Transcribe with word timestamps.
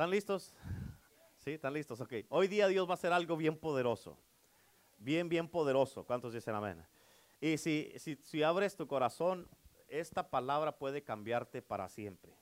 ¿Están 0.00 0.12
listos? 0.12 0.54
Sí, 1.36 1.50
están 1.50 1.74
listos, 1.74 2.00
ok. 2.00 2.10
Hoy 2.30 2.48
día 2.48 2.68
Dios 2.68 2.88
va 2.88 2.92
a 2.92 2.94
hacer 2.94 3.12
algo 3.12 3.36
bien 3.36 3.54
poderoso. 3.54 4.16
Bien, 4.96 5.28
bien 5.28 5.46
poderoso. 5.46 6.06
¿Cuántos 6.06 6.32
dicen 6.32 6.54
amén? 6.54 6.82
Y 7.38 7.58
si, 7.58 7.92
si, 7.98 8.16
si 8.22 8.42
abres 8.42 8.76
tu 8.76 8.86
corazón, 8.86 9.46
esta 9.88 10.30
palabra 10.30 10.78
puede 10.78 11.02
cambiarte 11.02 11.60
para 11.60 11.86
siempre. 11.90 12.34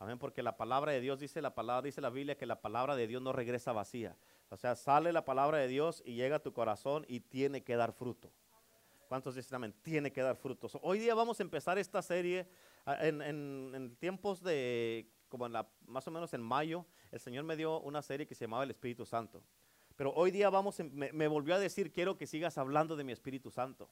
Amén, 0.00 0.18
porque 0.18 0.42
la 0.42 0.56
palabra 0.56 0.90
de 0.90 1.00
Dios 1.00 1.20
dice 1.20 1.40
la 1.40 1.54
palabra, 1.54 1.82
dice 1.82 2.00
la 2.00 2.10
Biblia 2.10 2.36
que 2.36 2.44
la 2.44 2.60
palabra 2.60 2.96
de 2.96 3.06
Dios 3.06 3.22
no 3.22 3.32
regresa 3.32 3.70
vacía. 3.70 4.16
O 4.48 4.56
sea, 4.56 4.74
sale 4.74 5.12
la 5.12 5.24
palabra 5.24 5.58
de 5.58 5.68
Dios 5.68 6.02
y 6.04 6.14
llega 6.14 6.38
a 6.38 6.42
tu 6.42 6.52
corazón 6.52 7.06
y 7.06 7.20
tiene 7.20 7.62
que 7.62 7.76
dar 7.76 7.92
fruto. 7.92 8.32
¿Cuántos 9.06 9.36
dicen 9.36 9.54
amén? 9.54 9.76
Tiene 9.82 10.12
que 10.12 10.22
dar 10.22 10.34
frutos. 10.34 10.76
Hoy 10.82 10.98
día 10.98 11.14
vamos 11.14 11.38
a 11.38 11.44
empezar 11.44 11.78
esta 11.78 12.02
serie 12.02 12.48
ah, 12.84 13.06
en, 13.06 13.22
en 13.22 13.94
tiempos 13.94 14.42
de, 14.42 15.08
como 15.30 15.46
en 15.46 15.54
la, 15.54 15.66
más 15.86 16.06
o 16.06 16.10
menos 16.10 16.34
en 16.34 16.42
mayo, 16.42 16.84
el 17.10 17.20
Señor 17.20 17.44
me 17.44 17.56
dio 17.56 17.80
una 17.80 18.02
serie 18.02 18.26
que 18.26 18.34
se 18.34 18.44
llamaba 18.44 18.64
El 18.64 18.70
Espíritu 18.70 19.06
Santo. 19.06 19.42
Pero 19.96 20.12
hoy 20.12 20.30
día 20.30 20.50
vamos, 20.50 20.78
me, 20.92 21.28
volvió 21.28 21.54
a 21.54 21.58
decir, 21.58 21.92
quiero 21.92 22.18
que 22.18 22.26
sigas 22.26 22.58
hablando 22.58 22.96
de 22.96 23.04
mi 23.04 23.12
Espíritu 23.12 23.50
Santo. 23.50 23.88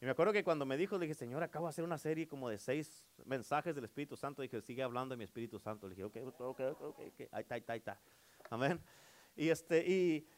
Y 0.00 0.04
me 0.04 0.10
acuerdo 0.10 0.32
que 0.32 0.44
cuando 0.44 0.66
me 0.66 0.76
dijo, 0.76 0.98
le 0.98 1.06
dije, 1.06 1.14
Señor, 1.14 1.42
acabo 1.42 1.66
de 1.66 1.70
hacer 1.70 1.84
una 1.84 1.98
serie 1.98 2.28
como 2.28 2.48
de 2.48 2.58
seis 2.58 3.04
mensajes 3.24 3.74
del 3.74 3.84
Espíritu 3.84 4.16
Santo. 4.16 4.42
Dije, 4.42 4.60
sigue 4.60 4.82
hablando 4.82 5.14
de 5.14 5.16
mi 5.16 5.24
Espíritu 5.24 5.58
Santo. 5.58 5.88
Le 5.88 5.94
dije, 5.94 6.04
ok, 6.04 6.16
ok, 6.26 6.40
ok, 6.40 6.60
ok, 6.80 7.20
ahí 7.32 7.40
está, 7.40 7.54
ahí 7.54 7.60
está, 7.60 7.72
ahí 7.72 7.78
está. 7.78 8.00
Amén. 8.50 8.80
Y 9.34 9.48
este, 9.48 9.86
y, 9.86 10.28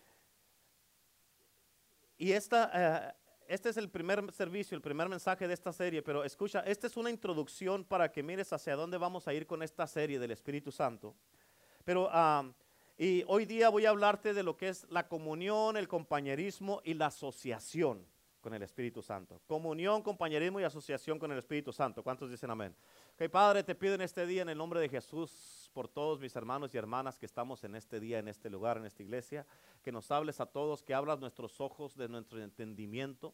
y 2.17 2.33
esta, 2.33 2.70
eh, 2.73 3.15
este 3.48 3.70
es 3.70 3.77
el 3.79 3.88
primer 3.88 4.30
servicio, 4.33 4.77
el 4.77 4.83
primer 4.83 5.09
mensaje 5.09 5.48
de 5.48 5.55
esta 5.55 5.73
serie, 5.73 6.02
pero 6.02 6.23
escucha, 6.23 6.61
esta 6.61 6.87
es 6.87 6.97
una 6.97 7.11
introducción 7.11 7.83
para 7.83 8.12
que 8.12 8.23
mires 8.23 8.52
hacia 8.52 8.77
dónde 8.77 8.98
vamos 8.98 9.27
a 9.27 9.34
ir 9.34 9.47
con 9.47 9.62
esta 9.62 9.87
serie 9.87 10.19
del 10.19 10.30
Espíritu 10.30 10.70
Santo. 10.70 11.15
Pero 11.84 12.09
ah, 12.12 12.45
y 12.98 13.25
hoy 13.29 13.47
día 13.47 13.69
voy 13.69 13.87
a 13.87 13.91
hablarte 13.91 14.34
de 14.34 14.42
lo 14.42 14.56
que 14.56 14.69
es 14.69 14.84
la 14.91 15.06
comunión, 15.06 15.77
el 15.77 15.86
compañerismo 15.86 16.83
y 16.84 16.95
la 16.95 17.06
asociación 17.06 18.05
con 18.41 18.55
el 18.55 18.62
Espíritu 18.62 19.03
Santo. 19.03 19.41
Comunión, 19.47 20.03
compañerismo 20.03 20.61
y 20.61 20.64
asociación 20.64 21.19
con 21.19 21.30
el 21.30 21.39
Espíritu 21.39 21.73
Santo. 21.73 22.03
¿Cuántos 22.03 22.28
dicen 22.28 22.51
amén? 22.51 22.75
Ok, 23.14 23.30
Padre, 23.30 23.62
te 23.62 23.75
pido 23.75 23.95
en 23.95 24.01
este 24.01 24.27
día, 24.27 24.42
en 24.42 24.48
el 24.48 24.58
nombre 24.58 24.80
de 24.80 24.89
Jesús, 24.89 25.30
por 25.79 25.87
todos 25.87 26.19
mis 26.19 26.34
hermanos 26.34 26.75
y 26.75 26.77
hermanas 26.77 27.21
que 27.21 27.27
estamos 27.27 27.62
en 27.62 27.77
este 27.77 28.01
día, 28.01 28.19
en 28.19 28.27
este 28.27 28.51
lugar, 28.51 28.79
en 28.79 28.84
esta 28.84 29.01
iglesia, 29.01 29.47
que 29.81 29.93
nos 29.93 30.11
hables 30.11 30.41
a 30.41 30.47
todos, 30.47 30.83
que 30.83 30.93
abras 30.93 31.20
nuestros 31.20 31.61
ojos 31.61 31.95
de 31.95 32.09
nuestro 32.09 32.43
entendimiento 32.43 33.33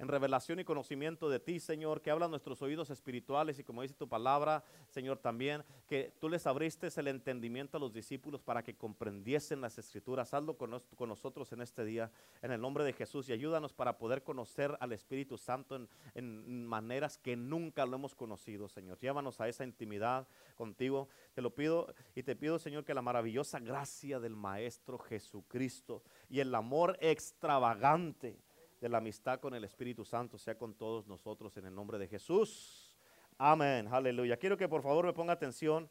en 0.00 0.08
revelación 0.08 0.58
y 0.58 0.64
conocimiento 0.64 1.28
de 1.28 1.40
ti, 1.40 1.60
Señor, 1.60 2.00
que 2.00 2.10
habla 2.10 2.26
nuestros 2.26 2.62
oídos 2.62 2.88
espirituales 2.88 3.58
y 3.58 3.64
como 3.64 3.82
dice 3.82 3.92
tu 3.92 4.08
palabra, 4.08 4.64
Señor, 4.88 5.18
también 5.18 5.62
que 5.86 6.14
tú 6.18 6.30
les 6.30 6.46
abriste 6.46 6.88
el 6.96 7.08
entendimiento 7.08 7.76
a 7.76 7.80
los 7.80 7.92
discípulos 7.92 8.40
para 8.42 8.62
que 8.62 8.74
comprendiesen 8.74 9.60
las 9.60 9.76
escrituras. 9.76 10.32
Hazlo 10.32 10.56
con, 10.56 10.70
nosotros 11.06 11.52
en 11.52 11.60
este 11.60 11.84
día, 11.84 12.10
en 12.40 12.50
el 12.50 12.62
nombre 12.62 12.82
de 12.82 12.94
Jesús, 12.94 13.28
y 13.28 13.34
ayúdanos 13.34 13.74
para 13.74 13.98
poder 13.98 14.22
conocer 14.22 14.74
al 14.80 14.92
Espíritu 14.92 15.36
Santo 15.36 15.76
en, 15.76 15.86
en 16.14 16.66
maneras 16.66 17.18
que 17.18 17.36
nunca 17.36 17.84
lo 17.84 17.96
hemos 17.96 18.14
conocido, 18.14 18.70
Señor. 18.70 18.98
Llévanos 19.00 19.38
a 19.42 19.48
esa 19.48 19.64
intimidad 19.64 20.26
contigo. 20.54 21.10
Te 21.34 21.42
lo 21.42 21.54
pido 21.54 21.94
y 22.14 22.22
te 22.22 22.36
pido, 22.36 22.58
Señor, 22.58 22.86
que 22.86 22.94
la 22.94 23.02
maravillosa 23.02 23.58
gracia 23.58 24.18
del 24.18 24.34
Maestro 24.34 24.98
Jesucristo 24.98 26.02
y 26.30 26.40
el 26.40 26.54
amor 26.54 26.96
extravagante 27.02 28.38
de 28.80 28.88
la 28.88 28.98
amistad 28.98 29.40
con 29.40 29.54
el 29.54 29.64
Espíritu 29.64 30.04
Santo 30.04 30.38
sea 30.38 30.56
con 30.56 30.74
todos 30.74 31.06
nosotros 31.06 31.56
en 31.56 31.66
el 31.66 31.74
nombre 31.74 31.98
de 31.98 32.08
Jesús. 32.08 32.96
Amén, 33.36 33.88
aleluya. 33.90 34.36
Quiero 34.36 34.56
que 34.56 34.68
por 34.68 34.82
favor 34.82 35.06
me 35.06 35.12
ponga 35.12 35.34
atención. 35.34 35.90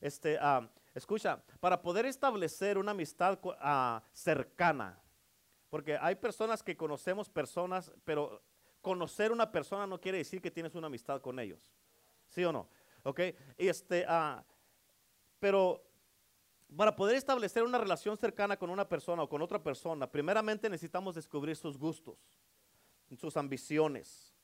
Este, 0.00 0.38
ah, 0.40 0.68
escucha, 0.94 1.42
para 1.60 1.82
poder 1.82 2.06
establecer 2.06 2.78
una 2.78 2.92
amistad 2.92 3.38
ah, 3.60 4.02
cercana, 4.12 5.00
porque 5.68 5.98
hay 6.00 6.14
personas 6.14 6.62
que 6.62 6.76
conocemos 6.76 7.28
personas, 7.28 7.92
pero 8.04 8.42
conocer 8.80 9.32
una 9.32 9.50
persona 9.50 9.86
no 9.86 10.00
quiere 10.00 10.18
decir 10.18 10.40
que 10.40 10.50
tienes 10.50 10.74
una 10.74 10.86
amistad 10.86 11.20
con 11.20 11.38
ellos. 11.38 11.72
¿Sí 12.28 12.44
o 12.44 12.52
no? 12.52 12.68
¿Ok? 13.02 13.20
Este, 13.56 14.06
uh, 14.08 14.42
pero 15.40 15.87
para 16.76 16.94
poder 16.94 17.16
establecer 17.16 17.62
una 17.62 17.78
relación 17.78 18.16
cercana 18.16 18.56
con 18.56 18.70
una 18.70 18.88
persona 18.88 19.22
o 19.22 19.28
con 19.28 19.42
otra 19.42 19.62
persona, 19.62 20.10
primeramente 20.10 20.68
necesitamos 20.68 21.14
descubrir 21.14 21.56
sus 21.56 21.78
gustos, 21.78 22.18
sus 23.16 23.36
ambiciones, 23.36 24.34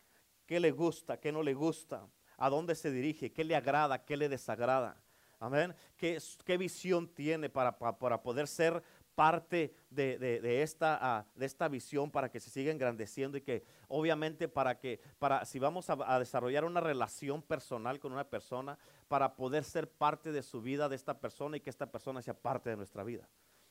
qué 0.46 0.58
le 0.58 0.70
gusta, 0.70 1.20
qué 1.20 1.30
no 1.32 1.42
le 1.42 1.54
gusta, 1.54 2.08
a 2.36 2.48
dónde 2.48 2.74
se 2.74 2.90
dirige, 2.90 3.32
qué 3.32 3.44
le 3.44 3.54
agrada, 3.54 4.04
qué 4.04 4.16
le 4.16 4.28
desagrada. 4.28 5.00
Amén. 5.38 5.74
¿Qué, 5.96 6.56
visión 6.58 7.08
tiene 7.08 7.50
para, 7.50 7.76
poder 7.76 8.48
ser 8.48 8.82
parte 9.14 9.74
de, 9.90 10.62
esta, 10.62 10.98
ah, 11.00 11.26
de 11.34 11.46
esta 11.46 11.68
visión 11.68 12.10
para 12.10 12.30
que 12.30 12.40
se 12.40 12.50
siga 12.50 12.72
engrandeciendo 12.72 13.38
y 13.38 13.42
que 13.42 13.64
obviamente 13.88 14.48
para 14.48 14.78
que, 14.78 15.00
para, 15.18 15.44
si 15.44 15.58
vamos 15.58 15.88
a, 15.88 16.18
desarrollar 16.18 16.64
una 16.64 16.80
relación 16.80 17.42
personal 17.42 18.00
con 18.00 18.12
una 18.12 18.28
persona, 18.28 18.78
para 19.08 19.36
poder 19.36 19.64
ser 19.64 19.90
parte 19.90 20.32
de 20.32 20.42
su 20.42 20.60
vida 20.60 20.88
de 20.88 20.96
esta 20.96 21.20
persona 21.20 21.56
y 21.56 21.60
que 21.60 21.70
esta 21.70 21.90
persona 21.90 22.22
sea 22.22 22.34
parte 22.34 22.70
de 22.70 22.76
nuestra 22.76 23.04
vida. 23.04 23.28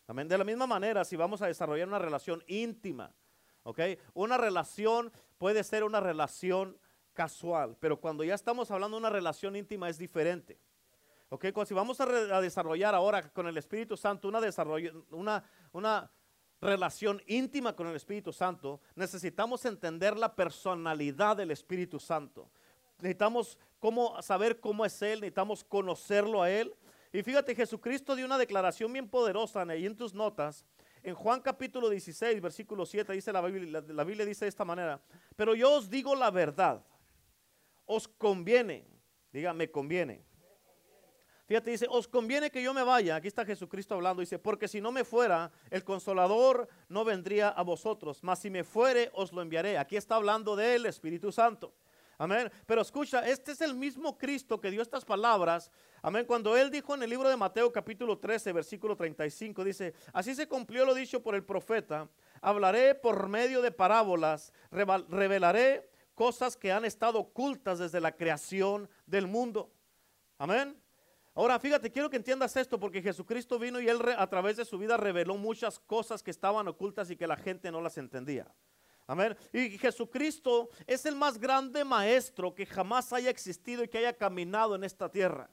Amén. 0.08 0.28
De 0.28 0.38
la 0.38 0.44
misma 0.44 0.68
manera, 0.68 1.04
si 1.06 1.16
vamos 1.16 1.42
a 1.42 1.48
desarrollar 1.48 1.88
una 1.88 2.00
relación 2.00 2.44
íntima, 2.48 3.14
¿ok? 3.64 3.80
Una 4.14 4.38
relación 4.38 5.12
puede 5.38 5.64
ser 5.64 5.84
una 5.84 6.00
relación 6.00 6.78
casual, 7.14 7.78
pero 7.80 8.00
cuando 8.00 8.24
ya 8.24 8.36
estamos 8.36 8.72
hablando 8.72 8.98
de 8.98 9.02
una 9.02 9.10
relación 9.10 9.56
íntima 9.56 9.90
es 9.90 9.98
diferente. 9.98 10.60
Ok, 11.34 11.48
si 11.66 11.74
vamos 11.74 12.00
a, 12.00 12.06
desarrollar 12.42 12.94
ahora 12.94 13.28
con 13.34 13.48
el 13.48 13.58
Espíritu 13.58 13.98
Santo 13.98 14.28
una, 14.28 14.40
una, 15.10 15.44
una 15.72 16.12
relación 16.62 17.24
íntima 17.26 17.76
con 17.76 17.88
el 17.88 17.96
Espíritu 17.96 18.32
Santo, 18.32 18.82
necesitamos 18.94 19.66
entender 19.66 20.16
la 20.16 20.36
personalidad 20.36 21.36
del 21.38 21.50
Espíritu 21.50 22.00
Santo. 22.00 22.52
Necesitamos 23.00 23.58
cómo, 23.80 24.22
saber 24.22 24.60
cómo 24.60 24.86
es 24.86 25.02
Él, 25.02 25.22
necesitamos 25.22 25.64
conocerlo 25.64 26.44
a 26.44 26.52
Él. 26.52 26.72
Y 27.12 27.24
fíjate, 27.24 27.56
Jesucristo 27.56 28.16
dio 28.16 28.28
una 28.28 28.38
declaración 28.38 28.94
bien 28.94 29.10
poderosa 29.10 29.64
ahí 29.64 29.88
en 29.88 29.98
tus 29.98 30.14
notas. 30.14 30.64
En 31.02 31.16
Juan 31.16 31.42
capítulo 31.42 31.90
16, 31.90 32.42
versículo 32.42 32.86
7, 32.86 33.12
dice 33.12 33.34
la 33.34 33.42
Biblia, 33.42 33.84
la 33.88 34.04
Biblia 34.04 34.24
dice 34.24 34.46
de 34.46 34.50
esta 34.50 34.66
manera, 34.66 35.02
pero 35.36 35.56
yo 35.56 35.74
os 35.74 35.90
digo 35.90 36.14
la 36.14 36.30
verdad, 36.30 36.86
os 37.88 38.08
conviene, 38.08 38.86
diga, 39.32 39.52
me 39.52 39.72
conviene 39.72 40.32
Fíjate, 41.53 41.69
dice, 41.69 41.86
os 41.88 42.08
conviene 42.08 42.50
que 42.50 42.64
yo 42.64 42.74
me 42.74 42.81
vaya. 42.81 43.16
Aquí 43.16 43.28
está 43.28 43.46
Jesucristo 43.46 43.94
hablando. 43.94 44.22
Dice, 44.22 44.40
porque 44.40 44.68
si 44.68 44.81
no 44.81 44.91
me 44.91 45.03
fuera, 45.03 45.52
el 45.69 45.84
consolador 45.84 46.68
no 46.90 47.06
vendría 47.06 47.50
a 47.50 47.62
vosotros. 47.62 48.24
Mas 48.24 48.40
si 48.40 48.50
me 48.50 48.64
fuere, 48.64 49.12
os 49.14 49.31
lo 49.31 49.40
enviaré. 49.40 49.78
Aquí 49.78 49.96
está 49.96 50.16
hablando 50.16 50.56
del 50.56 50.88
Espíritu 50.88 51.31
Santo. 51.31 51.75
Amén. 52.18 52.52
Pero 52.66 52.81
escucha, 52.81 53.30
este 53.30 53.52
es 53.52 53.62
el 53.62 53.75
mismo 53.75 54.18
Cristo 54.18 54.59
que 54.59 54.72
dio 54.72 54.81
estas 54.81 55.06
palabras. 55.06 55.69
Amén. 56.02 56.25
Cuando 56.25 56.58
él 56.58 56.72
dijo 56.72 56.96
en 56.96 57.03
el 57.03 57.12
libro 57.12 57.30
de 57.30 57.38
Mateo 57.38 57.72
capítulo 57.72 58.18
13, 58.18 58.52
versículo 58.52 58.97
35, 58.97 59.63
dice, 59.63 59.94
así 60.12 60.34
se 60.34 60.47
cumplió 60.47 60.86
lo 60.86 60.96
dicho 60.96 61.22
por 61.22 61.36
el 61.36 61.44
profeta. 61.44 62.09
Hablaré 62.42 62.96
por 62.96 63.30
medio 63.30 63.62
de 63.62 63.72
parábolas, 63.72 64.52
revelaré 64.72 65.88
cosas 66.16 66.58
que 66.58 66.72
han 66.72 66.84
estado 66.84 67.19
ocultas 67.19 67.78
desde 67.78 68.02
la 68.02 68.16
creación 68.16 68.90
del 69.06 69.28
mundo. 69.28 69.72
Amén. 70.40 70.83
Ahora, 71.36 71.58
fíjate, 71.58 71.92
quiero 71.92 72.10
que 72.10 72.18
entiendas 72.18 72.56
esto 72.56 72.80
porque 72.80 73.02
Jesucristo 73.02 73.58
vino 73.58 73.80
y 73.80 73.90
él 73.90 74.00
a 74.18 74.28
través 74.28 74.58
de 74.58 74.66
su 74.66 74.78
vida 74.78 74.98
reveló 74.98 75.36
muchas 75.36 75.80
cosas 75.80 76.22
que 76.22 76.30
estaban 76.30 76.68
ocultas 76.68 77.10
y 77.10 77.16
que 77.16 77.26
la 77.26 77.38
gente 77.38 77.72
no 77.72 77.82
las 77.82 77.98
entendía. 77.98 78.48
Amén. 79.08 79.36
Y 79.52 79.78
Jesucristo 79.78 80.70
es 80.86 81.06
el 81.06 81.16
más 81.16 81.40
grande 81.40 81.84
maestro 81.84 82.54
que 82.54 82.66
jamás 82.66 83.12
haya 83.12 83.30
existido 83.30 83.84
y 83.84 83.88
que 83.88 83.98
haya 83.98 84.14
caminado 84.14 84.76
en 84.76 84.84
esta 84.84 85.10
tierra. 85.10 85.50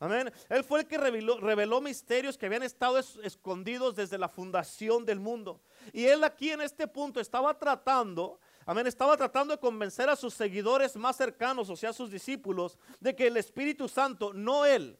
Amén. 0.00 0.32
Él 0.48 0.64
fue 0.64 0.80
el 0.80 0.86
que 0.86 0.96
reveló, 0.98 1.38
reveló, 1.38 1.80
misterios 1.80 2.36
que 2.36 2.46
habían 2.46 2.62
estado 2.62 2.98
escondidos 2.98 3.94
desde 3.94 4.18
la 4.18 4.28
fundación 4.28 5.04
del 5.04 5.20
mundo. 5.20 5.60
Y 5.92 6.06
él 6.06 6.24
aquí 6.24 6.50
en 6.50 6.62
este 6.62 6.88
punto 6.88 7.20
estaba 7.20 7.56
tratando, 7.56 8.40
amén, 8.64 8.86
estaba 8.86 9.16
tratando 9.16 9.54
de 9.54 9.60
convencer 9.60 10.08
a 10.08 10.16
sus 10.16 10.32
seguidores 10.32 10.96
más 10.96 11.16
cercanos, 11.16 11.68
o 11.68 11.76
sea, 11.76 11.90
a 11.90 11.92
sus 11.92 12.10
discípulos, 12.10 12.78
de 12.98 13.14
que 13.14 13.26
el 13.26 13.36
Espíritu 13.36 13.88
Santo, 13.88 14.32
no 14.32 14.64
él, 14.64 14.98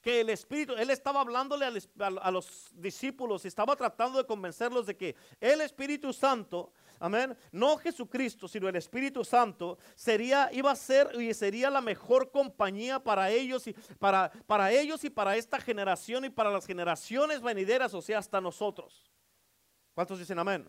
que 0.00 0.20
el 0.20 0.30
Espíritu, 0.30 0.74
él 0.74 0.90
estaba 0.90 1.20
hablándole 1.20 1.66
a, 1.66 2.30
los 2.30 2.70
discípulos 2.72 3.44
estaba 3.44 3.74
tratando 3.74 4.18
de 4.18 4.26
convencerlos 4.26 4.86
de 4.86 4.96
que 4.96 5.16
el 5.40 5.60
Espíritu 5.60 6.12
Santo, 6.12 6.72
amén, 7.00 7.36
no 7.50 7.76
Jesucristo, 7.78 8.46
sino 8.46 8.68
el 8.68 8.76
Espíritu 8.76 9.24
Santo 9.24 9.78
sería, 9.96 10.50
iba 10.52 10.70
a 10.70 10.76
ser 10.76 11.20
y 11.20 11.34
sería 11.34 11.70
la 11.70 11.80
mejor 11.80 12.30
compañía 12.30 13.02
para 13.02 13.30
ellos 13.30 13.66
y 13.66 13.74
para, 13.98 14.30
para 14.46 14.70
ellos 14.70 15.02
y 15.04 15.10
para 15.10 15.36
esta 15.36 15.60
generación 15.60 16.24
y 16.24 16.30
para 16.30 16.50
las 16.50 16.66
generaciones 16.66 17.42
venideras, 17.42 17.92
o 17.94 18.02
sea, 18.02 18.18
hasta 18.18 18.40
nosotros. 18.40 19.10
¿Cuántos 19.94 20.20
dicen 20.20 20.38
amén? 20.38 20.68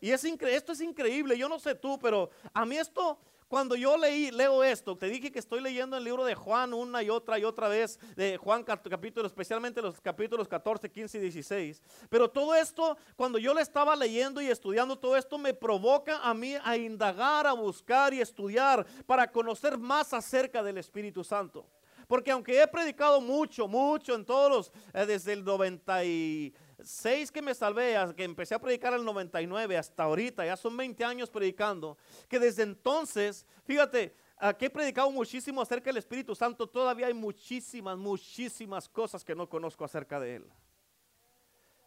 Y 0.00 0.10
es 0.10 0.24
esto 0.24 0.72
es 0.72 0.80
increíble, 0.80 1.36
yo 1.36 1.48
no 1.48 1.58
sé 1.58 1.74
tú, 1.74 1.98
pero 1.98 2.30
a 2.52 2.64
mí 2.64 2.76
esto, 2.76 3.18
cuando 3.48 3.74
yo 3.76 3.96
leí, 3.96 4.30
leo 4.30 4.62
esto, 4.62 4.96
te 4.96 5.08
dije 5.08 5.32
que 5.32 5.38
estoy 5.38 5.62
leyendo 5.62 5.96
el 5.96 6.04
libro 6.04 6.24
de 6.24 6.34
Juan 6.34 6.74
una 6.74 7.02
y 7.02 7.08
otra 7.08 7.38
y 7.38 7.44
otra 7.44 7.66
vez, 7.68 7.98
de 8.14 8.36
Juan 8.36 8.62
capítulo, 8.62 9.26
especialmente 9.26 9.80
los 9.80 10.00
capítulos 10.00 10.46
14, 10.46 10.90
15 10.90 11.16
y 11.16 11.20
16. 11.22 11.82
Pero 12.10 12.28
todo 12.30 12.54
esto, 12.54 12.98
cuando 13.16 13.38
yo 13.38 13.54
le 13.54 13.62
estaba 13.62 13.96
leyendo 13.96 14.42
y 14.42 14.48
estudiando 14.48 14.98
todo 14.98 15.16
esto, 15.16 15.38
me 15.38 15.54
provoca 15.54 16.18
a 16.18 16.34
mí 16.34 16.56
a 16.62 16.76
indagar, 16.76 17.46
a 17.46 17.54
buscar 17.54 18.12
y 18.12 18.20
estudiar 18.20 18.86
para 19.06 19.30
conocer 19.30 19.78
más 19.78 20.12
acerca 20.12 20.62
del 20.62 20.76
Espíritu 20.76 21.24
Santo. 21.24 21.66
Porque 22.06 22.30
aunque 22.30 22.60
he 22.60 22.66
predicado 22.66 23.20
mucho, 23.20 23.68
mucho 23.68 24.14
en 24.14 24.24
todos 24.24 24.50
los, 24.50 24.72
eh, 24.94 25.04
desde 25.06 25.34
el 25.34 25.44
90 25.44 26.04
y 26.04 26.54
seis 26.82 27.30
que 27.30 27.42
me 27.42 27.54
salvé, 27.54 27.96
que 28.16 28.24
empecé 28.24 28.54
a 28.54 28.58
predicar 28.58 28.94
el 28.94 29.04
99 29.04 29.76
hasta 29.76 30.04
ahorita, 30.04 30.44
ya 30.44 30.56
son 30.56 30.76
20 30.76 31.04
años 31.04 31.30
predicando, 31.30 31.96
que 32.28 32.38
desde 32.38 32.62
entonces, 32.62 33.46
fíjate, 33.64 34.14
que 34.58 34.66
he 34.66 34.70
predicado 34.70 35.10
muchísimo 35.10 35.60
acerca 35.60 35.86
del 35.86 35.96
Espíritu 35.96 36.34
Santo, 36.34 36.66
todavía 36.66 37.08
hay 37.08 37.14
muchísimas, 37.14 37.98
muchísimas 37.98 38.88
cosas 38.88 39.24
que 39.24 39.34
no 39.34 39.48
conozco 39.48 39.84
acerca 39.84 40.20
de 40.20 40.36
Él. 40.36 40.52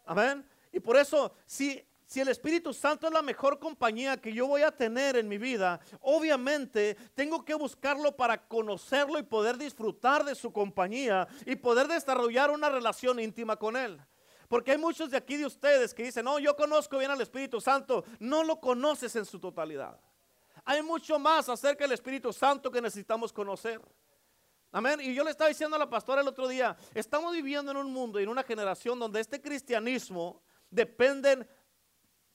Amén. 0.04 0.46
Y 0.70 0.80
por 0.80 0.96
eso, 0.96 1.32
si, 1.46 1.82
si 2.04 2.20
el 2.20 2.28
Espíritu 2.28 2.74
Santo 2.74 3.06
es 3.06 3.12
la 3.12 3.22
mejor 3.22 3.58
compañía 3.58 4.18
que 4.18 4.32
yo 4.32 4.46
voy 4.46 4.62
a 4.62 4.70
tener 4.70 5.16
en 5.16 5.28
mi 5.28 5.38
vida, 5.38 5.80
obviamente 6.00 6.96
tengo 7.14 7.44
que 7.44 7.54
buscarlo 7.54 8.14
para 8.14 8.46
conocerlo 8.46 9.18
y 9.18 9.22
poder 9.22 9.56
disfrutar 9.56 10.24
de 10.24 10.34
su 10.34 10.52
compañía 10.52 11.26
y 11.46 11.56
poder 11.56 11.88
desarrollar 11.88 12.50
una 12.50 12.68
relación 12.68 13.18
íntima 13.18 13.56
con 13.56 13.76
Él. 13.76 13.98
Porque 14.52 14.72
hay 14.72 14.76
muchos 14.76 15.10
de 15.10 15.16
aquí 15.16 15.38
de 15.38 15.46
ustedes 15.46 15.94
que 15.94 16.02
dicen, 16.02 16.26
no, 16.26 16.38
yo 16.38 16.54
conozco 16.54 16.98
bien 16.98 17.10
al 17.10 17.18
Espíritu 17.22 17.58
Santo. 17.58 18.04
No 18.18 18.44
lo 18.44 18.60
conoces 18.60 19.16
en 19.16 19.24
su 19.24 19.40
totalidad. 19.40 19.98
Hay 20.66 20.82
mucho 20.82 21.18
más 21.18 21.48
acerca 21.48 21.84
del 21.84 21.92
Espíritu 21.92 22.34
Santo 22.34 22.70
que 22.70 22.82
necesitamos 22.82 23.32
conocer. 23.32 23.80
Amén. 24.70 25.00
Y 25.00 25.14
yo 25.14 25.24
le 25.24 25.30
estaba 25.30 25.48
diciendo 25.48 25.76
a 25.76 25.78
la 25.78 25.88
pastora 25.88 26.20
el 26.20 26.28
otro 26.28 26.46
día, 26.48 26.76
estamos 26.92 27.32
viviendo 27.32 27.70
en 27.70 27.78
un 27.78 27.90
mundo 27.90 28.20
y 28.20 28.24
en 28.24 28.28
una 28.28 28.42
generación 28.42 28.98
donde 28.98 29.20
este 29.20 29.40
cristianismo 29.40 30.42
depende 30.68 31.48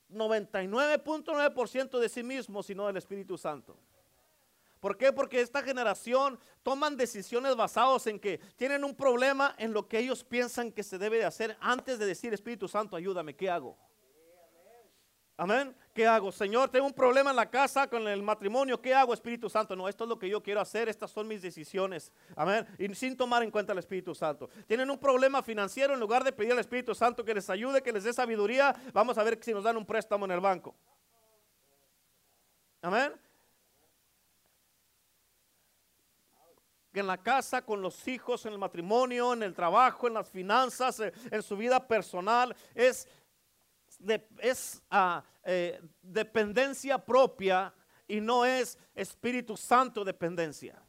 99.9% 0.10 2.00
de 2.00 2.10
sí 2.10 2.24
mismo, 2.24 2.64
sino 2.64 2.88
del 2.88 2.98
Espíritu 2.98 3.38
Santo. 3.38 3.78
¿Por 4.80 4.98
qué? 4.98 5.12
Porque 5.12 5.42
esta 5.42 5.64
generación 5.64 6.40
toman 6.64 6.98
decisiones 6.98 7.56
basadas 7.56 8.08
en 8.08 8.20
que 8.20 8.40
tienen 8.56 8.84
un 8.84 8.96
problema 8.96 9.56
en 9.58 9.74
lo 9.74 9.88
que 9.88 10.00
ellos 10.00 10.24
piensan 10.24 10.72
que 10.72 10.84
se 10.84 10.98
debe 10.98 11.18
de 11.18 11.26
hacer 11.26 11.58
antes 11.60 12.00
de 12.00 12.06
decir 12.06 12.34
Espíritu 12.34 12.68
Santo, 12.68 12.96
ayúdame, 12.96 13.36
¿qué 13.36 13.50
hago? 13.50 13.78
Amén. 15.40 15.76
¿Qué 15.94 16.08
hago? 16.08 16.32
Señor, 16.32 16.70
tengo 16.70 16.88
un 16.88 16.94
problema 16.94 17.30
en 17.30 17.36
la 17.36 17.48
casa 17.48 17.88
con 17.88 18.08
el 18.08 18.24
matrimonio. 18.24 18.82
¿Qué 18.82 18.96
hago, 18.96 19.14
Espíritu 19.14 19.48
Santo? 19.48 19.76
No, 19.76 19.88
esto 19.88 20.04
es 20.04 20.10
lo 20.10 20.18
que 20.18 20.28
yo 20.28 20.42
quiero 20.42 20.60
hacer. 20.60 20.90
Estas 20.90 21.12
son 21.12 21.28
mis 21.28 21.44
decisiones. 21.44 22.12
Amén. 22.36 22.66
Y 22.80 22.94
sin 22.96 23.16
tomar 23.16 23.44
en 23.44 23.52
cuenta 23.52 23.72
el 23.72 23.78
Espíritu 23.78 24.16
Santo. 24.16 24.50
Tienen 24.66 24.90
un 24.90 24.98
problema 24.98 25.44
financiero. 25.44 25.94
En 25.94 26.00
lugar 26.00 26.24
de 26.24 26.32
pedir 26.32 26.54
al 26.54 26.60
Espíritu 26.60 26.96
Santo 26.96 27.24
que 27.24 27.36
les 27.36 27.48
ayude, 27.52 27.84
que 27.84 27.94
les 27.94 28.04
dé 28.04 28.14
sabiduría, 28.14 28.76
vamos 28.94 29.16
a 29.20 29.24
ver 29.24 29.38
si 29.40 29.54
nos 29.54 29.64
dan 29.64 29.78
un 29.78 29.86
préstamo 29.86 30.26
en 30.26 30.32
el 30.32 30.40
banco. 30.40 30.76
Amén. 32.82 33.14
En 37.00 37.08
la 37.08 37.18
casa, 37.18 37.64
con 37.64 37.82
los 37.82 38.08
hijos, 38.08 38.46
en 38.46 38.54
el 38.54 38.60
matrimonio, 38.60 39.34
en 39.34 39.44
el 39.44 39.54
trabajo, 39.54 40.08
en 40.08 40.14
las 40.14 40.30
finanzas, 40.30 41.00
eh, 41.00 41.14
en 41.32 41.42
su 41.42 41.58
vida 41.58 41.86
personal, 41.88 42.56
es, 42.74 43.08
es 44.40 44.82
ah, 44.90 45.24
eh, 45.44 45.82
dependencia 46.02 46.98
propia 46.98 47.74
y 48.08 48.22
no 48.22 48.46
es 48.46 48.78
Espíritu 48.96 49.58
Santo 49.58 50.04
dependencia. 50.04 50.82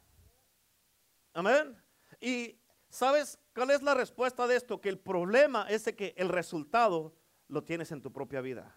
Amén. 1.33 1.77
Y 2.19 2.59
¿sabes 2.89 3.39
cuál 3.53 3.71
es 3.71 3.81
la 3.81 3.93
respuesta 3.93 4.47
de 4.47 4.55
esto? 4.55 4.81
Que 4.81 4.89
el 4.89 4.99
problema 4.99 5.67
es 5.69 5.83
que 5.95 6.13
el 6.17 6.29
resultado 6.29 7.13
lo 7.47 7.63
tienes 7.63 7.91
en 7.91 8.01
tu 8.01 8.11
propia 8.11 8.41
vida 8.41 8.73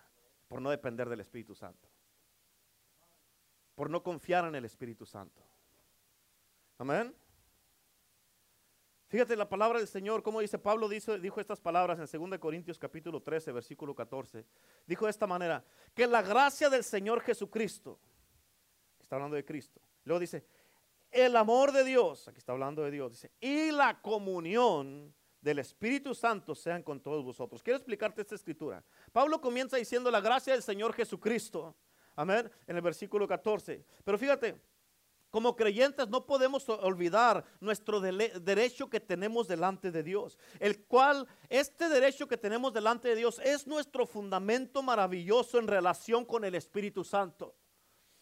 por 0.48 0.60
no 0.60 0.70
depender 0.70 1.08
del 1.08 1.20
Espíritu 1.20 1.54
Santo. 1.54 1.88
Por 3.74 3.88
no 3.88 4.02
confiar 4.02 4.44
en 4.44 4.54
el 4.54 4.64
Espíritu 4.64 5.06
Santo. 5.06 5.42
Amén. 6.78 7.14
Fíjate 9.12 9.36
la 9.36 9.46
palabra 9.46 9.78
del 9.78 9.88
Señor, 9.88 10.22
como 10.22 10.40
dice 10.40 10.58
Pablo, 10.58 10.88
dijo, 10.88 11.38
estas 11.38 11.60
palabras 11.60 11.98
en 11.98 12.30
2 12.30 12.38
Corintios 12.38 12.78
capítulo 12.78 13.20
13, 13.20 13.52
versículo 13.52 13.94
14. 13.94 14.46
Dijo 14.86 15.04
de 15.04 15.10
esta 15.10 15.26
manera, 15.26 15.62
que 15.92 16.06
la 16.06 16.22
gracia 16.22 16.70
del 16.70 16.82
Señor 16.82 17.20
Jesucristo, 17.20 17.98
está 18.98 19.16
hablando 19.16 19.36
de 19.36 19.44
Cristo, 19.44 19.82
luego 20.04 20.18
dice, 20.18 20.46
el 21.10 21.36
amor 21.36 21.72
de 21.72 21.84
Dios, 21.84 22.26
aquí 22.26 22.38
está 22.38 22.52
hablando 22.52 22.84
de 22.84 22.90
Dios, 22.90 23.12
dice, 23.12 23.30
y 23.38 23.70
la 23.70 24.00
comunión 24.00 25.14
del 25.42 25.58
Espíritu 25.58 26.14
Santo 26.14 26.54
sean 26.54 26.82
con 26.82 26.98
todos 26.98 27.22
vosotros. 27.22 27.62
Quiero 27.62 27.76
explicarte 27.76 28.22
esta 28.22 28.36
escritura. 28.36 28.82
Pablo 29.12 29.42
comienza 29.42 29.76
diciendo 29.76 30.10
la 30.10 30.22
gracia 30.22 30.54
del 30.54 30.62
Señor 30.62 30.94
Jesucristo, 30.94 31.76
amén, 32.16 32.50
en 32.66 32.76
el 32.76 32.80
versículo 32.80 33.28
14. 33.28 33.84
Pero 34.04 34.16
fíjate, 34.16 34.58
como 35.32 35.56
creyentes 35.56 36.08
no 36.08 36.26
podemos 36.26 36.68
olvidar 36.68 37.42
nuestro 37.58 38.00
derecho 38.00 38.90
que 38.90 39.00
tenemos 39.00 39.48
delante 39.48 39.90
de 39.90 40.02
Dios, 40.02 40.38
el 40.60 40.84
cual 40.84 41.26
este 41.48 41.88
derecho 41.88 42.28
que 42.28 42.36
tenemos 42.36 42.74
delante 42.74 43.08
de 43.08 43.16
Dios 43.16 43.40
es 43.42 43.66
nuestro 43.66 44.06
fundamento 44.06 44.82
maravilloso 44.82 45.58
en 45.58 45.66
relación 45.66 46.26
con 46.26 46.44
el 46.44 46.54
Espíritu 46.54 47.02
Santo. 47.02 47.56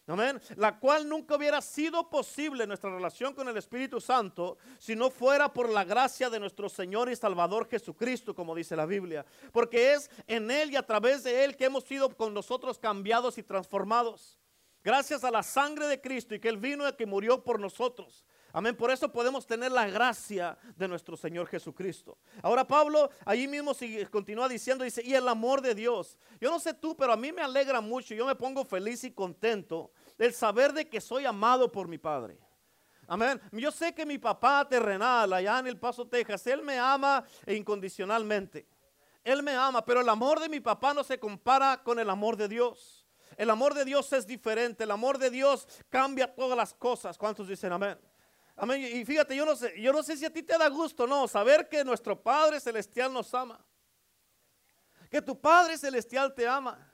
Amén. 0.07 0.41
La 0.57 0.79
cual 0.79 1.09
nunca 1.09 1.37
hubiera 1.37 1.61
sido 1.61 2.09
posible 2.09 2.67
nuestra 2.67 2.95
relación 2.95 3.35
con 3.35 3.49
el 3.49 3.57
Espíritu 3.57 4.01
Santo 4.01 4.59
si 4.79 4.95
no 4.95 5.11
fuera 5.11 5.53
por 5.53 5.69
la 5.69 5.85
gracia 5.85 6.31
de 6.31 6.41
nuestro 6.41 6.69
Señor 6.69 7.11
y 7.11 7.17
Salvador 7.17 7.69
Jesucristo, 7.69 8.35
como 8.35 8.55
dice 8.55 8.77
la 8.77 8.87
Biblia. 8.87 9.27
Porque 9.53 9.95
es 9.95 10.11
en 10.29 10.51
Él 10.51 10.71
y 10.71 10.77
a 10.77 10.87
través 10.87 11.25
de 11.25 11.45
Él 11.45 11.57
que 11.57 11.65
hemos 11.65 11.85
sido 11.85 12.17
con 12.17 12.33
nosotros 12.35 12.79
cambiados 12.79 13.37
y 13.37 13.43
transformados. 13.43 14.40
Gracias 14.83 15.25
a 15.25 15.31
la 15.31 15.43
sangre 15.43 15.87
de 15.87 16.01
Cristo 16.01 16.35
y 16.35 16.41
que 16.41 16.49
Él 16.49 16.57
vino 16.57 16.89
y 16.89 16.93
que 16.95 17.07
murió 17.07 17.43
por 17.43 17.61
nosotros. 17.61 18.25
Amén. 18.53 18.77
Por 18.77 18.91
eso 18.91 19.13
podemos 19.13 19.47
tener 19.47 19.71
la 19.71 19.89
gracia 19.89 20.59
de 20.77 20.89
nuestro 20.89 21.17
Señor 21.17 21.47
Jesucristo. 21.47 22.19
Ahora 22.43 22.67
Pablo 22.67 23.11
allí 23.25 23.47
mismo 23.47 23.75
sigue, 23.75 24.07
continúa 24.07 24.49
diciendo, 24.49 24.83
dice, 24.83 25.03
y 25.05 25.15
el 25.15 25.29
amor 25.29 25.61
de 25.61 25.75
Dios. 25.75 26.19
Yo 26.41 26.51
no 26.51 26.59
sé 26.59 26.75
tú, 26.75 26.97
pero 26.97 27.13
a 27.13 27.17
mí 27.17 27.31
me 27.31 27.43
alegra 27.43 27.81
mucho. 27.81 28.15
Yo 28.15 28.27
me 28.27 28.35
pongo 28.35 28.65
feliz 28.65 29.05
y 29.05 29.13
contento 29.13 29.93
el 30.19 30.33
saber 30.33 30.73
de 30.73 30.89
que 30.89 31.01
soy 31.01 31.27
amado 31.27 31.71
por 31.71 31.87
mi 31.87 31.99
Padre. 31.99 32.39
Amén. 33.07 33.41
Yo 33.53 33.71
sé 33.71 33.95
que 33.95 34.07
mi 34.07 34.19
papá 34.19 34.69
terrenal 34.69 35.33
allá 35.33 35.59
en 35.59 35.67
El 35.67 35.79
Paso, 35.79 36.07
Texas, 36.07 36.47
él 36.47 36.63
me 36.63 36.79
ama 36.79 37.25
incondicionalmente. 37.47 38.67
Él 39.23 39.43
me 39.43 39.55
ama, 39.55 39.85
pero 39.85 40.01
el 40.01 40.09
amor 40.09 40.41
de 40.41 40.49
mi 40.49 40.61
papá 40.61 40.95
no 40.95 41.05
se 41.05 41.19
compara 41.19 41.83
con 41.83 41.99
el 41.99 42.09
amor 42.09 42.37
de 42.37 42.49
Dios. 42.49 43.00
El 43.37 43.51
amor 43.51 43.75
de 43.75 43.85
Dios 43.85 44.13
es 44.13 44.27
diferente. 44.27 44.85
El 44.85 44.91
amor 44.91 45.19
de 45.19 45.31
Dios 45.31 45.67
cambia 45.89 46.33
todas 46.35 46.57
las 46.57 46.75
cosas. 46.75 47.17
¿Cuántos 47.17 47.49
dicen 47.49 47.73
amén? 47.73 47.99
Amén. 48.57 48.83
Y 48.83 49.05
fíjate, 49.05 49.35
yo 49.35 49.47
no 49.47 49.57
sé, 49.57 49.81
yo 49.81 49.93
no 49.93 50.03
sé 50.03 50.17
si 50.17 50.25
a 50.27 50.33
ti 50.33 50.43
te 50.43 50.59
da 50.59 50.69
gusto, 50.69 51.07
no, 51.07 51.27
saber 51.27 51.69
que 51.69 51.83
nuestro 51.83 52.21
Padre 52.21 52.61
Celestial 52.61 53.13
nos 53.13 53.33
ama. 53.33 53.65
Que 55.11 55.23
tu 55.23 55.41
Padre 55.41 55.79
Celestial 55.79 56.35
te 56.35 56.47
ama. 56.47 56.90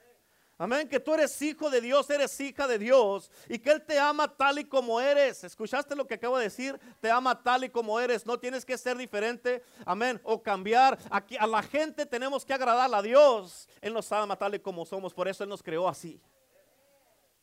Amén, 0.59 0.89
que 0.89 0.99
tú 0.99 1.13
eres 1.13 1.41
hijo 1.43 1.69
de 1.69 1.83
Dios, 1.83 2.09
eres 2.09 2.41
hija 2.41 2.67
de 2.67 2.79
Dios 2.79 3.31
y 3.47 3.59
que 3.59 3.71
Él 3.71 3.83
te 3.83 3.99
ama 3.99 4.27
tal 4.27 4.59
y 4.59 4.65
como 4.65 4.99
eres. 4.99 5.45
¿Escuchaste 5.45 5.95
lo 5.95 6.07
que 6.07 6.15
acabo 6.15 6.39
de 6.39 6.45
decir? 6.45 6.81
Te 6.99 7.11
ama 7.11 7.43
tal 7.43 7.65
y 7.65 7.69
como 7.69 8.01
eres. 8.01 8.25
No 8.25 8.39
tienes 8.39 8.65
que 8.65 8.79
ser 8.79 8.97
diferente, 8.97 9.63
amén, 9.85 10.19
o 10.25 10.43
cambiar. 10.43 10.99
Aquí 11.11 11.37
a 11.37 11.47
la 11.47 11.63
gente 11.63 12.07
tenemos 12.07 12.47
que 12.47 12.55
agradar 12.55 12.93
a 12.95 13.03
Dios. 13.03 13.69
Él 13.83 13.93
nos 13.93 14.11
ama 14.13 14.35
tal 14.37 14.55
y 14.55 14.59
como 14.59 14.87
somos, 14.87 15.13
por 15.13 15.29
eso 15.29 15.45
Él 15.45 15.51
nos 15.51 15.63
creó 15.63 15.87
así. 15.89 16.19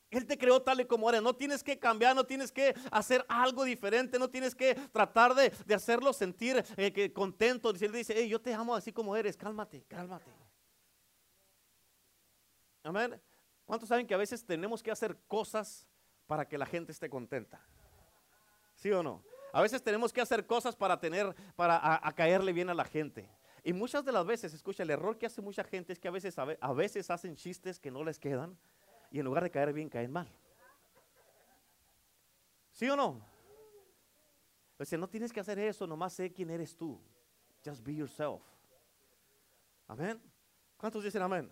Él 0.09 0.25
te 0.25 0.35
creó 0.35 0.59
tal 0.61 0.81
y 0.81 0.85
como 0.85 1.07
eres. 1.07 1.21
No 1.21 1.35
tienes 1.35 1.63
que 1.63 1.77
cambiar, 1.77 2.15
no 2.15 2.25
tienes 2.25 2.51
que 2.51 2.73
hacer 2.91 3.23
algo 3.27 3.63
diferente, 3.63 4.17
no 4.17 4.29
tienes 4.29 4.55
que 4.55 4.73
tratar 4.91 5.35
de, 5.35 5.51
hacerlo 5.75 6.13
sentir 6.13 6.63
eh, 6.77 6.91
que 6.91 7.13
contento. 7.13 7.69
Él 7.69 7.91
dice, 7.91 8.15
hey, 8.17 8.27
yo 8.27 8.41
te 8.41 8.55
amo 8.55 8.73
así 8.73 8.91
como 8.91 9.15
eres, 9.15 9.37
cálmate, 9.37 9.83
cálmate. 9.87 10.31
Amén. 12.83 13.19
¿Cuántos 13.65 13.89
saben 13.89 14.05
que 14.05 14.13
a 14.13 14.17
veces 14.17 14.45
tenemos 14.45 14.83
que 14.83 14.91
hacer 14.91 15.17
cosas 15.27 15.87
para 16.27 16.47
que 16.47 16.57
la 16.57 16.65
gente 16.65 16.91
esté 16.91 17.09
contenta? 17.09 17.61
¿Sí 18.75 18.91
o 18.91 19.01
no? 19.01 19.23
A 19.53 19.61
veces 19.61 19.81
tenemos 19.81 20.11
que 20.11 20.19
hacer 20.19 20.45
cosas 20.45 20.75
para 20.75 20.99
tener, 20.99 21.33
para 21.55 22.01
caerle 22.15 22.51
bien 22.51 22.69
a 22.69 22.73
la 22.73 22.83
gente. 22.83 23.29
Y 23.63 23.71
muchas 23.71 24.03
de 24.03 24.11
las 24.11 24.25
veces, 24.25 24.53
escucha, 24.53 24.83
el 24.83 24.89
error 24.89 25.17
que 25.17 25.25
hace 25.25 25.41
mucha 25.41 25.63
gente 25.63 25.93
es 25.93 25.99
que 25.99 26.09
a 26.09 26.11
veces, 26.73 27.09
hacen 27.09 27.35
chistes 27.35 27.79
que 27.79 27.89
no 27.89 28.03
les 28.03 28.19
quedan 28.19 28.57
y 29.09 29.19
en 29.19 29.25
lugar 29.25 29.43
de 29.43 29.51
caer 29.51 29.71
bien, 29.71 29.89
caen 29.89 30.11
mal. 30.11 30.27
¿Sí 32.71 32.89
o 32.89 32.95
no? 32.95 33.21
O 34.77 34.83
sea, 34.83 34.97
no 34.97 35.07
tienes 35.07 35.31
que 35.31 35.39
hacer 35.39 35.59
eso, 35.59 35.87
nomás 35.87 36.13
sé 36.13 36.33
quién 36.33 36.49
eres 36.49 36.75
tú. 36.75 36.99
Just 37.63 37.81
be 37.85 37.95
yourself. 37.95 38.41
Amén. 39.87 40.21
¿Cuántos 40.75 41.03
dicen 41.03 41.21
amén? 41.21 41.49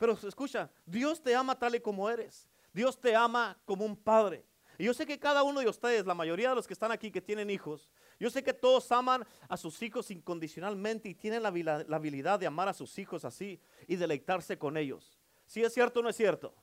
Pero 0.00 0.16
escucha, 0.26 0.70
Dios 0.86 1.22
te 1.22 1.34
ama 1.36 1.54
tal 1.58 1.74
y 1.74 1.80
como 1.80 2.08
eres. 2.08 2.48
Dios 2.72 2.98
te 2.98 3.14
ama 3.14 3.60
como 3.66 3.84
un 3.84 3.94
padre. 3.94 4.46
Y 4.78 4.84
yo 4.84 4.94
sé 4.94 5.04
que 5.04 5.18
cada 5.18 5.42
uno 5.42 5.60
de 5.60 5.68
ustedes, 5.68 6.06
la 6.06 6.14
mayoría 6.14 6.48
de 6.48 6.54
los 6.54 6.66
que 6.66 6.72
están 6.72 6.90
aquí 6.90 7.10
que 7.10 7.20
tienen 7.20 7.50
hijos, 7.50 7.90
yo 8.18 8.30
sé 8.30 8.42
que 8.42 8.54
todos 8.54 8.90
aman 8.92 9.26
a 9.46 9.58
sus 9.58 9.82
hijos 9.82 10.10
incondicionalmente 10.10 11.10
y 11.10 11.14
tienen 11.14 11.42
la, 11.42 11.50
habilidad 11.94 12.40
de 12.40 12.46
amar 12.46 12.66
a 12.66 12.72
sus 12.72 12.98
hijos 12.98 13.26
así 13.26 13.60
y 13.86 13.96
deleitarse 13.96 14.56
con 14.56 14.78
ellos. 14.78 15.18
Si 15.44 15.62
es 15.62 15.74
cierto 15.74 16.00
o 16.00 16.02
no 16.02 16.08
es 16.08 16.16
cierto. 16.16 16.54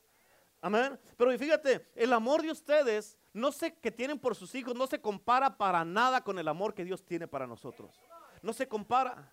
Amén. 0.60 1.00
Pero 1.16 1.38
fíjate, 1.38 1.92
el 1.94 2.14
amor 2.14 2.42
de 2.42 2.50
ustedes, 2.50 3.20
no 3.34 3.52
sé 3.52 3.76
que 3.76 3.92
tienen 3.92 4.18
por 4.18 4.34
sus 4.34 4.56
hijos, 4.56 4.74
no 4.74 4.88
se 4.88 5.00
compara 5.00 5.56
para 5.56 5.86
nada 5.86 6.22
con 6.22 6.40
el 6.40 6.48
amor 6.48 6.74
que 6.74 6.84
Dios 6.84 7.06
tiene 7.06 7.28
para 7.28 7.46
nosotros. 7.46 8.02
No 8.42 8.52
se 8.52 8.68
compara. 8.68 9.32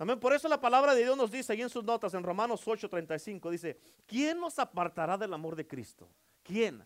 Amén. 0.00 0.18
Por 0.18 0.32
eso 0.32 0.48
la 0.48 0.58
palabra 0.58 0.94
de 0.94 1.02
Dios 1.02 1.14
nos 1.14 1.30
dice 1.30 1.52
ahí 1.52 1.60
en 1.60 1.68
sus 1.68 1.84
notas, 1.84 2.14
en 2.14 2.22
Romanos 2.22 2.66
8:35, 2.66 3.50
dice, 3.50 3.78
¿quién 4.06 4.40
nos 4.40 4.58
apartará 4.58 5.18
del 5.18 5.34
amor 5.34 5.54
de 5.56 5.66
Cristo? 5.66 6.08
¿Quién? 6.42 6.82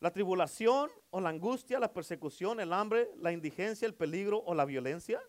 ¿La 0.00 0.10
tribulación 0.10 0.90
o 1.10 1.20
la 1.20 1.28
angustia, 1.28 1.78
la 1.78 1.92
persecución, 1.92 2.58
el 2.58 2.72
hambre, 2.72 3.10
la 3.18 3.30
indigencia, 3.30 3.84
el 3.84 3.92
peligro 3.92 4.38
o 4.46 4.54
la 4.54 4.64
violencia? 4.64 5.20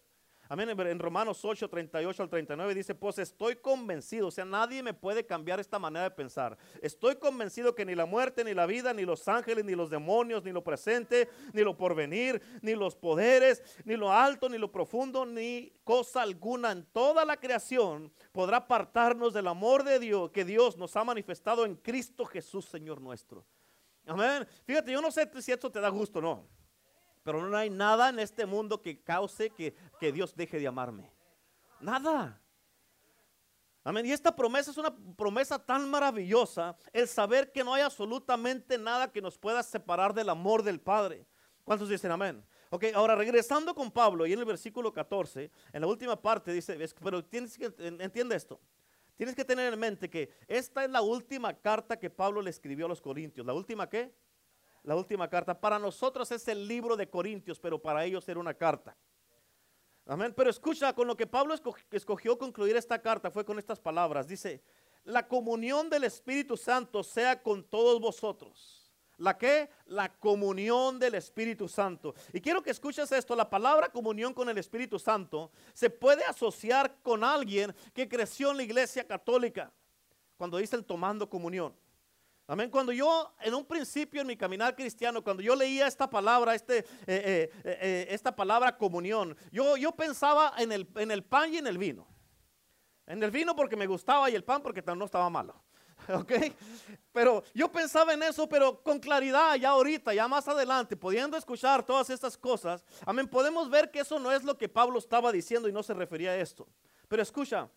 Amén. 0.52 0.70
En 0.70 1.00
Romanos 1.00 1.46
8, 1.46 1.70
38 1.70 2.24
al 2.24 2.28
39 2.28 2.76
dice, 2.76 2.94
pues 2.94 3.18
estoy 3.20 3.56
convencido, 3.56 4.28
o 4.28 4.32
sea, 4.32 4.44
nadie 4.44 4.84
me 4.84 4.94
puede 4.94 5.26
cambiar 5.26 5.62
esta 5.62 5.80
manera 5.80 6.04
de 6.04 6.12
pensar. 6.12 6.58
Estoy 6.82 7.16
convencido 7.16 7.74
que 7.74 7.86
ni 7.86 7.96
la 7.96 8.06
muerte, 8.06 8.44
ni 8.44 8.54
la 8.54 8.66
vida, 8.66 8.94
ni 8.94 9.06
los 9.06 9.30
ángeles, 9.30 9.64
ni 9.64 9.76
los 9.76 9.90
demonios, 9.90 10.44
ni 10.44 10.52
lo 10.52 10.62
presente, 10.62 11.30
ni 11.54 11.62
lo 11.62 11.78
porvenir, 11.78 12.42
ni 12.62 12.76
los 12.76 12.98
poderes, 12.98 13.64
ni 13.86 13.96
lo 13.96 14.12
alto, 14.12 14.50
ni 14.50 14.58
lo 14.58 14.70
profundo, 14.70 15.26
ni 15.26 15.72
cosa 15.86 16.22
alguna 16.22 16.74
en 16.74 16.84
toda 16.88 17.24
la 17.24 17.38
creación 17.38 18.12
podrá 18.34 18.58
apartarnos 18.58 19.34
del 19.34 19.48
amor 19.48 19.86
de 19.86 20.00
Dios 20.00 20.32
que 20.32 20.44
Dios 20.44 20.76
nos 20.76 20.98
ha 20.98 21.06
manifestado 21.06 21.64
en 21.64 21.78
Cristo 21.78 22.26
Jesús, 22.26 22.66
Señor 22.66 23.00
nuestro. 23.00 23.46
Amén. 24.06 24.46
Fíjate, 24.66 24.92
yo 24.92 25.02
no 25.02 25.12
sé 25.12 25.32
si 25.42 25.54
esto 25.54 25.72
te 25.72 25.80
da 25.80 25.88
gusto 25.88 26.20
o 26.20 26.22
no. 26.22 26.61
Pero 27.24 27.48
no 27.48 27.56
hay 27.56 27.70
nada 27.70 28.10
en 28.10 28.20
este 28.20 28.46
mundo 28.46 28.82
que 28.82 29.02
cause 29.02 29.52
que, 29.52 30.12
Dios 30.12 30.36
deje 30.36 30.60
de 30.60 30.68
amarme. 30.68 31.12
Nada. 31.80 32.42
Amén. 33.84 34.06
Y 34.06 34.12
esta 34.12 34.36
promesa 34.36 34.72
es 34.72 34.78
una 34.78 34.96
promesa 35.16 35.58
tan 35.58 35.90
maravillosa, 35.90 36.76
el 36.94 37.08
saber 37.08 37.52
que 37.52 37.64
no 37.64 37.74
hay 37.74 37.82
absolutamente 37.82 38.78
nada 38.78 39.12
que 39.12 39.22
nos 39.22 39.38
pueda 39.38 39.64
separar 39.64 40.14
del 40.14 40.30
amor 40.30 40.64
del 40.64 40.80
Padre. 40.80 41.26
¿Cuántos 41.64 41.90
dicen 41.90 42.12
amén? 42.12 42.44
Ok, 42.70 42.86
ahora 42.94 43.16
regresando 43.16 43.76
con 43.76 43.92
Pablo 43.92 44.26
y 44.26 44.34
en 44.34 44.40
el 44.40 44.46
versículo 44.46 44.94
14, 44.94 45.52
en 45.74 45.82
la 45.82 45.88
última 45.88 46.20
parte 46.20 46.54
dice, 46.54 46.78
pero 47.04 47.24
tienes 47.24 47.58
que, 47.58 47.74
entiende 48.00 48.36
esto, 48.36 48.62
tienes 49.18 49.36
que 49.36 49.44
tener 49.44 49.74
en 49.74 49.80
mente 49.80 50.10
que 50.10 50.32
esta 50.48 50.86
es 50.86 50.90
la 50.90 51.02
última 51.02 51.54
carta 51.54 52.00
que 52.00 52.10
Pablo 52.10 52.42
le 52.42 52.50
escribió 52.50 52.86
a 52.86 52.90
los 52.90 53.02
Corintios. 53.02 53.46
¿La 53.46 53.54
última 53.54 53.90
qué? 53.90 54.14
La 54.84 54.96
última 54.96 55.30
carta. 55.30 55.60
Para 55.60 55.80
nosotros 55.80 56.32
es 56.32 56.48
el 56.48 56.68
libro 56.68 56.96
de 56.96 57.10
Corintios, 57.10 57.60
pero 57.60 57.80
para 57.80 58.06
ellos 58.06 58.28
era 58.28 58.40
una 58.40 58.54
carta. 58.54 58.96
Amén. 60.06 60.34
Pero 60.36 60.50
escucha, 60.50 60.94
con 60.94 61.08
lo 61.08 61.16
que 61.16 61.28
Pablo 61.28 61.56
escogió 61.92 62.38
concluir 62.38 62.76
esta 62.76 63.02
carta 63.02 63.32
fue 63.32 63.46
con 63.46 63.60
estas 63.60 63.80
palabras. 63.80 64.28
Dice, 64.28 64.62
la 65.04 65.28
comunión 65.28 65.90
del 65.90 66.04
Espíritu 66.04 66.58
Santo 66.58 67.04
sea 67.04 67.42
con 67.42 67.64
todos 67.64 68.00
vosotros. 68.00 68.82
¿La 69.18 69.38
qué? 69.38 69.70
La 69.86 70.12
comunión 70.18 70.98
del 70.98 71.14
Espíritu 71.14 71.68
Santo. 71.68 72.16
Y 72.34 72.42
quiero 72.42 72.64
que 72.64 72.72
escuches 72.72 73.12
esto, 73.12 73.36
la 73.36 73.48
palabra 73.48 73.90
comunión 73.90 74.34
con 74.34 74.50
el 74.50 74.58
Espíritu 74.58 74.98
Santo 74.98 75.52
se 75.74 75.92
puede 75.92 76.24
asociar 76.26 76.98
con 77.04 77.24
alguien 77.24 77.76
que 77.94 78.10
creció 78.10 78.50
en 78.50 78.58
la 78.58 78.64
iglesia 78.64 79.06
católica, 79.06 79.72
cuando 80.38 80.58
dicen 80.58 80.84
tomando 80.84 81.30
comunión. 81.30 81.76
Amén. 82.52 82.70
Cuando 82.70 82.92
yo, 82.92 83.34
en 83.40 83.54
un 83.54 83.64
principio 83.64 84.20
en 84.20 84.28
mi 84.28 84.36
caminar 84.36 84.76
cristiano, 84.76 85.24
cuando 85.24 85.42
yo 85.42 85.56
leía 85.56 85.88
esta 85.88 86.10
palabra, 86.10 86.54
este, 86.54 86.80
eh, 86.80 86.86
eh, 87.08 87.50
eh, 87.64 88.08
esta 88.10 88.36
palabra 88.36 88.78
comunión, 88.78 89.38
yo, 89.54 89.78
yo 89.78 89.94
pensaba 89.94 90.54
en 90.58 90.74
el, 90.74 90.86
en 90.96 91.12
el 91.12 91.24
pan 91.24 91.54
y 91.54 91.60
en 91.60 91.68
el 91.68 91.78
vino. 91.78 92.06
En 93.08 93.24
el 93.24 93.32
vino 93.32 93.56
porque 93.56 93.78
me 93.78 93.88
gustaba 93.88 94.30
y 94.30 94.36
el 94.36 94.44
pan 94.44 94.62
porque 94.62 94.82
no 94.82 95.06
estaba 95.06 95.30
malo. 95.30 95.64
¿Ok? 96.14 96.34
Pero 97.14 97.42
yo 97.54 97.72
pensaba 97.72 98.14
en 98.14 98.24
eso, 98.24 98.50
pero 98.50 98.84
con 98.84 99.00
claridad 99.00 99.56
ya 99.56 99.70
ahorita, 99.70 100.14
ya 100.14 100.28
más 100.28 100.46
adelante, 100.50 100.98
pudiendo 100.98 101.38
escuchar 101.38 101.86
todas 101.86 102.10
estas 102.10 102.38
cosas, 102.38 102.84
amén, 103.06 103.30
podemos 103.30 103.70
ver 103.70 103.90
que 103.90 104.02
eso 104.02 104.20
no 104.20 104.30
es 104.30 104.44
lo 104.44 104.58
que 104.58 104.68
Pablo 104.68 105.00
estaba 105.00 105.32
diciendo 105.32 105.70
y 105.70 105.72
no 105.72 105.84
se 105.84 105.94
refería 105.94 106.32
a 106.32 106.36
esto. 106.36 106.68
Pero 107.08 107.24
escucha, 107.24 107.70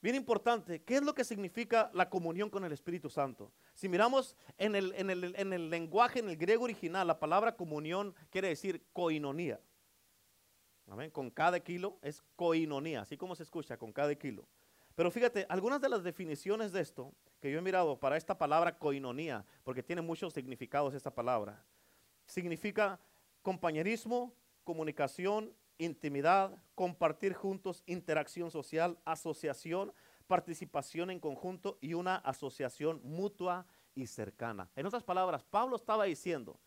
Bien 0.00 0.14
importante, 0.14 0.82
¿qué 0.84 0.96
es 0.96 1.02
lo 1.02 1.12
que 1.12 1.24
significa 1.24 1.90
la 1.92 2.08
comunión 2.08 2.50
con 2.50 2.64
el 2.64 2.70
Espíritu 2.72 3.10
Santo? 3.10 3.50
Si 3.74 3.88
miramos 3.88 4.36
en 4.56 4.76
el, 4.76 4.94
en 4.96 5.10
el, 5.52 5.70
lenguaje, 5.70 6.20
en 6.20 6.28
el 6.28 6.36
griego 6.36 6.64
original, 6.64 7.06
la 7.06 7.18
palabra 7.18 7.56
comunión 7.56 8.14
quiere 8.30 8.48
decir 8.48 8.84
coinonía. 8.92 9.60
¿Amén? 10.86 11.10
Con 11.10 11.30
cada 11.30 11.58
kilo 11.58 11.98
es 12.00 12.22
coinonía, 12.36 13.00
así 13.00 13.16
como 13.16 13.34
se 13.34 13.42
escucha, 13.42 13.76
con 13.76 13.92
cada 13.92 14.14
kilo. 14.14 14.46
Pero 14.94 15.10
fíjate, 15.10 15.46
algunas 15.48 15.80
de 15.80 15.88
las 15.88 16.04
definiciones 16.04 16.72
de 16.72 16.80
esto 16.80 17.12
que 17.40 17.50
yo 17.50 17.58
he 17.58 17.62
mirado 17.62 17.98
para 17.98 18.16
esta 18.16 18.38
palabra 18.38 18.78
coinonía, 18.78 19.44
porque 19.64 19.82
tiene 19.82 20.02
muchos 20.02 20.32
significados 20.32 20.94
esta 20.94 21.12
palabra, 21.12 21.64
significa 22.24 23.00
compañerismo, 23.42 24.32
comunicación, 24.62 25.52
intimidad, 25.78 26.62
compartir 26.74 27.34
juntos, 27.34 27.82
interacción 27.86 28.50
social, 28.50 28.98
asociación, 29.04 29.92
participación 30.26 31.10
en 31.10 31.20
conjunto 31.20 31.78
y 31.80 31.94
una 31.94 32.16
asociación 32.16 33.00
mutua 33.02 33.66
y 33.94 34.06
cercana. 34.06 34.70
En 34.76 34.86
otras 34.86 35.02
palabras, 35.02 35.44
Pablo 35.44 35.76
estaba 35.76 36.04
diciendo, 36.04 36.60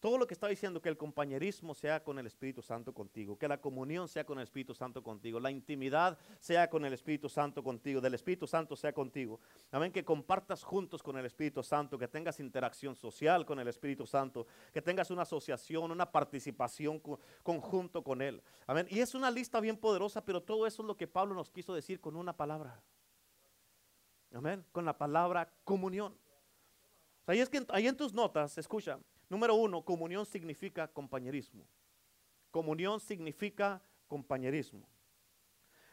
todo 0.00 0.18
lo 0.18 0.26
que 0.26 0.34
está 0.34 0.46
diciendo, 0.48 0.80
que 0.80 0.88
el 0.88 0.96
compañerismo 0.96 1.74
sea 1.74 2.02
con 2.02 2.18
el 2.18 2.26
Espíritu 2.26 2.62
Santo 2.62 2.92
contigo, 2.92 3.38
que 3.38 3.48
la 3.48 3.60
comunión 3.60 4.08
sea 4.08 4.24
con 4.24 4.38
el 4.38 4.44
Espíritu 4.44 4.74
Santo 4.74 5.02
contigo, 5.02 5.40
la 5.40 5.50
intimidad 5.50 6.18
sea 6.38 6.68
con 6.68 6.84
el 6.84 6.92
Espíritu 6.92 7.28
Santo 7.28 7.62
contigo, 7.62 8.00
del 8.00 8.14
Espíritu 8.14 8.46
Santo 8.46 8.76
sea 8.76 8.92
contigo. 8.92 9.40
Amén, 9.70 9.90
que 9.90 10.04
compartas 10.04 10.62
juntos 10.62 11.02
con 11.02 11.16
el 11.16 11.24
Espíritu 11.24 11.62
Santo, 11.62 11.98
que 11.98 12.08
tengas 12.08 12.40
interacción 12.40 12.94
social 12.94 13.46
con 13.46 13.58
el 13.58 13.68
Espíritu 13.68 14.06
Santo, 14.06 14.46
que 14.72 14.82
tengas 14.82 15.10
una 15.10 15.22
asociación, 15.22 15.90
una 15.90 16.10
participación 16.10 17.02
conjunto 17.42 18.02
con 18.04 18.20
Él. 18.20 18.42
Amén. 18.66 18.86
Y 18.90 19.00
es 19.00 19.14
una 19.14 19.30
lista 19.30 19.60
bien 19.60 19.76
poderosa, 19.76 20.24
pero 20.24 20.42
todo 20.42 20.66
eso 20.66 20.82
es 20.82 20.86
lo 20.86 20.96
que 20.96 21.06
Pablo 21.06 21.34
nos 21.34 21.50
quiso 21.50 21.74
decir 21.74 22.00
con 22.00 22.16
una 22.16 22.36
palabra. 22.36 22.82
Amén, 24.32 24.64
con 24.72 24.84
la 24.84 24.96
palabra 24.98 25.50
comunión. 25.64 26.16
Ahí 27.26 27.40
es 27.40 27.48
que 27.48 27.64
ahí 27.70 27.86
en 27.88 27.96
tus 27.96 28.12
notas, 28.12 28.58
escucha, 28.58 28.98
Número 29.28 29.54
uno, 29.54 29.84
comunión 29.84 30.24
significa 30.24 30.88
compañerismo. 30.88 31.66
Comunión 32.50 33.00
significa 33.00 33.82
compañerismo. 34.06 34.88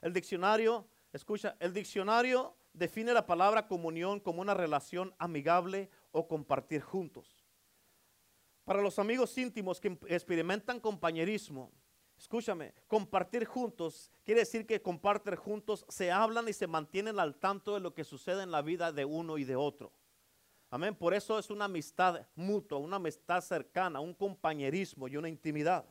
El 0.01 0.13
diccionario, 0.13 0.87
escucha, 1.11 1.55
el 1.59 1.73
diccionario 1.73 2.55
define 2.73 3.13
la 3.13 3.25
palabra 3.25 3.67
comunión 3.67 4.19
como 4.19 4.41
una 4.41 4.53
relación 4.53 5.13
amigable 5.17 5.89
o 6.11 6.27
compartir 6.27 6.81
juntos. 6.81 7.43
Para 8.65 8.81
los 8.81 8.99
amigos 8.99 9.37
íntimos 9.37 9.79
que 9.79 9.97
experimentan 10.07 10.79
compañerismo, 10.79 11.71
escúchame, 12.17 12.73
compartir 12.87 13.45
juntos 13.45 14.11
quiere 14.23 14.41
decir 14.41 14.65
que 14.65 14.81
compartir 14.81 15.35
juntos 15.35 15.85
se 15.89 16.11
hablan 16.11 16.47
y 16.47 16.53
se 16.53 16.67
mantienen 16.67 17.19
al 17.19 17.35
tanto 17.35 17.73
de 17.73 17.79
lo 17.79 17.93
que 17.93 18.03
sucede 18.03 18.43
en 18.43 18.51
la 18.51 18.61
vida 18.61 18.91
de 18.91 19.05
uno 19.05 19.37
y 19.37 19.43
de 19.43 19.55
otro. 19.55 19.91
Amén. 20.74 20.96
Por 20.96 21.13
eso 21.13 21.38
es 21.38 21.51
una 21.51 21.65
amistad 21.65 22.25
mutua, 22.36 22.80
una 22.80 22.96
amistad 22.96 23.42
cercana, 23.42 24.00
un 24.00 24.12
compañerismo 24.12 25.08
y 25.08 25.15
una 25.15 25.30
intimidad. 25.30 25.86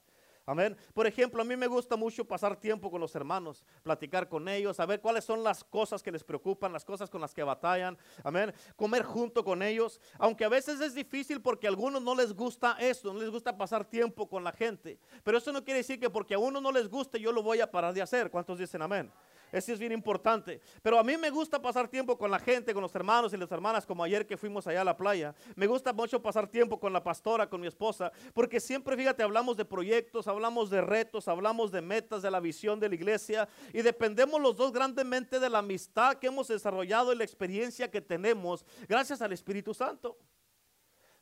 Amén. 0.44 0.76
Por 0.92 1.06
ejemplo, 1.06 1.40
a 1.40 1.44
mí 1.44 1.56
me 1.56 1.68
gusta 1.68 1.94
mucho 1.94 2.24
pasar 2.24 2.56
tiempo 2.56 2.90
con 2.90 3.00
los 3.00 3.14
hermanos, 3.14 3.64
platicar 3.84 4.28
con 4.28 4.48
ellos, 4.48 4.78
saber 4.78 5.00
cuáles 5.00 5.24
son 5.24 5.44
las 5.44 5.62
cosas 5.62 6.02
que 6.02 6.10
les 6.10 6.24
preocupan, 6.24 6.72
las 6.72 6.84
cosas 6.84 7.08
con 7.08 7.20
las 7.20 7.32
que 7.32 7.44
batallan. 7.44 7.96
Amén. 8.24 8.52
Comer 8.74 9.04
junto 9.04 9.44
con 9.44 9.62
ellos, 9.62 10.00
aunque 10.18 10.44
a 10.44 10.48
veces 10.48 10.80
es 10.80 10.96
difícil 10.96 11.40
porque 11.40 11.68
a 11.68 11.70
algunos 11.70 12.02
no 12.02 12.16
les 12.16 12.32
gusta 12.32 12.76
eso, 12.80 13.12
no 13.12 13.20
les 13.20 13.30
gusta 13.30 13.56
pasar 13.56 13.84
tiempo 13.84 14.28
con 14.28 14.42
la 14.42 14.50
gente. 14.50 14.98
Pero 15.22 15.38
eso 15.38 15.52
no 15.52 15.62
quiere 15.62 15.78
decir 15.78 16.00
que 16.00 16.10
porque 16.10 16.34
a 16.34 16.40
uno 16.40 16.60
no 16.60 16.72
les 16.72 16.88
guste 16.88 17.20
yo 17.20 17.30
lo 17.30 17.44
voy 17.44 17.60
a 17.60 17.70
parar 17.70 17.94
de 17.94 18.02
hacer. 18.02 18.32
¿Cuántos 18.32 18.58
dicen 18.58 18.82
amén? 18.82 19.12
Eso 19.52 19.72
es 19.72 19.78
bien 19.78 19.92
importante. 19.92 20.60
Pero 20.82 20.98
a 20.98 21.04
mí 21.04 21.16
me 21.18 21.30
gusta 21.30 21.60
pasar 21.60 21.86
tiempo 21.86 22.16
con 22.16 22.30
la 22.30 22.38
gente, 22.38 22.72
con 22.72 22.82
los 22.82 22.94
hermanos 22.94 23.32
y 23.34 23.36
las 23.36 23.52
hermanas, 23.52 23.84
como 23.84 24.02
ayer 24.02 24.26
que 24.26 24.38
fuimos 24.38 24.66
allá 24.66 24.80
a 24.80 24.84
la 24.84 24.96
playa. 24.96 25.34
Me 25.54 25.66
gusta 25.66 25.92
mucho 25.92 26.22
pasar 26.22 26.48
tiempo 26.48 26.80
con 26.80 26.92
la 26.92 27.04
pastora, 27.04 27.48
con 27.48 27.60
mi 27.60 27.66
esposa, 27.66 28.10
porque 28.32 28.58
siempre, 28.58 28.96
fíjate, 28.96 29.22
hablamos 29.22 29.58
de 29.58 29.66
proyectos, 29.66 30.26
hablamos 30.26 30.70
de 30.70 30.80
retos, 30.80 31.28
hablamos 31.28 31.70
de 31.70 31.82
metas, 31.82 32.22
de 32.22 32.30
la 32.30 32.40
visión 32.40 32.80
de 32.80 32.88
la 32.88 32.94
iglesia 32.94 33.48
y 33.72 33.82
dependemos 33.82 34.40
los 34.40 34.56
dos 34.56 34.72
grandemente 34.72 35.38
de 35.38 35.50
la 35.50 35.58
amistad 35.58 36.14
que 36.14 36.28
hemos 36.28 36.48
desarrollado 36.48 37.12
y 37.12 37.16
la 37.16 37.24
experiencia 37.24 37.90
que 37.90 38.00
tenemos 38.00 38.64
gracias 38.88 39.20
al 39.20 39.32
Espíritu 39.32 39.74
Santo. 39.74 40.16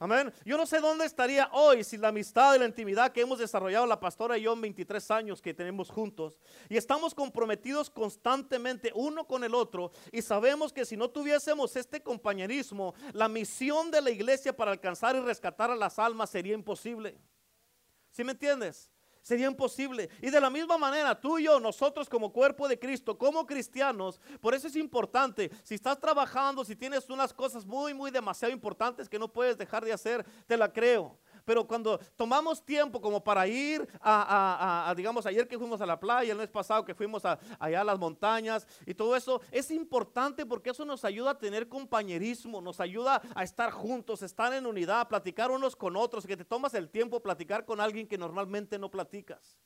Amén. 0.02 0.33
Yo 0.47 0.57
no 0.57 0.64
sé 0.64 0.80
dónde 0.80 1.04
estaría 1.04 1.50
hoy 1.52 1.85
si 1.85 1.99
la 1.99 2.09
amistad 2.09 2.54
y 2.54 2.59
la 2.59 2.64
intimidad 2.64 3.12
que 3.12 3.21
hemos 3.21 3.38
desarrollado 3.38 3.85
la 3.85 4.00
pastora 4.00 4.38
y 4.38 4.42
yo 4.42 4.54
en 4.54 4.62
23 4.62 5.11
años 5.11 5.42
que 5.42 5.52
tenemos 5.52 5.90
juntos 5.90 6.40
y 6.71 6.78
estamos 6.78 7.14
comprometidos 7.14 7.90
constantemente 7.90 8.92
uno 8.95 9.26
con 9.26 9.45
el 9.45 9.54
otro 9.54 9.92
y 10.11 10.23
sabemos 10.23 10.73
que 10.73 10.87
si 10.87 10.97
no 10.97 11.11
tuviésemos 11.11 11.76
este 11.76 12.02
compañerismo, 12.02 12.95
la 13.12 13.28
misión 13.28 13.90
de 13.90 14.00
la 14.00 14.11
iglesia 14.11 14.57
para 14.57 14.71
alcanzar 14.71 15.16
y 15.16 15.21
rescatar 15.21 15.71
a 15.71 15.76
las 15.76 15.99
almas 15.99 16.30
sería 16.30 16.54
imposible. 16.54 17.19
¿Sí 18.11 18.25
me 18.25 18.33
entiendes? 18.33 18.90
Sería 19.22 19.46
imposible. 19.46 20.08
Y 20.22 20.30
de 20.30 20.40
la 20.40 20.50
misma 20.50 20.78
manera, 20.78 21.18
tú 21.18 21.38
y 21.38 21.44
yo, 21.44 21.60
nosotros 21.60 22.08
como 22.08 22.32
cuerpo 22.32 22.66
de 22.68 22.78
Cristo, 22.78 23.18
como 23.18 23.46
cristianos, 23.46 24.20
por 24.40 24.54
eso 24.54 24.66
es 24.66 24.76
importante, 24.76 25.50
si 25.62 25.74
estás 25.74 25.98
trabajando, 26.00 26.64
si 26.64 26.74
tienes 26.74 27.08
unas 27.10 27.32
cosas 27.32 27.66
muy, 27.66 27.92
muy 27.92 28.10
demasiado 28.10 28.52
importantes 28.52 29.08
que 29.08 29.18
no 29.18 29.28
puedes 29.28 29.58
dejar 29.58 29.84
de 29.84 29.92
hacer, 29.92 30.24
te 30.46 30.56
la 30.56 30.72
creo. 30.72 31.18
Pero 31.44 31.66
cuando 31.66 31.99
tomamos 32.16 32.64
tiempo 32.64 33.00
como 33.00 33.23
para 33.23 33.47
ir 33.47 33.87
a, 34.00 34.92
digamos, 34.97 35.26
ayer 35.26 35.47
que 35.47 35.59
fuimos 35.59 35.80
a 35.80 35.87
la 35.87 35.99
playa, 35.99 36.32
el 36.32 36.38
mes 36.38 36.50
pasado 36.50 36.85
que 36.85 36.94
fuimos 36.94 37.25
allá 37.25 37.80
a 37.80 37.85
las 37.85 37.99
montañas 37.99 38.66
y 38.87 38.94
todo 38.94 39.16
eso, 39.16 39.40
es 39.50 39.70
importante 39.70 40.47
porque 40.47 40.70
eso 40.70 40.85
nos 40.85 41.04
ayuda 41.04 41.32
a 41.32 41.38
tener 41.38 41.68
compañerismo, 41.68 42.61
nos 42.61 42.80
ayuda 42.80 43.23
a 43.35 43.44
estar 43.44 43.70
juntos, 43.70 44.23
estar 44.23 44.52
en 44.52 44.66
unidad, 44.66 45.09
platicar 45.09 45.50
unos 45.50 45.76
con 45.76 45.97
otros, 45.97 46.26
que 46.26 46.37
te 46.37 46.44
tomas 46.44 46.75
el 46.75 46.88
tiempo 46.88 47.20
platicar 47.20 47.64
con 47.64 47.80
alguien 47.80 48.06
que 48.06 48.18
normalmente 48.18 48.78
no 48.78 48.90
platicas. 48.90 49.56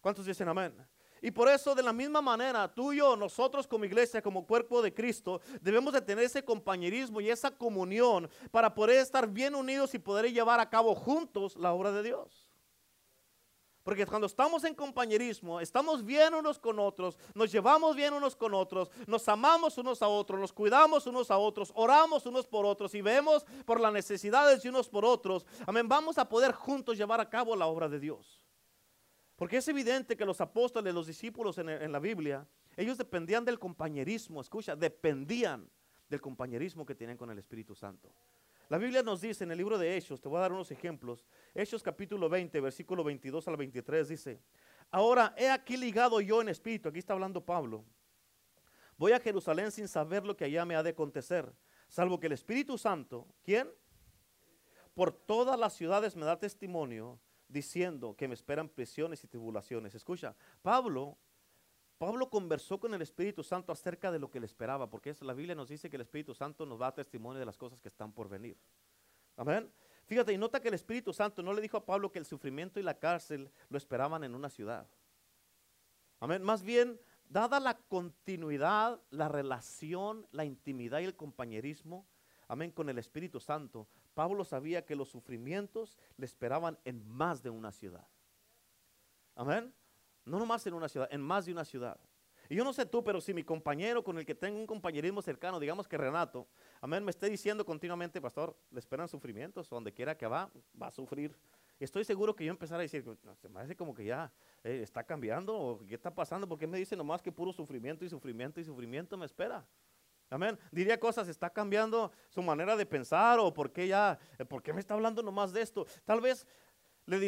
¿Cuántos 0.00 0.26
dicen 0.26 0.48
amén? 0.48 0.74
Y 1.22 1.30
por 1.30 1.48
eso 1.48 1.74
de 1.74 1.82
la 1.82 1.92
misma 1.92 2.22
manera, 2.22 2.72
tú 2.72 2.92
y 2.92 2.98
yo, 2.98 3.16
nosotros 3.16 3.66
como 3.66 3.84
iglesia, 3.84 4.22
como 4.22 4.46
cuerpo 4.46 4.80
de 4.80 4.94
Cristo, 4.94 5.40
debemos 5.60 5.92
de 5.92 6.00
tener 6.00 6.24
ese 6.24 6.44
compañerismo 6.44 7.20
y 7.20 7.30
esa 7.30 7.50
comunión 7.50 8.28
para 8.50 8.74
poder 8.74 8.98
estar 8.98 9.28
bien 9.28 9.54
unidos 9.54 9.94
y 9.94 9.98
poder 9.98 10.32
llevar 10.32 10.60
a 10.60 10.70
cabo 10.70 10.94
juntos 10.94 11.56
la 11.56 11.72
obra 11.72 11.92
de 11.92 12.02
Dios. 12.02 12.50
Porque 13.82 14.06
cuando 14.06 14.26
estamos 14.26 14.64
en 14.64 14.74
compañerismo, 14.74 15.58
estamos 15.58 16.04
bien 16.04 16.34
unos 16.34 16.58
con 16.58 16.78
otros, 16.78 17.18
nos 17.34 17.50
llevamos 17.50 17.96
bien 17.96 18.12
unos 18.12 18.36
con 18.36 18.52
otros, 18.52 18.90
nos 19.06 19.26
amamos 19.28 19.78
unos 19.78 20.02
a 20.02 20.08
otros, 20.08 20.38
nos 20.38 20.52
cuidamos 20.52 21.06
unos 21.06 21.30
a 21.30 21.38
otros, 21.38 21.72
oramos 21.74 22.26
unos 22.26 22.46
por 22.46 22.66
otros 22.66 22.94
y 22.94 23.00
vemos 23.00 23.44
por 23.64 23.80
las 23.80 23.92
necesidades 23.92 24.62
de 24.62 24.68
unos 24.68 24.88
por 24.88 25.04
otros, 25.04 25.46
amén, 25.66 25.88
vamos 25.88 26.18
a 26.18 26.28
poder 26.28 26.52
juntos 26.52 26.98
llevar 26.98 27.20
a 27.20 27.28
cabo 27.28 27.56
la 27.56 27.66
obra 27.66 27.88
de 27.88 27.98
Dios. 27.98 28.39
Porque 29.40 29.56
es 29.56 29.66
evidente 29.68 30.18
que 30.18 30.26
los 30.26 30.38
apóstoles, 30.42 30.92
los 30.92 31.06
discípulos 31.06 31.56
en, 31.56 31.90
la 31.90 31.98
Biblia, 31.98 32.46
ellos 32.76 32.98
dependían 32.98 33.42
del 33.42 33.58
compañerismo, 33.58 34.38
escucha, 34.38 34.76
dependían 34.76 35.66
del 36.10 36.20
compañerismo 36.20 36.84
que 36.84 36.94
tenían 36.94 37.16
con 37.16 37.30
el 37.30 37.38
Espíritu 37.38 37.74
Santo. 37.74 38.12
La 38.68 38.76
Biblia 38.76 39.02
nos 39.02 39.22
dice 39.22 39.44
en 39.44 39.50
el 39.50 39.56
libro 39.56 39.78
de 39.78 39.96
Hechos, 39.96 40.20
te 40.20 40.28
voy 40.28 40.36
a 40.36 40.40
dar 40.42 40.52
unos 40.52 40.70
ejemplos. 40.70 41.24
Hechos 41.54 41.82
capítulo 41.82 42.28
20, 42.28 42.60
versículo 42.60 43.02
22 43.02 43.48
al 43.48 43.56
23 43.56 44.08
dice, 44.10 44.42
ahora 44.90 45.34
he 45.38 45.48
aquí 45.48 45.78
ligado 45.78 46.20
yo 46.20 46.42
en 46.42 46.50
espíritu, 46.50 46.90
aquí 46.90 46.98
está 46.98 47.14
hablando 47.14 47.42
Pablo, 47.42 47.82
voy 48.98 49.12
a 49.12 49.20
Jerusalén 49.20 49.72
sin 49.72 49.88
saber 49.88 50.26
lo 50.26 50.36
que 50.36 50.44
allá 50.44 50.66
me 50.66 50.76
ha 50.76 50.82
de 50.82 50.90
acontecer, 50.90 51.50
salvo 51.88 52.20
que 52.20 52.26
el 52.26 52.34
Espíritu 52.34 52.76
Santo, 52.76 53.26
¿quién? 53.42 53.70
Por 54.92 55.12
todas 55.12 55.58
las 55.58 55.72
ciudades 55.72 56.14
me 56.14 56.26
da 56.26 56.38
testimonio 56.38 57.18
diciendo 57.50 58.14
que 58.16 58.28
me 58.28 58.34
esperan 58.34 58.68
prisiones 58.68 59.22
y 59.24 59.28
tribulaciones. 59.28 59.94
Escucha, 59.94 60.34
Pablo, 60.62 61.18
Pablo 61.98 62.30
conversó 62.30 62.78
con 62.80 62.94
el 62.94 63.02
Espíritu 63.02 63.42
Santo 63.42 63.72
acerca 63.72 64.10
de 64.10 64.18
lo 64.18 64.30
que 64.30 64.40
le 64.40 64.46
esperaba, 64.46 64.88
porque 64.88 65.14
la 65.20 65.34
Biblia 65.34 65.54
nos 65.54 65.68
dice 65.68 65.90
que 65.90 65.96
el 65.96 66.02
Espíritu 66.02 66.34
Santo 66.34 66.64
nos 66.64 66.78
da 66.78 66.94
testimonio 66.94 67.38
de 67.38 67.46
las 67.46 67.58
cosas 67.58 67.80
que 67.80 67.88
están 67.88 68.12
por 68.12 68.28
venir. 68.28 68.56
Amén. 69.36 69.70
Fíjate, 70.06 70.32
y 70.32 70.38
nota 70.38 70.60
que 70.60 70.68
el 70.68 70.74
Espíritu 70.74 71.12
Santo 71.12 71.42
no 71.42 71.52
le 71.52 71.60
dijo 71.60 71.76
a 71.76 71.84
Pablo 71.84 72.10
que 72.10 72.18
el 72.18 72.24
sufrimiento 72.24 72.80
y 72.80 72.82
la 72.82 72.98
cárcel 72.98 73.50
lo 73.68 73.78
esperaban 73.78 74.24
en 74.24 74.34
una 74.34 74.48
ciudad. 74.48 74.88
Amén. 76.20 76.42
Más 76.42 76.62
bien, 76.62 77.00
dada 77.28 77.60
la 77.60 77.76
continuidad, 77.76 79.00
la 79.10 79.28
relación, 79.28 80.26
la 80.32 80.44
intimidad 80.44 81.00
y 81.00 81.04
el 81.04 81.16
compañerismo, 81.16 82.06
amén, 82.48 82.70
con 82.70 82.88
el 82.88 82.98
Espíritu 82.98 83.40
Santo, 83.40 83.88
Pablo 84.20 84.44
sabía 84.44 84.84
que 84.84 84.94
los 84.94 85.08
sufrimientos 85.08 85.96
le 86.18 86.26
esperaban 86.26 86.78
en 86.84 87.08
más 87.08 87.42
de 87.42 87.48
una 87.48 87.72
ciudad. 87.72 88.06
Amén. 89.34 89.72
No 90.26 90.38
nomás 90.38 90.66
en 90.66 90.74
una 90.74 90.90
ciudad, 90.90 91.08
en 91.10 91.22
más 91.22 91.46
de 91.46 91.52
una 91.52 91.64
ciudad. 91.64 91.98
Y 92.50 92.54
yo 92.54 92.62
no 92.62 92.74
sé 92.74 92.84
tú, 92.84 93.02
pero 93.02 93.18
si 93.22 93.32
mi 93.32 93.42
compañero 93.44 94.04
con 94.04 94.18
el 94.18 94.26
que 94.26 94.34
tengo 94.34 94.58
un 94.58 94.66
compañerismo 94.66 95.22
cercano, 95.22 95.58
digamos 95.58 95.88
que 95.88 95.96
Renato, 95.96 96.46
amén, 96.82 97.02
me 97.02 97.12
esté 97.12 97.30
diciendo 97.30 97.64
continuamente, 97.64 98.20
pastor, 98.20 98.54
le 98.70 98.78
esperan 98.80 99.08
sufrimientos, 99.08 99.70
donde 99.70 99.90
quiera 99.90 100.14
que 100.14 100.26
va, 100.26 100.50
va 100.78 100.88
a 100.88 100.90
sufrir. 100.90 101.34
Estoy 101.78 102.04
seguro 102.04 102.36
que 102.36 102.44
yo 102.44 102.50
empezara 102.50 102.80
a 102.80 102.82
decir, 102.82 103.02
se 103.40 103.48
me 103.48 103.60
hace 103.60 103.74
como 103.74 103.94
que 103.94 104.04
ya 104.04 104.30
eh, 104.62 104.80
está 104.82 105.02
cambiando, 105.02 105.58
o 105.58 105.86
qué 105.86 105.94
está 105.94 106.14
pasando, 106.14 106.46
porque 106.46 106.66
me 106.66 106.76
dice 106.76 106.94
nomás 106.94 107.22
que 107.22 107.32
puro 107.32 107.54
sufrimiento 107.54 108.04
y 108.04 108.10
sufrimiento 108.10 108.60
y 108.60 108.64
sufrimiento 108.64 109.16
me 109.16 109.24
espera. 109.24 109.66
Amén. 110.30 110.58
Diría 110.70 110.98
cosas, 110.98 111.28
está 111.28 111.50
cambiando 111.50 112.12
su 112.28 112.40
manera 112.40 112.76
de 112.76 112.86
pensar 112.86 113.40
o 113.40 113.52
por 113.52 113.72
qué 113.72 113.88
ya, 113.88 114.18
eh, 114.38 114.44
por 114.44 114.62
qué 114.62 114.72
me 114.72 114.80
está 114.80 114.94
hablando 114.94 115.22
nomás 115.22 115.52
de 115.52 115.60
esto. 115.60 115.86
Tal 116.04 116.20
vez 116.20 116.46
le 117.10 117.18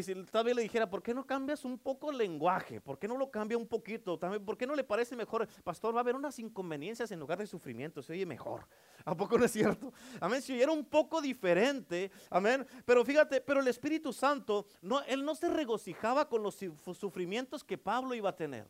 dijera, 0.62 0.88
¿por 0.88 1.02
qué 1.02 1.12
no 1.12 1.26
cambias 1.26 1.64
un 1.64 1.76
poco 1.76 2.12
el 2.12 2.18
lenguaje? 2.18 2.80
¿Por 2.80 3.00
qué 3.00 3.08
no 3.08 3.16
lo 3.16 3.30
cambia 3.30 3.58
un 3.58 3.66
poquito? 3.66 4.16
También, 4.16 4.44
¿por 4.44 4.56
qué 4.56 4.66
no 4.66 4.76
le 4.76 4.84
parece 4.84 5.16
mejor, 5.16 5.48
pastor? 5.64 5.92
Va 5.94 5.98
a 5.98 6.02
haber 6.02 6.14
unas 6.14 6.38
inconveniencias 6.38 7.10
en 7.10 7.18
lugar 7.18 7.38
de 7.38 7.46
sufrimiento, 7.48 8.02
se 8.02 8.12
oye 8.12 8.24
mejor. 8.24 8.68
¿A 9.04 9.16
poco 9.16 9.36
no 9.36 9.44
es 9.44 9.50
cierto? 9.50 9.92
Amén. 10.20 10.40
Si 10.40 10.52
oyera 10.52 10.70
un 10.70 10.84
poco 10.84 11.20
diferente, 11.20 12.12
amén. 12.30 12.64
Pero 12.84 13.04
fíjate, 13.04 13.40
pero 13.40 13.60
el 13.60 13.66
Espíritu 13.68 14.12
Santo, 14.12 14.66
no, 14.80 15.02
él 15.02 15.24
no 15.24 15.34
se 15.34 15.48
regocijaba 15.48 16.28
con 16.28 16.42
los 16.44 16.56
sufrimientos 16.94 17.64
que 17.64 17.76
Pablo 17.76 18.14
iba 18.14 18.30
a 18.30 18.36
tener. 18.36 18.68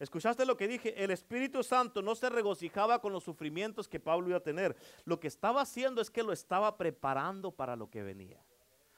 ¿Escuchaste 0.00 0.46
lo 0.46 0.56
que 0.56 0.66
dije? 0.66 1.04
El 1.04 1.10
Espíritu 1.10 1.62
Santo 1.62 2.00
no 2.00 2.14
se 2.14 2.30
regocijaba 2.30 3.02
con 3.02 3.12
los 3.12 3.22
sufrimientos 3.22 3.86
que 3.86 4.00
Pablo 4.00 4.28
iba 4.28 4.38
a 4.38 4.42
tener. 4.42 4.74
Lo 5.04 5.20
que 5.20 5.28
estaba 5.28 5.60
haciendo 5.60 6.00
es 6.00 6.10
que 6.10 6.22
lo 6.22 6.32
estaba 6.32 6.78
preparando 6.78 7.52
para 7.52 7.76
lo 7.76 7.90
que 7.90 8.02
venía. 8.02 8.42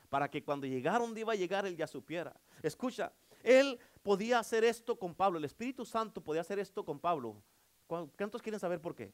Para 0.08 0.30
que 0.30 0.44
cuando 0.44 0.64
llegara 0.64 1.00
donde 1.00 1.20
iba 1.20 1.32
a 1.32 1.36
llegar, 1.36 1.66
él 1.66 1.76
ya 1.76 1.88
supiera. 1.88 2.32
Escucha, 2.62 3.12
él 3.42 3.80
podía 4.04 4.38
hacer 4.38 4.62
esto 4.62 4.96
con 4.96 5.12
Pablo. 5.12 5.38
El 5.38 5.44
Espíritu 5.44 5.84
Santo 5.84 6.22
podía 6.22 6.42
hacer 6.42 6.60
esto 6.60 6.84
con 6.84 7.00
Pablo. 7.00 7.42
¿Cuántos 7.88 8.40
quieren 8.40 8.60
saber 8.60 8.80
por 8.80 8.94
qué? 8.94 9.12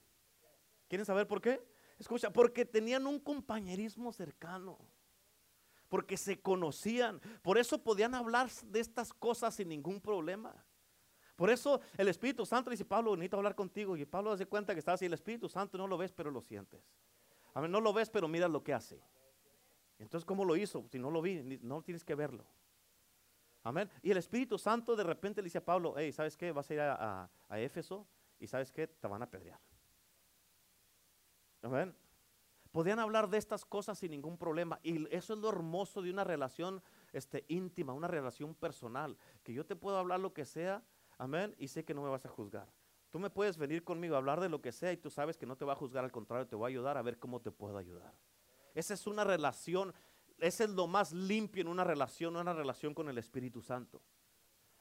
¿Quieren 0.89 1.07
saber 1.07 1.27
por 1.27 1.41
qué? 1.41 1.59
Escucha, 1.99 2.31
porque 2.31 2.67
tenían 2.67 3.07
un 3.07 3.19
compañerismo 3.19 4.13
cercano. 4.13 4.79
Porque 5.89 6.19
se 6.19 6.39
conocían. 6.39 7.19
Por 7.41 7.57
eso 7.57 7.83
podían 7.83 8.15
hablar 8.15 8.51
de 8.51 8.81
estas 8.81 9.15
cosas 9.15 9.55
sin 9.55 9.71
ningún 9.71 10.03
problema. 10.03 10.55
Por 11.39 11.51
eso 11.51 11.81
el 11.97 12.09
Espíritu 12.09 12.45
Santo 12.45 12.69
dice, 12.69 12.85
Pablo, 12.85 13.15
necesito 13.15 13.37
hablar 13.37 13.55
contigo. 13.55 13.97
Y 13.97 14.05
Pablo 14.05 14.33
hace 14.33 14.47
cuenta 14.47 14.75
que 14.75 14.81
está 14.81 14.95
así. 14.95 15.07
El 15.07 15.13
Espíritu 15.13 15.49
Santo 15.49 15.79
no 15.79 15.87
lo 15.87 15.97
ves, 15.97 16.11
pero 16.11 16.33
lo 16.33 16.41
sientes. 16.41 16.83
A 17.55 17.61
no 17.69 17.81
lo 17.81 17.93
ves, 17.93 18.11
pero 18.11 18.27
mira 18.27 18.49
lo 18.49 18.65
que 18.65 18.75
hace. 18.75 19.01
Entonces, 20.01 20.25
¿cómo 20.27 20.45
lo 20.45 20.57
hizo? 20.57 20.85
Si 20.91 20.99
no 20.99 21.13
lo 21.13 21.23
vi, 21.23 21.61
no 21.63 21.81
tienes 21.83 22.05
que 22.05 22.17
verlo. 22.17 22.45
Amén. 23.63 23.89
Y 24.03 24.11
el 24.11 24.17
Espíritu 24.17 24.59
Santo 24.59 24.97
de 24.97 25.05
repente 25.05 25.41
le 25.41 25.45
dice 25.45 25.59
a 25.59 25.65
Pablo, 25.65 25.95
hey, 25.97 26.11
¿sabes 26.11 26.37
qué? 26.37 26.51
Vas 26.51 26.69
a 26.71 26.75
ir 26.75 26.81
a, 26.81 27.31
a 27.49 27.61
Éfeso 27.61 28.05
y 28.41 28.49
¿sabes 28.49 28.73
qué? 28.73 28.89
Te 28.89 29.07
van 29.07 29.23
a 29.23 29.27
apedrear. 29.27 29.61
Amén. 31.63 31.95
Podían 32.73 32.99
hablar 32.99 33.29
de 33.29 33.39
estas 33.39 33.65
cosas 33.65 33.97
sin 33.97 34.11
ningún 34.11 34.37
problema. 34.37 34.81
Y 34.83 35.07
eso 35.15 35.35
es 35.35 35.39
lo 35.39 35.51
hermoso 35.51 36.03
de 36.03 36.11
una 36.11 36.25
relación 36.25 36.83
este, 37.13 37.45
íntima, 37.47 37.93
una 37.93 38.09
relación 38.09 38.57
personal. 38.57 39.17
Que 39.45 39.55
yo 39.55 39.65
te 39.65 39.77
puedo 39.77 39.99
hablar 39.99 40.19
lo 40.19 40.33
que 40.35 40.45
sea 40.45 40.83
Amén. 41.19 41.55
Y 41.59 41.69
sé 41.69 41.85
que 41.85 41.93
no 41.93 42.03
me 42.03 42.09
vas 42.09 42.25
a 42.25 42.29
juzgar. 42.29 42.73
Tú 43.11 43.19
me 43.19 43.31
puedes 43.31 43.57
venir 43.57 43.85
conmigo 43.85 44.15
a 44.15 44.19
hablar 44.19 44.41
de 44.41 44.49
lo 44.49 44.61
que 44.61 44.73
sea 44.73 44.93
y 44.93 44.97
tú 44.97 45.11
sabes 45.11 45.37
que 45.37 45.47
no 45.47 45.57
te 45.57 45.65
va 45.65 45.73
a 45.73 45.77
juzgar, 45.77 46.05
al 46.05 46.13
contrario, 46.13 46.47
te 46.47 46.57
va 46.57 46.67
a 46.67 46.69
ayudar 46.69 46.97
a 46.99 47.03
ver 47.03 47.19
cómo 47.19 47.41
te 47.41 47.51
puedo 47.51 47.79
ayudar. 47.79 48.15
Esa 48.75 48.95
es 48.95 49.07
una 49.07 49.25
relación, 49.25 49.95
ese 50.39 50.65
es 50.65 50.71
lo 50.71 50.87
más 50.87 51.13
limpio 51.13 51.63
en 51.63 51.69
una 51.69 51.85
relación, 51.85 52.37
una 52.37 52.53
relación 52.53 52.95
con 52.95 53.09
el 53.09 53.17
Espíritu 53.19 53.63
Santo. 53.63 54.03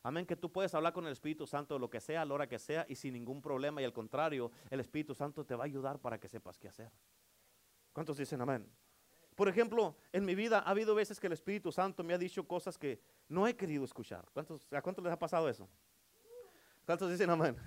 Amén, 0.04 0.26
que 0.26 0.36
tú 0.36 0.52
puedes 0.52 0.74
hablar 0.76 0.94
con 0.94 1.06
el 1.06 1.14
Espíritu 1.14 1.48
Santo 1.48 1.74
de 1.74 1.80
lo 1.80 1.90
que 1.90 2.00
sea, 2.00 2.22
a 2.22 2.26
la 2.26 2.34
hora 2.34 2.48
que 2.48 2.60
sea 2.60 2.86
y 2.88 2.96
sin 2.96 3.14
ningún 3.14 3.42
problema 3.42 3.82
y 3.82 3.86
al 3.86 3.94
contrario, 3.94 4.52
el 4.70 4.80
Espíritu 4.82 5.16
Santo 5.16 5.46
te 5.46 5.56
va 5.56 5.64
a 5.64 5.66
ayudar 5.66 6.00
para 6.00 6.20
que 6.20 6.28
sepas 6.28 6.58
qué 6.58 6.68
hacer. 6.68 6.92
¿Cuántos 7.94 8.18
dicen 8.18 8.42
amén? 8.42 8.70
Por 9.36 9.48
ejemplo, 9.48 9.96
en 10.12 10.26
mi 10.26 10.36
vida 10.36 10.60
ha 10.60 10.70
habido 10.70 10.96
veces 10.96 11.20
que 11.20 11.28
el 11.28 11.34
Espíritu 11.34 11.72
Santo 11.72 12.04
me 12.04 12.14
ha 12.14 12.18
dicho 12.18 12.48
cosas 12.48 12.78
que 12.78 13.02
no 13.30 13.48
he 13.48 13.56
querido 13.56 13.86
escuchar. 13.86 14.28
¿Cuántos, 14.34 14.72
¿A 14.74 14.82
cuántos 14.82 15.04
les 15.04 15.14
ha 15.14 15.20
pasado 15.20 15.48
eso? 15.48 15.70
¿Cuántos 16.88 17.12
dicen 17.12 17.30
amén? 17.30 17.58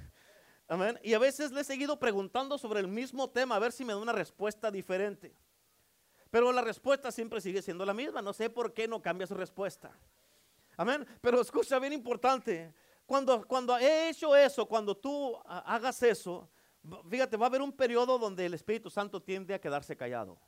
Amén. 0.66 0.98
Y 1.02 1.12
a 1.12 1.18
veces 1.18 1.52
le 1.52 1.60
he 1.60 1.64
seguido 1.64 1.98
preguntando 1.98 2.56
sobre 2.56 2.80
el 2.80 2.88
mismo 2.88 3.28
tema, 3.28 3.54
a 3.54 3.58
ver 3.58 3.70
si 3.70 3.84
me 3.84 3.92
da 3.92 3.98
una 3.98 4.12
respuesta 4.12 4.70
diferente. 4.70 5.36
Pero 6.30 6.50
la 6.52 6.62
respuesta 6.62 7.12
siempre 7.12 7.42
sigue 7.42 7.60
siendo 7.60 7.84
la 7.84 7.92
misma. 7.92 8.22
No 8.22 8.32
sé 8.32 8.48
por 8.48 8.72
qué 8.72 8.88
no 8.88 9.02
cambia 9.02 9.26
su 9.26 9.34
respuesta. 9.34 9.92
Amén. 10.78 11.06
Pero 11.20 11.38
escucha, 11.42 11.78
bien 11.78 11.92
importante. 11.92 12.72
Cuando, 13.04 13.46
cuando 13.46 13.76
he 13.76 14.08
hecho 14.08 14.34
eso, 14.34 14.64
cuando 14.64 14.96
tú 14.96 15.36
hagas 15.44 16.02
eso, 16.02 16.48
fíjate, 17.10 17.36
va 17.36 17.44
a 17.44 17.48
haber 17.48 17.60
un 17.60 17.72
periodo 17.72 18.18
donde 18.18 18.46
el 18.46 18.54
Espíritu 18.54 18.88
Santo 18.88 19.20
tiende 19.20 19.52
a 19.52 19.60
quedarse 19.60 19.94
callado. 19.94 20.40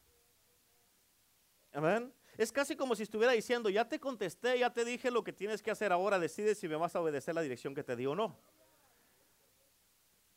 Amén. 1.75 2.11
Es 2.39 2.51
casi 2.51 2.75
como 2.75 2.97
si 2.97 3.03
estuviera 3.03 3.33
diciendo, 3.33 3.69
ya 3.69 3.87
te 3.87 4.01
contesté, 4.01 4.59
ya 4.59 4.73
te 4.73 4.87
dije 4.87 5.11
lo 5.11 5.23
que 5.23 5.35
tienes 5.35 5.63
que 5.63 5.71
hacer 5.71 5.93
ahora, 5.93 6.19
decide 6.19 6.55
si 6.55 6.69
me 6.69 6.77
vas 6.77 6.97
a 6.97 7.03
obedecer 7.03 7.35
la 7.35 7.43
dirección 7.43 7.75
que 7.75 7.85
te 7.85 7.97
di 7.97 8.07
o 8.07 8.15
no. 8.15 8.39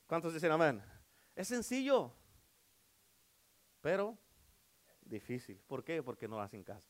¿Cuántos 0.08 0.34
dicen 0.34 0.52
amén? 0.52 0.84
Es 1.36 1.48
sencillo, 1.48 2.14
pero 3.82 4.18
difícil. 5.02 5.60
¿Por 5.68 5.84
qué? 5.84 6.02
Porque 6.02 6.28
no 6.28 6.40
hacen 6.40 6.64
caso. 6.64 6.88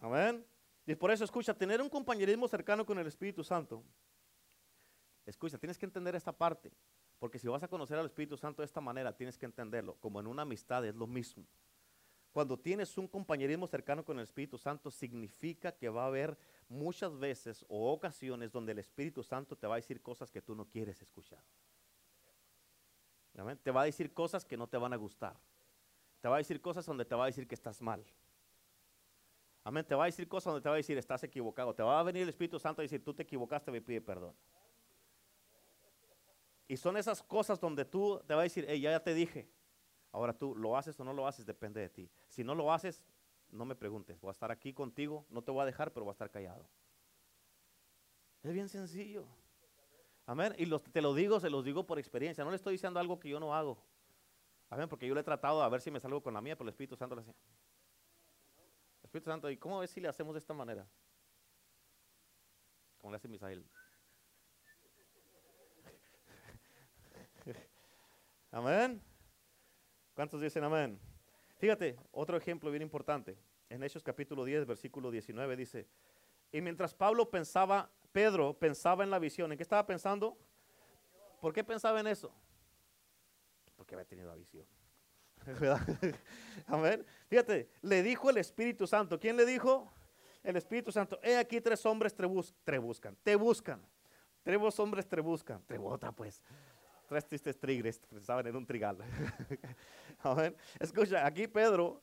Amén. 0.00 0.44
Y 0.86 0.94
por 0.94 1.10
eso, 1.10 1.24
escucha, 1.24 1.54
tener 1.54 1.82
un 1.82 1.88
compañerismo 1.88 2.46
cercano 2.48 2.86
con 2.86 2.98
el 2.98 3.06
Espíritu 3.06 3.42
Santo. 3.42 3.82
Escucha, 5.24 5.58
tienes 5.58 5.78
que 5.78 5.86
entender 5.86 6.14
esta 6.14 6.32
parte. 6.32 6.72
Porque 7.18 7.38
si 7.38 7.48
vas 7.48 7.62
a 7.62 7.68
conocer 7.68 7.98
al 7.98 8.06
Espíritu 8.06 8.36
Santo 8.36 8.62
de 8.62 8.66
esta 8.66 8.80
manera, 8.80 9.16
tienes 9.16 9.36
que 9.36 9.46
entenderlo. 9.46 9.96
Como 9.96 10.20
en 10.20 10.26
una 10.26 10.42
amistad 10.42 10.84
es 10.84 10.94
lo 10.94 11.06
mismo. 11.06 11.44
Cuando 12.36 12.58
tienes 12.58 12.98
un 12.98 13.08
compañerismo 13.08 13.66
cercano 13.66 14.04
con 14.04 14.18
el 14.18 14.24
Espíritu 14.24 14.58
Santo, 14.58 14.90
significa 14.90 15.72
que 15.72 15.88
va 15.88 16.02
a 16.02 16.08
haber 16.08 16.36
muchas 16.68 17.18
veces 17.18 17.64
o 17.66 17.90
ocasiones 17.90 18.52
donde 18.52 18.72
el 18.72 18.78
Espíritu 18.78 19.22
Santo 19.22 19.56
te 19.56 19.66
va 19.66 19.76
a 19.76 19.76
decir 19.76 20.02
cosas 20.02 20.30
que 20.30 20.42
tú 20.42 20.54
no 20.54 20.66
quieres 20.66 21.00
escuchar. 21.00 21.42
Te 23.62 23.70
va 23.70 23.80
a 23.80 23.84
decir 23.86 24.12
cosas 24.12 24.44
que 24.44 24.54
no 24.54 24.66
te 24.66 24.76
van 24.76 24.92
a 24.92 24.96
gustar. 24.96 25.34
Te 26.20 26.28
va 26.28 26.34
a 26.34 26.38
decir 26.38 26.60
cosas 26.60 26.84
donde 26.84 27.06
te 27.06 27.14
va 27.14 27.22
a 27.24 27.26
decir 27.28 27.48
que 27.48 27.54
estás 27.54 27.80
mal. 27.80 28.04
Amén. 29.64 29.86
Te 29.86 29.94
va 29.94 30.02
a 30.02 30.06
decir 30.06 30.28
cosas 30.28 30.52
donde 30.52 30.62
te 30.62 30.68
va 30.68 30.74
a 30.74 30.76
decir 30.76 30.98
estás 30.98 31.24
equivocado. 31.24 31.74
Te 31.74 31.82
va 31.82 31.98
a 31.98 32.02
venir 32.02 32.24
el 32.24 32.28
Espíritu 32.28 32.58
Santo 32.58 32.82
a 32.82 32.84
decir 32.84 33.02
tú 33.02 33.14
te 33.14 33.22
equivocaste, 33.22 33.70
me 33.70 33.80
pide 33.80 34.02
perdón. 34.02 34.34
Y 36.68 36.76
son 36.76 36.98
esas 36.98 37.22
cosas 37.22 37.58
donde 37.58 37.86
tú 37.86 38.22
te 38.26 38.34
va 38.34 38.40
a 38.40 38.42
decir, 38.42 38.66
hey, 38.68 38.82
ya 38.82 39.02
te 39.02 39.14
dije, 39.14 39.48
Ahora 40.16 40.32
tú 40.32 40.56
lo 40.56 40.78
haces 40.78 40.98
o 40.98 41.04
no 41.04 41.12
lo 41.12 41.26
haces, 41.26 41.44
depende 41.44 41.78
de 41.78 41.90
ti. 41.90 42.10
Si 42.30 42.42
no 42.42 42.54
lo 42.54 42.72
haces, 42.72 43.02
no 43.50 43.66
me 43.66 43.76
preguntes. 43.76 44.18
Voy 44.18 44.30
a 44.30 44.32
estar 44.32 44.50
aquí 44.50 44.72
contigo, 44.72 45.26
no 45.28 45.42
te 45.42 45.50
voy 45.50 45.60
a 45.60 45.66
dejar, 45.66 45.92
pero 45.92 46.04
voy 46.04 46.12
a 46.12 46.14
estar 46.14 46.30
callado. 46.30 46.66
Es 48.42 48.50
bien 48.50 48.70
sencillo. 48.70 49.26
Amén. 50.24 50.54
Y 50.56 50.64
te 50.90 51.02
lo 51.02 51.12
digo, 51.12 51.38
se 51.38 51.50
los 51.50 51.62
digo 51.66 51.84
por 51.84 51.98
experiencia. 51.98 52.44
No 52.44 52.50
le 52.50 52.56
estoy 52.56 52.72
diciendo 52.72 52.98
algo 52.98 53.20
que 53.20 53.28
yo 53.28 53.38
no 53.38 53.54
hago. 53.54 53.76
Amén. 54.70 54.88
Porque 54.88 55.06
yo 55.06 55.14
le 55.14 55.20
he 55.20 55.22
tratado 55.22 55.62
a 55.62 55.68
ver 55.68 55.82
si 55.82 55.90
me 55.90 56.00
salgo 56.00 56.22
con 56.22 56.32
la 56.32 56.40
mía, 56.40 56.56
pero 56.56 56.64
el 56.64 56.70
Espíritu 56.70 56.96
Santo 56.96 57.14
le 57.14 57.20
hace. 57.20 57.34
Espíritu 59.02 59.28
Santo, 59.28 59.50
¿y 59.50 59.58
cómo 59.58 59.80
ves 59.80 59.90
si 59.90 60.00
le 60.00 60.08
hacemos 60.08 60.32
de 60.32 60.38
esta 60.38 60.54
manera? 60.54 60.88
Como 62.96 63.10
le 63.10 63.16
hace 63.16 63.28
Misael. 63.28 63.68
Amén. 68.50 69.15
¿Cuántos 70.16 70.40
dicen 70.40 70.64
amén? 70.64 70.98
Fíjate, 71.58 71.94
otro 72.10 72.38
ejemplo 72.38 72.70
bien 72.70 72.82
importante. 72.82 73.36
En 73.68 73.82
Hechos 73.82 74.02
capítulo 74.02 74.46
10, 74.46 74.64
versículo 74.64 75.10
19 75.10 75.56
dice, 75.56 75.86
y 76.50 76.62
mientras 76.62 76.94
Pablo 76.94 77.28
pensaba, 77.28 77.90
Pedro 78.12 78.54
pensaba 78.54 79.04
en 79.04 79.10
la 79.10 79.18
visión, 79.18 79.52
¿en 79.52 79.58
qué 79.58 79.62
estaba 79.62 79.84
pensando? 79.84 80.38
¿Por 81.38 81.52
qué 81.52 81.62
pensaba 81.62 82.00
en 82.00 82.06
eso? 82.06 82.32
Porque 83.76 83.94
había 83.94 84.06
tenido 84.06 84.30
la 84.30 84.36
visión. 84.36 84.64
Amén. 86.66 87.04
Fíjate, 87.28 87.68
le 87.82 88.02
dijo 88.02 88.30
el 88.30 88.38
Espíritu 88.38 88.86
Santo. 88.86 89.20
¿Quién 89.20 89.36
le 89.36 89.44
dijo? 89.44 89.92
El 90.42 90.56
Espíritu 90.56 90.90
Santo. 90.92 91.20
He 91.22 91.36
aquí 91.36 91.60
tres 91.60 91.84
hombres 91.84 92.14
te, 92.14 92.24
buscan, 92.24 93.14
te 93.22 93.36
buscan. 93.36 93.86
Tres 94.42 94.78
hombres 94.80 95.06
te 95.06 95.20
buscan. 95.20 95.62
Te 95.64 95.76
otra 95.76 96.10
pues 96.10 96.42
tres 97.06 97.26
tristes 97.26 97.58
trigres 97.58 97.98
pensaban 97.98 98.46
en 98.46 98.56
un 98.56 98.66
trigal. 98.66 98.98
Escucha, 100.80 101.26
aquí 101.26 101.46
Pedro, 101.46 102.02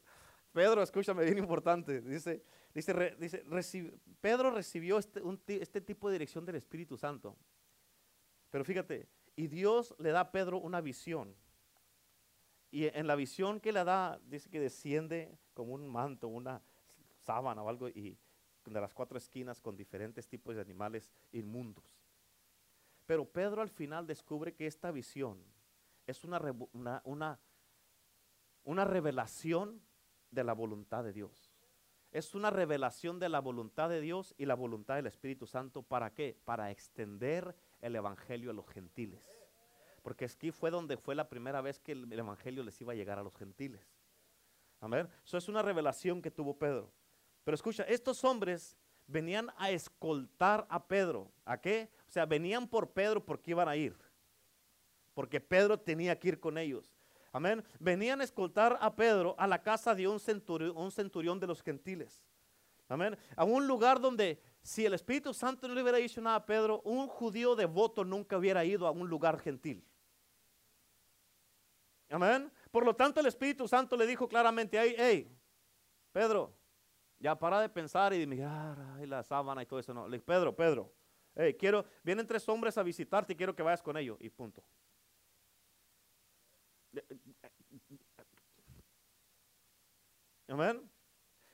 Pedro, 0.52 0.82
escúchame 0.82 1.26
bien 1.26 1.38
importante, 1.40 2.02
dice, 2.02 2.44
dice, 2.74 3.16
dice 3.20 3.94
Pedro 4.22 4.52
recibió 4.52 4.98
este, 5.00 5.22
este 5.62 5.82
tipo 5.82 6.08
de 6.08 6.14
dirección 6.14 6.46
del 6.46 6.56
Espíritu 6.56 6.98
Santo. 6.98 7.36
Pero 8.50 8.64
fíjate, 8.64 9.08
y 9.36 9.48
Dios 9.48 9.96
le 9.98 10.12
da 10.12 10.22
a 10.22 10.32
Pedro 10.32 10.60
una 10.60 10.80
visión. 10.80 11.36
Y 12.70 12.86
en 12.86 13.08
la 13.08 13.16
visión 13.16 13.60
que 13.60 13.72
le 13.72 13.84
da, 13.84 14.20
dice 14.26 14.50
que 14.50 14.60
desciende 14.60 15.38
como 15.54 15.74
un 15.74 15.88
manto, 15.88 16.28
una 16.28 16.62
sábana 17.20 17.62
o 17.64 17.70
algo, 17.70 17.90
y 17.90 18.18
de 18.66 18.82
las 18.82 18.94
cuatro 18.94 19.18
esquinas 19.18 19.60
con 19.60 19.76
diferentes 19.76 20.28
tipos 20.28 20.56
de 20.56 20.62
animales 20.62 21.12
inmundos. 21.32 21.93
Pero 23.06 23.26
Pedro 23.26 23.62
al 23.62 23.70
final 23.70 24.08
descubre 24.08 24.54
que 24.54 24.68
esta 24.68 24.92
visión 24.92 25.44
es 26.08 26.24
una, 26.24 26.42
una, 27.04 27.40
una, 28.64 28.86
revelación 28.86 29.82
de 30.32 30.44
la 30.44 30.54
voluntad 30.54 31.04
de 31.04 31.14
Dios. 31.14 31.52
Es 32.12 32.36
una 32.36 32.50
revelación 32.50 33.20
de 33.20 33.30
la 33.30 33.40
voluntad 33.40 33.90
de 33.90 34.00
Dios 34.00 34.36
y 34.38 34.46
la 34.46 34.56
voluntad 34.56 34.96
del 34.96 35.08
Espíritu 35.08 35.48
Santo. 35.48 35.82
¿Para 35.82 36.14
qué? 36.14 36.38
Para 36.46 36.72
extender 36.72 37.56
el 37.82 37.96
Evangelio 37.96 38.52
a 38.52 38.54
los 38.54 38.68
gentiles. 38.68 39.44
Porque 40.04 40.26
aquí 40.26 40.52
fue 40.52 40.70
donde 40.70 40.98
fue 40.98 41.16
la 41.16 41.30
primera 41.30 41.62
vez 41.62 41.80
que 41.80 41.94
el, 41.94 42.12
Evangelio 42.12 42.64
les 42.64 42.80
iba 42.82 42.94
a 42.94 42.96
llegar 42.96 43.18
a 43.18 43.24
los 43.24 43.36
gentiles. 43.36 43.82
Amén. 44.80 45.10
Eso 45.26 45.38
es 45.38 45.48
una 45.48 45.62
revelación 45.62 46.22
que 46.22 46.30
tuvo 46.30 46.58
Pedro. 46.58 46.92
Pero 47.44 47.56
escucha, 47.56 47.84
estos 47.84 48.24
hombres 48.24 48.78
venían 49.08 49.50
a 49.58 49.72
escoltar 49.72 50.66
a 50.70 50.88
Pedro. 50.88 51.32
¿A 51.46 51.60
qué? 51.60 51.90
O 52.08 52.12
sea, 52.12 52.26
venían 52.26 52.68
por 52.68 52.92
Pedro 52.92 53.24
porque 53.24 53.52
iban 53.52 53.68
a 53.68 53.76
ir. 53.76 53.96
Porque 55.14 55.40
Pedro 55.40 55.80
tenía 55.80 56.18
que 56.18 56.30
ir 56.30 56.40
con 56.40 56.58
ellos. 56.58 56.96
Amén. 57.32 57.64
Venían 57.80 58.22
a 58.22 58.24
escoltar 58.24 58.78
a 58.80 58.96
Pedro 58.96 59.36
a 59.38 59.48
la 59.48 59.62
casa 59.62 59.96
de 59.96 60.08
un 60.08 60.20
centurión, 60.20 61.40
de 61.40 61.48
los 61.48 61.62
gentiles. 61.62 62.24
Amén. 62.88 63.18
A 63.36 63.44
un 63.44 63.68
lugar 63.68 64.00
donde 64.00 64.40
si 64.62 64.86
el 64.86 64.94
Espíritu 64.94 65.34
Santo 65.34 65.68
no 65.68 65.74
le 65.74 65.82
hubiera 65.82 65.98
dicho 65.98 66.22
nada 66.22 66.38
a 66.38 66.46
Pedro, 66.46 66.82
un 66.82 67.08
judío 67.08 67.56
devoto 67.56 68.06
nunca 68.06 68.38
hubiera 68.38 68.64
ido 68.64 68.86
a 68.86 68.92
un 68.92 69.10
lugar 69.10 69.40
gentil. 69.40 69.84
Amén. 72.10 72.52
Por 72.70 72.86
lo 72.86 72.96
tanto, 72.96 73.20
el 73.20 73.26
Espíritu 73.26 73.68
Santo 73.68 73.98
le 73.98 74.06
dijo 74.06 74.28
claramente, 74.28 74.80
hey, 74.80 74.96
hey, 74.98 75.38
Pedro, 76.12 76.54
ya 77.24 77.40
para 77.40 77.62
de 77.62 77.70
pensar 77.70 78.14
y 78.14 78.20
de 78.20 78.28
mirar 78.28 78.78
ay, 78.98 79.08
la 79.08 79.24
sábana 79.24 79.64
y 79.64 79.66
todo 79.66 79.80
eso. 79.80 79.94
No. 79.94 80.10
Le 80.10 80.20
Pedro, 80.20 80.54
Pedro, 80.54 80.92
quiero, 81.58 81.86
vienen 82.04 82.28
tres 82.28 82.48
hombres 82.50 82.78
a 82.78 82.84
visitarte 82.84 83.32
y 83.32 83.36
quiero 83.38 83.56
que 83.56 83.64
vayas 83.64 83.82
con 83.82 83.96
ellos. 83.96 84.18
Y 84.20 84.30
punto. 84.30 84.62
Amén. 90.50 90.92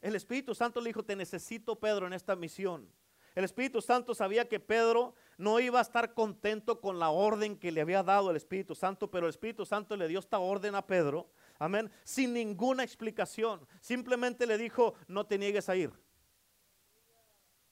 El 0.01 0.15
Espíritu 0.15 0.55
Santo 0.55 0.81
le 0.81 0.89
dijo, 0.89 1.03
te 1.03 1.15
necesito, 1.15 1.79
Pedro, 1.79 2.07
en 2.07 2.13
esta 2.13 2.35
misión. 2.35 2.91
El 3.35 3.43
Espíritu 3.43 3.79
Santo 3.79 4.15
sabía 4.15 4.49
que 4.49 4.59
Pedro 4.59 5.13
no 5.37 5.59
iba 5.59 5.77
a 5.77 5.83
estar 5.83 6.15
contento 6.15 6.81
con 6.81 6.97
la 6.97 7.11
orden 7.11 7.59
que 7.59 7.71
le 7.71 7.81
había 7.81 8.01
dado 8.01 8.31
el 8.31 8.37
Espíritu 8.37 8.73
Santo, 8.73 9.11
pero 9.11 9.27
el 9.27 9.29
Espíritu 9.29 9.67
Santo 9.67 9.95
le 9.95 10.07
dio 10.07 10.17
esta 10.17 10.39
orden 10.39 10.73
a 10.73 10.87
Pedro 10.87 11.29
Amén. 11.59 11.91
Sin 12.05 12.33
ninguna 12.33 12.83
explicación. 12.83 13.67
Simplemente 13.81 14.47
le 14.47 14.57
dijo, 14.57 14.95
no 15.07 15.25
te 15.25 15.37
niegues 15.37 15.67
a 15.67 15.75
ir. 15.75 15.91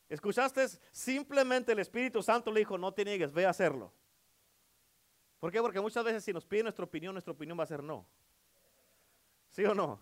¿Escuchaste? 0.10 0.67
Simplemente 0.91 1.71
el 1.71 1.80
Espíritu 1.80 2.21
Santo 2.21 2.52
le 2.52 2.60
dijo, 2.60 2.78
no 2.78 2.93
te 2.93 3.06
niegues, 3.06 3.32
ve 3.32 3.45
a 3.45 3.50
hacerlo. 3.50 3.93
¿Por 5.39 5.52
qué? 5.52 5.62
Porque 5.62 5.80
muchas 5.80 6.04
veces 6.04 6.23
si 6.23 6.34
nos 6.34 6.45
pide 6.45 6.63
nuestra 6.63 6.84
opinión, 6.84 7.13
nuestra 7.13 7.32
opinión 7.32 7.58
va 7.58 7.63
a 7.63 7.67
ser 7.67 7.82
no. 7.82 8.06
¿Sí 9.50 9.63
o 9.63 9.73
no? 9.73 10.00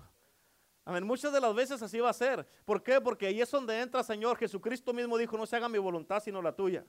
Amén. 0.83 1.03
Muchas 1.03 1.31
de 1.31 1.41
las 1.41 1.53
veces 1.53 1.81
así 1.81 1.99
va 1.99 2.09
a 2.09 2.13
ser. 2.13 2.47
¿Por 2.63 2.81
qué? 2.81 2.99
Porque 3.01 3.27
ahí 3.27 3.41
es 3.41 3.51
donde 3.51 3.79
entra, 3.79 4.03
Señor. 4.03 4.37
Jesucristo 4.37 4.93
mismo 4.93 5.17
dijo, 5.17 5.37
no 5.37 5.45
se 5.45 5.55
haga 5.55 5.69
mi 5.69 5.77
voluntad, 5.77 6.21
sino 6.21 6.41
la 6.41 6.55
tuya. 6.55 6.85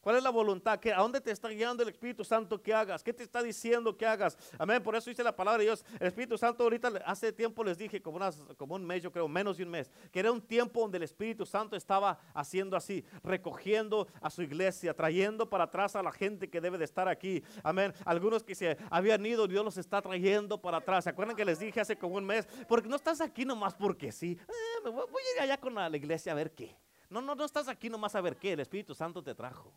¿Cuál 0.00 0.16
es 0.16 0.22
la 0.22 0.30
voluntad? 0.30 0.80
¿A 0.94 1.00
dónde 1.00 1.20
te 1.20 1.30
está 1.30 1.48
guiando 1.48 1.82
el 1.82 1.90
Espíritu 1.90 2.24
Santo 2.24 2.62
que 2.62 2.72
hagas? 2.72 3.02
¿Qué 3.02 3.12
te 3.12 3.22
está 3.22 3.42
diciendo 3.42 3.94
que 3.96 4.06
hagas? 4.06 4.38
Amén. 4.58 4.82
Por 4.82 4.96
eso 4.96 5.10
dice 5.10 5.22
la 5.22 5.36
palabra 5.36 5.58
de 5.58 5.64
Dios. 5.64 5.84
El 5.98 6.06
Espíritu 6.06 6.38
Santo 6.38 6.62
ahorita 6.62 6.90
hace 7.04 7.32
tiempo 7.32 7.62
les 7.62 7.76
dije, 7.76 8.00
como, 8.00 8.18
como 8.56 8.76
un 8.76 8.86
mes, 8.86 9.02
yo 9.02 9.12
creo, 9.12 9.28
menos 9.28 9.58
de 9.58 9.64
un 9.64 9.70
mes, 9.70 9.90
que 10.10 10.20
era 10.20 10.32
un 10.32 10.40
tiempo 10.40 10.80
donde 10.80 10.96
el 10.96 11.02
Espíritu 11.02 11.44
Santo 11.44 11.76
estaba 11.76 12.18
haciendo 12.32 12.78
así, 12.78 13.04
recogiendo 13.22 14.08
a 14.22 14.30
su 14.30 14.42
iglesia, 14.42 14.94
trayendo 14.94 15.50
para 15.50 15.64
atrás 15.64 15.94
a 15.96 16.02
la 16.02 16.12
gente 16.12 16.48
que 16.48 16.62
debe 16.62 16.78
de 16.78 16.86
estar 16.86 17.06
aquí. 17.06 17.42
Amén. 17.62 17.92
Algunos 18.06 18.42
que 18.42 18.54
se 18.54 18.78
habían 18.90 19.24
ido, 19.26 19.46
Dios 19.46 19.62
los 19.62 19.76
está 19.76 20.00
trayendo 20.00 20.58
para 20.60 20.78
atrás. 20.78 21.04
¿Se 21.04 21.10
acuerdan 21.10 21.36
que 21.36 21.44
les 21.44 21.58
dije 21.58 21.78
hace 21.78 21.98
como 21.98 22.16
un 22.16 22.24
mes? 22.24 22.46
Porque 22.66 22.88
no 22.88 22.96
estás 22.96 23.20
aquí 23.20 23.44
nomás 23.44 23.74
porque 23.74 24.12
sí. 24.12 24.38
Eh, 24.48 24.88
voy, 24.88 25.02
a 25.02 25.36
ir 25.36 25.42
allá 25.42 25.60
con 25.60 25.74
la 25.74 25.94
iglesia 25.94 26.32
a 26.32 26.34
ver 26.34 26.52
qué. 26.54 26.74
No, 27.10 27.20
no, 27.20 27.34
no 27.34 27.44
estás 27.44 27.68
aquí 27.68 27.90
nomás 27.90 28.14
a 28.14 28.20
ver 28.20 28.36
qué. 28.36 28.52
El 28.52 28.60
Espíritu 28.60 28.94
Santo 28.94 29.22
te 29.22 29.34
trajo. 29.34 29.74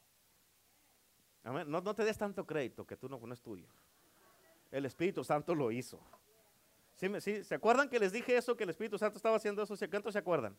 No, 1.44 1.82
no, 1.82 1.96
te 1.96 2.04
des 2.04 2.18
tanto 2.18 2.46
crédito 2.46 2.86
que 2.86 2.96
tú 2.96 3.10
no, 3.10 3.20
no 3.20 3.34
es 3.34 3.42
tuyo. 3.42 3.68
El 4.72 4.86
Espíritu 4.86 5.24
Santo 5.24 5.54
lo 5.54 5.72
hizo. 5.72 6.00
¿Sí, 6.96 7.44
¿Se 7.44 7.56
acuerdan 7.56 7.90
que 7.90 8.00
les 8.00 8.12
dije 8.12 8.38
eso, 8.38 8.56
que 8.56 8.64
el 8.64 8.70
Espíritu 8.70 8.98
Santo 8.98 9.18
estaba 9.18 9.36
haciendo 9.36 9.62
eso? 9.62 9.76
¿Cuántos 9.90 10.14
se 10.14 10.20
acuerdan? 10.20 10.58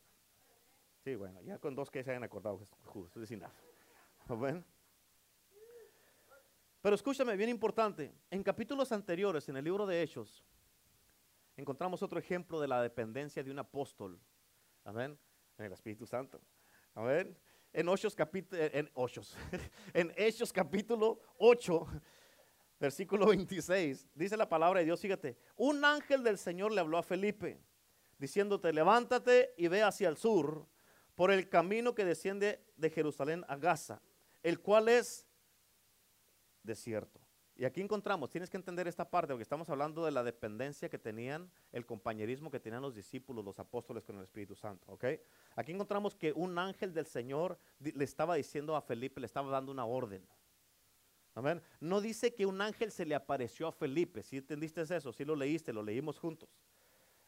Sí, 1.03 1.14
bueno, 1.14 1.40
ya 1.42 1.59
con 1.59 1.75
dos 1.75 1.90
que 1.90 2.03
se 2.03 2.11
hayan 2.11 2.25
acordado, 2.25 2.61
es 2.62 2.70
Pero 6.81 6.94
escúchame, 6.94 7.37
bien 7.37 7.49
importante, 7.49 8.14
en 8.31 8.42
capítulos 8.42 8.92
anteriores, 8.92 9.49
en 9.49 9.57
el 9.57 9.64
libro 9.64 9.87
de 9.87 10.03
Hechos, 10.03 10.44
encontramos 11.57 12.03
otro 12.03 12.18
ejemplo 12.18 12.61
de 12.61 12.68
la 12.68 12.83
dependencia 12.83 13.42
de 13.42 13.51
un 13.51 13.59
apóstol. 13.59 14.20
Amén. 14.85 15.18
En 15.57 15.64
el 15.64 15.73
Espíritu 15.73 16.07
Santo. 16.07 16.40
Amén. 16.94 17.37
En 17.75 17.89
Hechos 17.89 18.15
capítulo, 18.15 18.63
en, 19.93 20.13
en 20.17 20.33
capítulo 20.55 21.21
8, 21.39 21.87
versículo 22.79 23.27
26, 23.27 24.09
dice 24.15 24.37
la 24.37 24.49
palabra 24.49 24.79
de 24.79 24.87
Dios, 24.87 25.01
fíjate, 25.01 25.37
un 25.57 25.85
ángel 25.85 26.23
del 26.23 26.39
Señor 26.39 26.71
le 26.71 26.81
habló 26.81 26.99
a 26.99 27.03
Felipe, 27.03 27.59
diciéndote, 28.17 28.73
levántate 28.73 29.55
y 29.57 29.67
ve 29.67 29.83
hacia 29.83 30.09
el 30.09 30.17
sur 30.17 30.69
por 31.17 31.33
el 31.33 31.49
camino 31.49 31.97
que 31.97 32.05
desciende 32.05 32.65
de 32.77 32.91
Jerusalén 32.91 33.45
a 33.49 33.57
Gaza, 33.57 34.01
el 34.45 34.61
cual 34.61 34.89
es 34.89 35.27
desierto. 36.63 37.24
Y 37.57 37.64
aquí 37.64 37.81
encontramos, 37.81 38.31
tienes 38.31 38.51
que 38.51 38.57
entender 38.57 38.88
esta 38.88 39.09
parte, 39.09 39.33
porque 39.33 39.45
estamos 39.45 39.71
hablando 39.71 40.05
de 40.05 40.11
la 40.11 40.25
dependencia 40.25 40.88
que 40.88 40.99
tenían, 40.99 41.49
el 41.71 41.87
compañerismo 41.87 42.51
que 42.51 42.59
tenían 42.59 42.83
los 42.83 42.97
discípulos, 42.97 43.45
los 43.45 43.59
apóstoles 43.61 44.05
con 44.05 44.17
el 44.17 44.25
Espíritu 44.25 44.57
Santo. 44.57 44.99
Aquí 45.55 45.71
encontramos 45.71 46.17
que 46.17 46.33
un 46.33 46.59
ángel 46.59 46.93
del 46.93 47.07
Señor 47.07 47.57
le 47.79 48.05
estaba 48.05 48.35
diciendo 48.35 48.75
a 48.75 48.83
Felipe, 48.83 49.21
le 49.21 49.27
estaba 49.27 49.51
dando 49.51 49.71
una 49.71 49.85
orden. 49.85 50.27
Amén. 51.37 51.62
No 51.81 52.01
dice 52.01 52.35
que 52.35 52.45
un 52.45 52.61
ángel 52.61 52.90
se 52.90 53.07
le 53.07 53.14
apareció 53.14 53.69
a 53.69 53.73
Felipe, 53.73 54.23
si 54.23 54.38
entendiste 54.38 54.83
eso, 54.83 55.12
si 55.12 55.25
lo 55.25 55.37
leíste, 55.37 55.73
lo 55.73 55.83
leímos 55.83 56.19
juntos. 56.19 56.49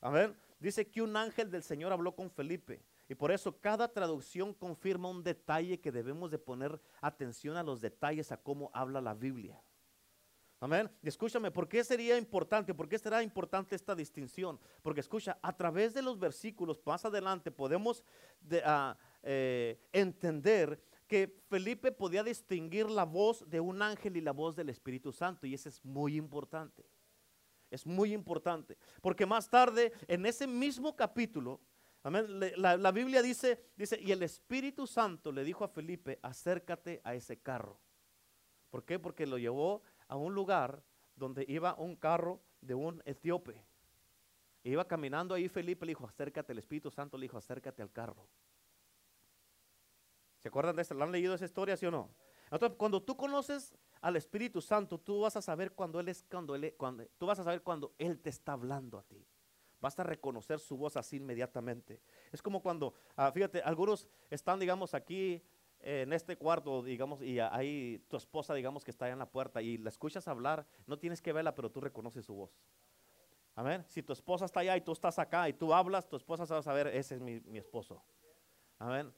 Amén. 0.01 0.37
Dice 0.59 0.89
que 0.89 1.03
un 1.03 1.17
ángel 1.17 1.51
del 1.51 1.63
Señor 1.63 1.93
habló 1.93 2.15
con 2.15 2.31
Felipe. 2.31 2.83
Y 3.09 3.15
por 3.15 3.31
eso 3.31 3.61
cada 3.61 3.93
traducción 3.93 4.53
confirma 4.53 5.09
un 5.09 5.23
detalle 5.23 5.81
que 5.81 5.93
debemos 5.93 6.33
de 6.33 6.39
poner 6.39 6.81
atención 7.01 7.57
a 7.57 7.63
los 7.63 7.81
detalles, 7.81 8.33
a 8.33 8.37
cómo 8.37 8.71
habla 8.75 9.01
la 9.01 9.15
Biblia. 9.15 9.61
Amén. 10.59 10.91
Escúchame, 11.03 11.51
¿por 11.51 11.69
qué 11.69 11.85
sería 11.85 12.17
importante? 12.17 12.73
¿Por 12.73 12.89
qué 12.89 12.99
será 12.99 13.23
importante 13.23 13.77
esta 13.77 13.95
distinción? 13.95 14.59
Porque 14.81 15.01
escucha, 15.01 15.39
a 15.43 15.55
través 15.55 15.93
de 15.93 16.01
los 16.01 16.19
versículos 16.19 16.81
más 16.87 17.05
adelante 17.05 17.51
podemos 17.51 18.03
ah, 18.65 18.97
eh, 19.23 19.79
entender 19.93 20.81
que 21.07 21.43
Felipe 21.49 21.93
podía 21.93 22.25
distinguir 22.25 22.89
la 22.89 23.05
voz 23.05 23.49
de 23.49 23.61
un 23.61 23.83
ángel 23.83 24.17
y 24.17 24.23
la 24.23 24.33
voz 24.33 24.57
del 24.57 24.71
Espíritu 24.71 25.13
Santo. 25.13 25.47
Y 25.47 25.53
eso 25.53 25.69
es 25.69 25.85
muy 25.85 26.17
importante. 26.17 26.87
Es 27.71 27.87
muy 27.87 28.15
importante. 28.15 28.79
Porque 29.03 29.27
más 29.27 29.51
tarde, 29.51 29.93
en 30.09 30.25
ese 30.25 30.47
mismo 30.47 30.97
capítulo, 30.97 31.61
la, 32.03 32.77
la, 32.77 32.93
Biblia 32.93 33.21
dice, 33.21 33.61
dice, 33.77 34.01
y 34.01 34.13
el 34.13 34.23
Espíritu 34.23 34.87
Santo 34.87 35.33
le 35.33 35.45
dijo 35.45 35.65
a 35.65 35.69
Felipe, 35.69 36.19
acércate 36.23 37.01
a 37.05 37.15
ese 37.15 37.37
carro. 37.39 37.79
¿Por 38.71 38.85
qué? 38.85 38.99
Porque 38.99 39.27
lo 39.27 39.39
llevó 39.39 39.83
a 40.09 40.17
un 40.17 40.35
lugar 40.35 40.83
donde 41.15 41.45
iba 41.49 41.75
un 41.75 41.97
carro 41.97 42.41
de 42.61 42.75
un 42.75 43.03
etíope. 43.05 43.65
Iba 44.63 44.87
caminando 44.87 45.35
ahí 45.35 45.49
Felipe 45.49 45.87
le 45.87 45.91
dijo, 45.91 46.07
acércate, 46.07 46.53
el 46.53 46.59
Espíritu 46.59 46.91
Santo 46.91 47.17
le 47.17 47.25
dijo, 47.25 47.39
acércate 47.39 47.83
al 47.83 47.93
carro. 47.93 48.27
¿Se 50.39 50.49
acuerdan 50.49 50.77
de 50.77 50.83
esto? 50.83 50.95
¿La 50.95 51.05
han 51.05 51.13
leído 51.13 51.35
esa 51.35 51.45
historia, 51.45 51.77
sí 51.77 51.87
o 51.87 51.91
no? 51.91 52.11
Entonces, 52.51 52.77
cuando 52.77 53.03
tú 53.03 53.17
conoces 53.17 53.75
al 54.01 54.17
Espíritu 54.17 54.61
Santo, 54.61 54.99
tú 54.99 55.21
vas 55.21 55.37
a 55.37 55.43
saber 55.43 55.73
cuando 55.73 55.99
Él 56.01 56.09
es, 56.09 56.25
cuando 56.31 56.55
Él, 56.55 56.75
cuando, 56.77 57.05
tú 57.19 57.27
vas 57.27 57.39
a 57.39 57.45
saber 57.45 57.63
cuando 57.63 57.95
Él 57.99 58.21
te 58.21 58.31
está 58.31 58.53
hablando 58.53 58.99
a 58.99 59.03
ti. 59.03 59.27
Basta 59.81 60.03
reconocer 60.03 60.59
su 60.59 60.77
voz 60.77 60.97
así 60.97 61.17
inmediatamente. 61.17 62.01
Es 62.33 62.43
como 62.43 62.63
cuando, 62.63 62.95
ah, 63.17 63.31
fíjate, 63.33 63.61
algunos 63.63 64.09
están, 64.31 64.59
digamos, 64.59 64.95
aquí 64.95 65.43
en 65.87 66.13
este 66.13 66.37
cuarto, 66.37 66.83
digamos, 66.83 67.23
y 67.23 67.39
ahí 67.39 68.03
tu 68.09 68.17
esposa, 68.17 68.53
digamos, 68.55 68.85
que 68.85 68.91
está 68.91 69.05
ahí 69.05 69.13
en 69.13 69.21
la 69.21 69.31
puerta 69.31 69.63
y 69.63 69.79
la 69.79 69.89
escuchas 69.89 70.27
hablar, 70.27 70.67
no 70.85 70.99
tienes 70.99 71.23
que 71.23 71.33
verla, 71.33 71.55
pero 71.55 71.71
tú 71.71 71.81
reconoces 71.81 72.25
su 72.25 72.35
voz. 72.35 72.51
Amén. 73.55 73.85
Si 73.87 74.03
tu 74.03 74.13
esposa 74.13 74.47
está 74.47 74.61
allá 74.61 74.77
y 74.77 74.81
tú 74.81 74.91
estás 74.91 75.17
acá 75.21 75.49
y 75.49 75.53
tú 75.53 75.73
hablas, 75.73 76.09
tu 76.09 76.17
esposa 76.17 76.45
va 76.45 76.59
a 76.59 76.63
saber, 76.63 76.89
ese 76.89 77.15
es 77.15 77.21
mi, 77.21 77.39
mi 77.41 77.59
esposo. 77.59 78.03
Amén. 78.81 79.15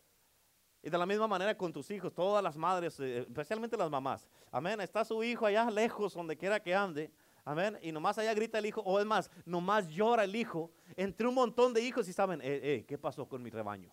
Y 0.82 0.90
de 0.90 0.98
la 0.98 1.06
misma 1.06 1.26
manera 1.26 1.56
con 1.56 1.72
tus 1.72 1.90
hijos, 1.90 2.12
todas 2.12 2.44
las 2.44 2.56
madres, 2.56 3.00
eh, 3.00 3.20
especialmente 3.20 3.74
las 3.74 3.90
mamás. 3.90 4.28
Amén. 4.52 4.78
Está 4.82 5.06
su 5.06 5.24
hijo 5.24 5.46
allá 5.46 5.70
lejos, 5.70 6.12
donde 6.12 6.36
quiera 6.36 6.60
que 6.60 6.74
ande. 6.74 7.10
Amén. 7.46 7.78
Y 7.80 7.92
nomás 7.92 8.18
allá 8.18 8.34
grita 8.34 8.58
el 8.58 8.66
hijo, 8.66 8.82
o 8.82 9.00
es 9.00 9.06
más, 9.06 9.30
nomás 9.46 9.88
llora 9.88 10.24
el 10.24 10.36
hijo 10.36 10.70
entre 10.96 11.26
un 11.26 11.34
montón 11.34 11.72
de 11.72 11.80
hijos 11.80 12.06
y 12.08 12.12
saben, 12.12 12.42
eh, 12.42 12.60
eh, 12.62 12.84
¿qué 12.86 12.98
pasó 12.98 13.26
con 13.26 13.42
mi 13.42 13.48
rebaño? 13.48 13.90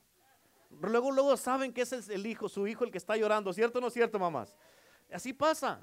Luego, 0.82 1.12
luego 1.12 1.38
saben 1.38 1.74
que 1.74 1.82
ese 1.82 1.98
es 1.98 2.10
el 2.10 2.26
hijo, 2.26 2.50
su 2.50 2.68
hijo 2.68 2.84
el 2.84 2.92
que 2.92 2.98
está 2.98 3.16
llorando, 3.16 3.54
¿cierto 3.54 3.80
o 3.80 3.82
no 3.82 3.88
es 3.88 3.94
cierto, 3.94 4.20
mamás? 4.20 4.56
Así 5.12 5.34
pasa. 5.34 5.80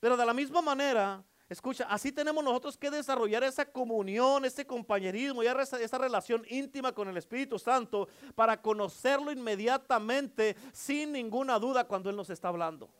Pero 0.00 0.16
de 0.16 0.26
la 0.26 0.34
misma 0.34 0.60
manera, 0.60 1.22
escucha, 1.48 1.86
así 1.88 2.10
tenemos 2.10 2.42
nosotros 2.42 2.76
que 2.76 2.90
desarrollar 2.90 3.44
esa 3.44 3.64
comunión, 3.64 4.44
ese 4.44 4.66
compañerismo 4.66 5.42
y 5.42 5.46
esa, 5.46 5.80
esa 5.80 5.98
relación 5.98 6.44
íntima 6.48 6.92
con 6.92 7.08
el 7.08 7.16
Espíritu 7.16 7.58
Santo 7.58 8.08
para 8.34 8.60
conocerlo 8.60 9.30
inmediatamente 9.30 10.56
sin 10.72 11.12
ninguna 11.12 11.58
duda 11.58 11.84
cuando 11.84 12.10
Él 12.10 12.16
nos 12.16 12.30
está 12.30 12.48
hablando. 12.48 12.90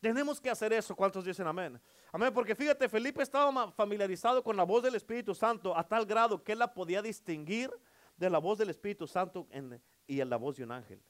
Tenemos 0.00 0.40
que 0.40 0.50
hacer 0.50 0.72
eso. 0.72 0.94
¿Cuántos 0.94 1.24
dicen 1.24 1.46
amén? 1.46 1.80
Amén, 2.12 2.32
porque 2.32 2.54
fíjate, 2.54 2.88
Felipe 2.88 3.22
estaba 3.22 3.72
familiarizado 3.72 4.42
con 4.42 4.56
la 4.56 4.62
voz 4.62 4.82
del 4.82 4.94
Espíritu 4.94 5.34
Santo 5.34 5.76
a 5.76 5.82
tal 5.82 6.06
grado 6.06 6.42
que 6.42 6.52
él 6.52 6.58
la 6.58 6.72
podía 6.72 7.02
distinguir 7.02 7.70
de 8.16 8.30
la 8.30 8.38
voz 8.38 8.58
del 8.58 8.70
Espíritu 8.70 9.06
Santo 9.06 9.46
y 10.06 10.20
en 10.20 10.30
la 10.30 10.36
voz 10.36 10.56
de 10.56 10.64
un 10.64 10.72
ángel. 10.72 11.02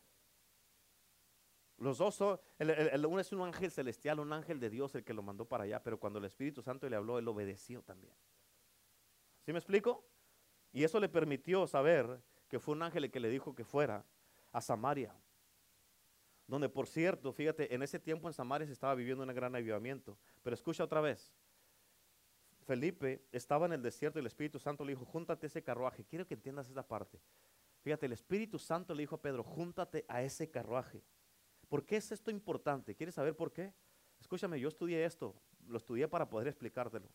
Los 1.78 1.98
dos 1.98 2.14
son, 2.14 2.40
el, 2.58 3.04
uno 3.04 3.20
es 3.20 3.32
un 3.32 3.42
ángel 3.42 3.70
celestial, 3.70 4.20
un 4.20 4.32
ángel 4.32 4.58
de 4.58 4.70
Dios 4.70 4.94
el 4.94 5.04
que 5.04 5.12
lo 5.12 5.22
mandó 5.22 5.44
para 5.44 5.64
allá, 5.64 5.82
pero 5.82 6.00
cuando 6.00 6.18
el 6.18 6.24
Espíritu 6.24 6.62
Santo 6.62 6.88
le 6.88 6.96
habló, 6.96 7.18
él 7.18 7.28
obedeció 7.28 7.82
también. 7.82 8.14
¿Sí 9.44 9.52
me 9.52 9.58
explico? 9.58 10.04
Y 10.72 10.84
eso 10.84 10.98
le 10.98 11.08
permitió 11.08 11.66
saber 11.66 12.20
que 12.48 12.58
fue 12.58 12.74
un 12.74 12.82
ángel 12.82 13.04
el 13.04 13.10
que 13.10 13.20
le 13.20 13.28
dijo 13.28 13.54
que 13.54 13.64
fuera 13.64 14.04
a 14.52 14.60
Samaria. 14.60 15.14
Donde, 16.46 16.68
por 16.68 16.86
cierto, 16.86 17.32
fíjate, 17.32 17.74
en 17.74 17.82
ese 17.82 17.98
tiempo 17.98 18.28
en 18.28 18.34
Samaria 18.34 18.66
se 18.66 18.72
estaba 18.72 18.94
viviendo 18.94 19.24
un 19.24 19.34
gran 19.34 19.54
avivamiento. 19.54 20.16
Pero 20.42 20.54
escucha 20.54 20.84
otra 20.84 21.00
vez. 21.00 21.34
Felipe 22.66 23.24
estaba 23.30 23.66
en 23.66 23.74
el 23.74 23.82
desierto 23.82 24.18
y 24.18 24.20
el 24.20 24.26
Espíritu 24.26 24.58
Santo 24.58 24.84
le 24.84 24.92
dijo, 24.92 25.04
júntate 25.04 25.46
ese 25.46 25.62
carruaje. 25.62 26.04
Quiero 26.04 26.26
que 26.26 26.34
entiendas 26.34 26.68
esa 26.68 26.86
parte. 26.86 27.20
Fíjate, 27.82 28.06
el 28.06 28.12
Espíritu 28.12 28.58
Santo 28.58 28.92
le 28.92 29.04
dijo 29.04 29.14
a 29.14 29.22
Pedro, 29.22 29.44
júntate 29.44 30.04
a 30.08 30.20
ese 30.22 30.50
carruaje. 30.50 31.04
¿Por 31.68 31.86
qué 31.86 31.96
es 31.96 32.10
esto 32.10 32.32
importante? 32.32 32.96
¿Quieres 32.96 33.14
saber 33.14 33.36
por 33.36 33.52
qué? 33.52 33.72
Escúchame, 34.18 34.58
yo 34.58 34.68
estudié 34.68 35.04
esto, 35.04 35.40
lo 35.68 35.76
estudié 35.76 36.08
para 36.08 36.28
poder 36.28 36.48
explicártelo. 36.48 37.08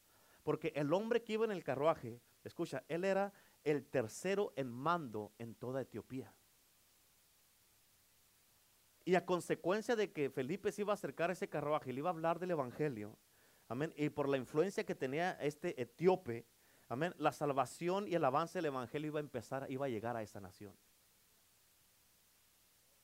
Porque 0.44 0.72
el 0.74 0.94
hombre 0.94 1.22
que 1.22 1.34
iba 1.34 1.44
en 1.44 1.52
el 1.52 1.66
carruaje, 1.66 2.22
escucha, 2.46 2.86
él 2.88 3.04
era 3.04 3.34
el 3.66 3.86
tercero 3.86 4.54
en 4.56 4.72
mando 4.72 5.34
en 5.38 5.54
toda 5.56 5.82
Etiopía. 5.82 6.34
Y 9.04 9.16
a 9.16 9.26
consecuencia 9.26 9.98
de 9.98 10.14
que 10.14 10.30
Felipe 10.30 10.72
se 10.72 10.84
iba 10.84 10.94
a 10.94 10.96
acercar 10.96 11.30
a 11.30 11.34
ese 11.34 11.50
carruaje 11.50 11.90
y 11.90 11.94
le 11.94 12.00
iba 12.00 12.10
a 12.10 12.14
hablar 12.14 12.40
del 12.40 12.52
Evangelio, 12.52 13.18
y 13.96 14.10
por 14.10 14.28
la 14.30 14.38
influencia 14.38 14.84
que 14.84 14.96
tenía 14.96 15.32
este 15.42 15.82
etíope, 15.82 16.46
Amén. 16.92 17.16
La 17.20 17.32
salvación 17.32 18.06
y 18.06 18.16
el 18.16 18.26
avance 18.26 18.58
del 18.58 18.66
Evangelio 18.66 19.08
iba 19.08 19.20
a 19.20 19.24
empezar, 19.24 19.66
iba 19.72 19.86
a 19.86 19.90
llegar 19.90 20.18
a 20.18 20.24
esa 20.24 20.42
nación. 20.42 20.76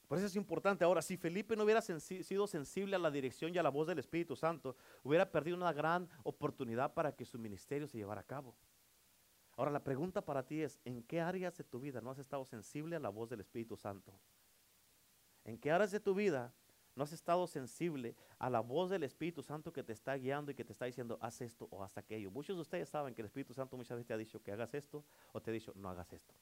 Por 0.10 0.18
eso 0.18 0.28
es 0.28 0.36
importante. 0.36 0.84
Ahora, 0.84 1.02
si 1.02 1.16
Felipe 1.16 1.56
no 1.56 1.64
hubiera 1.64 1.80
sido 1.82 2.48
sensible 2.48 2.98
a 2.98 3.00
la 3.00 3.10
dirección 3.10 3.56
y 3.56 3.58
a 3.58 3.64
la 3.64 3.70
voz 3.70 3.88
del 3.88 4.00
Espíritu 4.00 4.36
Santo, 4.36 4.76
hubiera 5.04 5.32
perdido 5.32 5.56
una 5.56 5.72
gran 5.72 6.10
oportunidad 6.24 6.94
para 6.94 7.16
que 7.16 7.24
su 7.24 7.40
ministerio 7.40 7.88
se 7.88 7.98
llevara 7.98 8.20
a 8.20 8.26
cabo. 8.26 8.58
Ahora, 9.56 9.72
la 9.72 9.86
pregunta 9.86 10.22
para 10.22 10.46
ti 10.46 10.64
es, 10.64 10.82
¿en 10.84 11.02
qué 11.04 11.22
áreas 11.22 11.56
de 11.56 11.64
tu 11.64 11.80
vida 11.80 12.02
no 12.02 12.12
has 12.12 12.20
estado 12.20 12.44
sensible 12.44 12.98
a 12.98 13.00
la 13.00 13.08
voz 13.08 13.30
del 13.30 13.40
Espíritu 13.40 13.78
Santo? 13.78 14.12
¿En 15.46 15.58
qué 15.58 15.72
áreas 15.72 15.92
de 15.92 16.02
tu 16.02 16.14
vida 16.14 16.54
no 16.98 17.04
has 17.04 17.14
estado 17.14 17.46
sensible 17.46 18.16
a 18.40 18.50
la 18.50 18.60
voz 18.60 18.90
del 18.90 19.04
Espíritu 19.04 19.44
Santo 19.44 19.72
que 19.72 19.84
te 19.84 19.94
está 19.94 20.16
guiando 20.16 20.52
y 20.52 20.56
que 20.56 20.66
te 20.66 20.74
está 20.74 20.86
diciendo, 20.86 21.20
haz 21.22 21.42
esto 21.42 21.68
o 21.70 21.84
haz 21.84 21.96
aquello. 21.96 22.32
Muchos 22.32 22.58
de 22.58 22.62
ustedes 22.64 22.90
saben 22.90 23.14
que 23.14 23.22
el 23.22 23.28
Espíritu 23.28 23.54
Santo 23.54 23.78
muchas 23.78 23.98
veces 23.98 24.08
te 24.08 24.14
ha 24.16 24.18
dicho 24.18 24.42
que 24.42 24.52
hagas 24.52 24.74
esto 24.74 25.06
o 25.32 25.40
te 25.40 25.52
ha 25.52 25.54
dicho, 25.54 25.72
no 25.76 25.90
hagas 25.90 26.12
esto. 26.12 26.34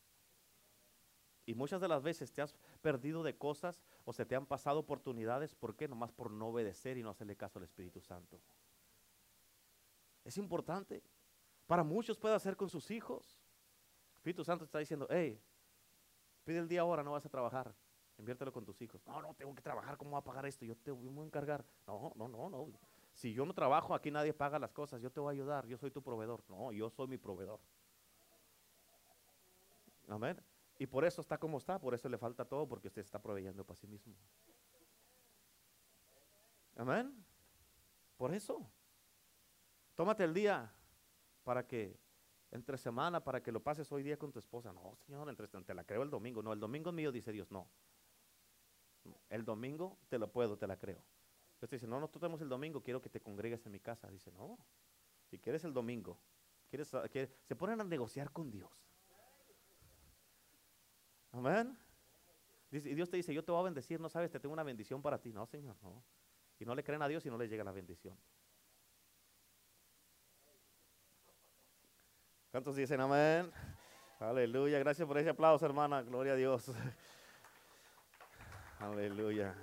Y 1.45 1.55
muchas 1.55 1.81
de 1.81 1.89
las 1.89 2.01
veces 2.01 2.31
te 2.31 2.41
has 2.41 2.55
perdido 2.81 3.21
de 3.21 3.37
cosas 3.37 3.83
o 4.05 4.13
se 4.13 4.25
te 4.25 4.33
han 4.33 4.45
pasado 4.45 4.79
oportunidades, 4.79 5.53
¿por 5.55 5.75
qué? 5.75 5.89
Nomás 5.89 6.13
por 6.13 6.31
no 6.31 6.47
obedecer 6.47 6.97
y 6.97 7.03
no 7.03 7.09
hacerle 7.09 7.35
caso 7.35 7.59
al 7.59 7.65
Espíritu 7.65 7.99
Santo. 7.99 8.39
Es 10.23 10.37
importante. 10.37 11.03
Para 11.67 11.83
muchos 11.83 12.17
puede 12.17 12.33
hacer 12.33 12.55
con 12.55 12.69
sus 12.69 12.89
hijos. 12.91 13.41
El 14.13 14.17
Espíritu 14.19 14.45
Santo 14.45 14.63
está 14.63 14.79
diciendo, 14.79 15.05
hey, 15.09 15.37
pide 16.45 16.59
el 16.59 16.69
día 16.69 16.79
ahora, 16.79 17.03
no 17.03 17.11
vas 17.11 17.25
a 17.25 17.29
trabajar. 17.29 17.75
Inviértelo 18.17 18.51
con 18.51 18.65
tus 18.65 18.81
hijos. 18.81 19.05
No, 19.05 19.21
no, 19.21 19.33
tengo 19.33 19.53
que 19.53 19.61
trabajar, 19.61 19.97
¿cómo 19.97 20.11
voy 20.11 20.19
a 20.19 20.23
pagar 20.23 20.45
esto? 20.45 20.65
Yo 20.65 20.75
te 20.75 20.91
voy 20.91 21.07
a 21.07 21.25
encargar. 21.25 21.65
No, 21.85 22.13
no, 22.15 22.27
no, 22.27 22.49
no. 22.49 22.67
Si 23.13 23.33
yo 23.33 23.45
no 23.45 23.53
trabajo, 23.53 23.93
aquí 23.93 24.11
nadie 24.11 24.33
paga 24.33 24.59
las 24.59 24.71
cosas, 24.71 25.01
yo 25.01 25.11
te 25.11 25.19
voy 25.19 25.29
a 25.29 25.33
ayudar, 25.33 25.65
yo 25.67 25.77
soy 25.77 25.91
tu 25.91 26.01
proveedor. 26.01 26.43
No, 26.49 26.71
yo 26.71 26.89
soy 26.89 27.07
mi 27.07 27.17
proveedor. 27.17 27.59
Amén. 30.07 30.41
Y 30.77 30.85
por 30.85 31.05
eso 31.05 31.21
está 31.21 31.37
como 31.37 31.57
está, 31.57 31.79
por 31.79 31.93
eso 31.93 32.09
le 32.09 32.17
falta 32.17 32.45
todo, 32.45 32.67
porque 32.67 32.87
usted 32.87 33.01
está 33.01 33.19
proveyendo 33.19 33.65
para 33.65 33.77
sí 33.77 33.87
mismo. 33.87 34.13
Amén. 36.75 37.25
Por 38.17 38.33
eso. 38.33 38.69
Tómate 39.95 40.23
el 40.25 40.33
día 40.33 40.73
para 41.43 41.65
que 41.65 41.97
entre 42.51 42.77
semana 42.77 43.23
para 43.23 43.41
que 43.41 43.51
lo 43.51 43.61
pases 43.61 43.91
hoy 43.91 44.03
día 44.03 44.17
con 44.17 44.31
tu 44.31 44.39
esposa. 44.39 44.73
No, 44.73 44.95
Señor, 45.05 45.29
entre, 45.29 45.47
te 45.47 45.73
la 45.73 45.83
creo 45.83 46.03
el 46.03 46.09
domingo. 46.09 46.41
No, 46.41 46.53
el 46.53 46.59
domingo 46.59 46.89
es 46.89 46.95
mío, 46.95 47.11
dice 47.11 47.31
Dios. 47.31 47.51
No. 47.51 47.69
El 49.29 49.45
domingo 49.45 49.97
te 50.09 50.17
lo 50.17 50.31
puedo, 50.31 50.57
te 50.57 50.67
la 50.67 50.77
creo. 50.77 51.01
Entonces 51.53 51.81
dice, 51.81 51.87
no, 51.87 51.99
no, 51.99 52.09
tenemos 52.09 52.41
el 52.41 52.49
domingo, 52.49 52.81
quiero 52.81 53.01
que 53.01 53.09
te 53.09 53.21
congregues 53.21 53.65
en 53.65 53.71
mi 53.71 53.79
casa. 53.79 54.09
Dice, 54.09 54.31
no, 54.31 54.57
si 55.29 55.39
quieres 55.39 55.63
el 55.63 55.73
domingo, 55.73 56.19
quieres, 56.69 56.91
se 57.43 57.55
ponen 57.55 57.81
a 57.81 57.83
negociar 57.83 58.31
con 58.31 58.51
Dios. 58.51 58.71
Amén. 61.31 61.77
y 62.71 62.79
Dios 62.79 63.09
te 63.09 63.17
dice, 63.17 63.33
yo 63.33 63.43
te 63.43 63.51
voy 63.51 63.61
a 63.61 63.63
bendecir, 63.65 63.99
no 63.99 64.09
sabes, 64.09 64.31
te 64.31 64.39
tengo 64.39 64.53
una 64.53 64.63
bendición 64.63 65.01
para 65.01 65.19
ti. 65.19 65.33
No, 65.33 65.45
Señor, 65.45 65.75
no. 65.81 66.03
Y 66.59 66.65
no 66.65 66.73
le 66.75 66.83
creen 66.83 67.01
a 67.01 67.07
Dios 67.07 67.25
y 67.25 67.29
no 67.29 67.37
le 67.37 67.47
llega 67.47 67.63
la 67.63 67.71
bendición. 67.71 68.17
¿Cuántos 72.51 72.75
dicen 72.77 73.01
amén? 73.01 73.51
Aleluya. 74.19 74.79
Gracias 74.79 75.05
por 75.05 75.17
ese 75.17 75.29
aplauso, 75.29 75.65
hermana. 75.65 76.01
Gloria 76.03 76.33
a 76.33 76.35
Dios. 76.37 76.71
Aleluya. 78.79 79.55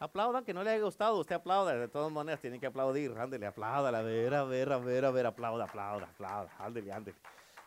Aplaudan 0.00 0.44
que 0.44 0.54
no 0.54 0.62
le 0.62 0.70
haya 0.70 0.84
gustado. 0.84 1.18
Usted 1.18 1.34
aplauda. 1.34 1.74
De 1.76 1.88
todas 1.88 2.12
maneras, 2.12 2.40
tienen 2.40 2.60
que 2.60 2.66
aplaudir. 2.66 3.16
Ándele, 3.18 3.46
aplauda. 3.46 3.88
A 3.98 4.02
ver, 4.02 4.34
a 4.34 4.44
ver, 4.44 4.72
a 4.72 4.78
ver, 4.78 5.04
a 5.04 5.10
ver. 5.10 5.26
Aplauda, 5.26 5.64
aplauda, 5.64 6.06
aplauda. 6.06 6.50
Ándele, 6.58 6.92
ándele. 6.92 7.18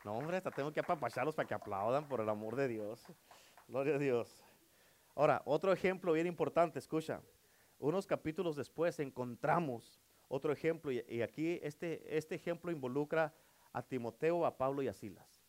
No, 0.04 0.18
hombre, 0.18 0.38
hasta 0.38 0.50
tengo 0.50 0.72
que 0.72 0.80
apapacharlos 0.80 1.36
para 1.36 1.48
que 1.48 1.54
aplaudan 1.54 2.08
por 2.08 2.22
el 2.22 2.30
amor 2.30 2.56
de 2.56 2.68
Dios. 2.68 3.06
Gloria 3.68 3.96
a 3.96 4.00
Dios. 4.00 4.44
Ahora, 5.16 5.42
otro 5.46 5.72
ejemplo 5.72 6.14
bien 6.14 6.26
importante, 6.26 6.80
escucha. 6.80 7.22
Unos 7.78 8.08
capítulos 8.08 8.56
después 8.56 9.00
encontramos 9.00 10.00
otro 10.28 10.54
ejemplo 10.54 10.92
y, 10.92 11.22
aquí 11.22 11.60
este, 11.62 12.18
este 12.18 12.36
ejemplo 12.36 12.72
involucra 12.72 13.34
a 13.74 13.82
Timoteo, 13.82 14.46
a 14.46 14.58
Pablo 14.58 14.82
y 14.82 14.88
a 14.88 14.94
Silas. 14.94 15.44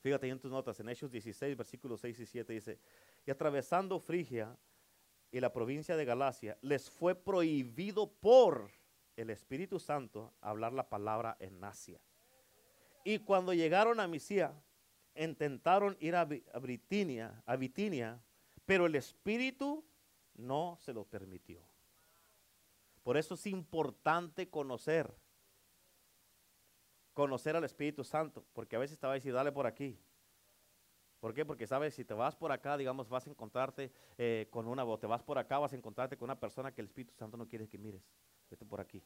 Fíjate 0.00 0.28
en 0.28 0.38
tus 0.38 0.50
notas, 0.50 0.78
en 0.80 0.88
Hechos 0.88 1.10
16, 1.10 1.56
versículos 1.56 2.00
6 2.00 2.20
y 2.20 2.26
7 2.26 2.52
dice, 2.52 2.78
y 3.26 3.30
atravesando 3.30 4.00
Frigia 4.00 4.56
y 5.30 5.40
la 5.40 5.52
provincia 5.52 5.96
de 5.96 6.04
Galacia, 6.04 6.58
les 6.62 6.90
fue 6.90 7.14
prohibido 7.14 8.10
por 8.10 8.70
el 9.16 9.30
Espíritu 9.30 9.78
Santo 9.78 10.32
hablar 10.40 10.72
la 10.72 10.88
palabra 10.88 11.36
en 11.40 11.62
Asia. 11.62 12.00
Y 13.04 13.20
cuando 13.20 13.54
llegaron 13.54 14.00
a 14.00 14.08
Misia, 14.08 14.52
intentaron 15.14 15.96
ir 16.00 16.16
a, 16.16 16.24
Britinia, 16.24 17.42
a 17.46 17.56
Bitinia, 17.56 18.20
pero 18.66 18.86
el 18.86 18.94
Espíritu 18.94 19.84
no 20.34 20.76
se 20.80 20.92
lo 20.92 21.04
permitió. 21.04 21.62
Por 23.02 23.16
eso 23.16 23.34
es 23.34 23.46
importante 23.46 24.48
conocer 24.48 25.14
conocer 27.12 27.54
al 27.54 27.64
Espíritu 27.64 28.02
Santo, 28.02 28.44
porque 28.54 28.76
a 28.76 28.78
veces 28.78 28.98
te 28.98 29.06
va 29.06 29.12
decir, 29.12 29.34
dale 29.34 29.52
por 29.52 29.66
aquí. 29.66 29.98
¿Por 31.20 31.34
qué? 31.34 31.44
Porque 31.44 31.66
sabes, 31.66 31.94
si 31.94 32.04
te 32.04 32.14
vas 32.14 32.34
por 32.34 32.50
acá, 32.50 32.78
digamos, 32.78 33.08
vas 33.10 33.26
a 33.26 33.30
encontrarte 33.30 33.92
eh, 34.16 34.48
con 34.50 34.66
una, 34.66 34.84
o 34.84 34.98
te 34.98 35.06
vas 35.06 35.22
por 35.22 35.36
acá, 35.36 35.58
vas 35.58 35.72
a 35.74 35.76
encontrarte 35.76 36.16
con 36.16 36.26
una 36.26 36.40
persona 36.40 36.72
que 36.72 36.80
el 36.80 36.86
Espíritu 36.86 37.14
Santo 37.14 37.36
no 37.36 37.46
quiere 37.46 37.68
que 37.68 37.76
mires. 37.76 38.10
Vete 38.50 38.64
por 38.64 38.80
aquí. 38.80 39.04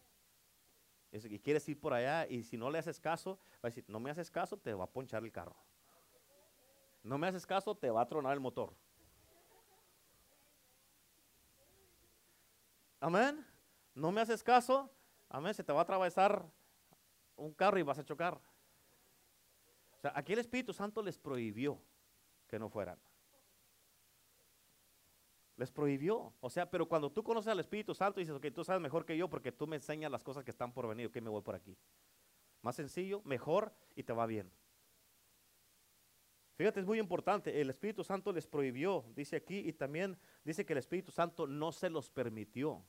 y 1.11 1.38
quieres 1.40 1.68
ir 1.68 1.81
por 1.81 1.92
allá, 1.92 2.27
y 2.29 2.44
si 2.44 2.57
no 2.57 2.70
le 2.70 2.79
haces 2.79 3.00
caso, 3.00 3.38
va 3.57 3.64
a 3.64 3.66
decir, 3.66 3.85
no 3.88 3.98
me 3.98 4.11
haces 4.11 4.31
caso, 4.31 4.57
te 4.57 4.72
va 4.72 4.85
a 4.85 4.87
ponchar 4.87 5.24
el 5.24 5.33
carro. 5.33 5.57
No 7.03 7.18
me 7.18 7.27
haces 7.27 7.44
caso, 7.44 7.74
te 7.77 7.90
va 7.90 8.03
a 8.03 8.09
tronar 8.09 8.33
el 8.33 8.40
motor. 8.40 8.72
Amén. 13.00 13.44
No 13.92 14.11
me 14.12 14.20
haces 14.20 14.42
caso, 14.42 14.90
amén, 15.29 15.53
se 15.53 15.62
te 15.62 15.72
va 15.72 15.81
a 15.81 15.83
atravesar 15.83 16.44
un 17.37 17.53
carro 17.53 17.79
y 17.79 17.83
vas 17.83 17.98
a 17.98 18.05
chocar. 18.05 18.40
O 19.96 20.00
sea, 20.00 20.12
aquí 20.14 20.33
el 20.33 20.38
Espíritu 20.38 20.72
Santo 20.72 21.03
les 21.03 21.18
prohibió 21.18 21.81
no 22.58 22.68
fueran. 22.68 22.98
Les 25.56 25.70
prohibió. 25.70 26.34
O 26.40 26.50
sea, 26.50 26.70
pero 26.70 26.86
cuando 26.88 27.10
tú 27.10 27.22
conoces 27.22 27.48
al 27.48 27.60
Espíritu 27.60 27.94
Santo 27.94 28.20
dices, 28.20 28.34
ok, 28.34 28.46
tú 28.54 28.64
sabes 28.64 28.82
mejor 28.82 29.04
que 29.04 29.16
yo 29.16 29.28
porque 29.28 29.52
tú 29.52 29.66
me 29.66 29.76
enseñas 29.76 30.10
las 30.10 30.24
cosas 30.24 30.44
que 30.44 30.50
están 30.50 30.72
por 30.72 30.88
venir, 30.88 31.06
ok, 31.06 31.16
me 31.20 31.30
voy 31.30 31.42
por 31.42 31.54
aquí. 31.54 31.76
Más 32.62 32.76
sencillo, 32.76 33.22
mejor 33.24 33.72
y 33.94 34.02
te 34.02 34.12
va 34.12 34.26
bien. 34.26 34.50
Fíjate, 36.56 36.80
es 36.80 36.86
muy 36.86 36.98
importante. 36.98 37.60
El 37.60 37.70
Espíritu 37.70 38.04
Santo 38.04 38.32
les 38.32 38.46
prohibió, 38.46 39.04
dice 39.14 39.36
aquí, 39.36 39.58
y 39.58 39.72
también 39.72 40.16
dice 40.44 40.64
que 40.64 40.72
el 40.72 40.78
Espíritu 40.78 41.10
Santo 41.10 41.46
no 41.46 41.72
se 41.72 41.90
los 41.90 42.10
permitió. 42.10 42.84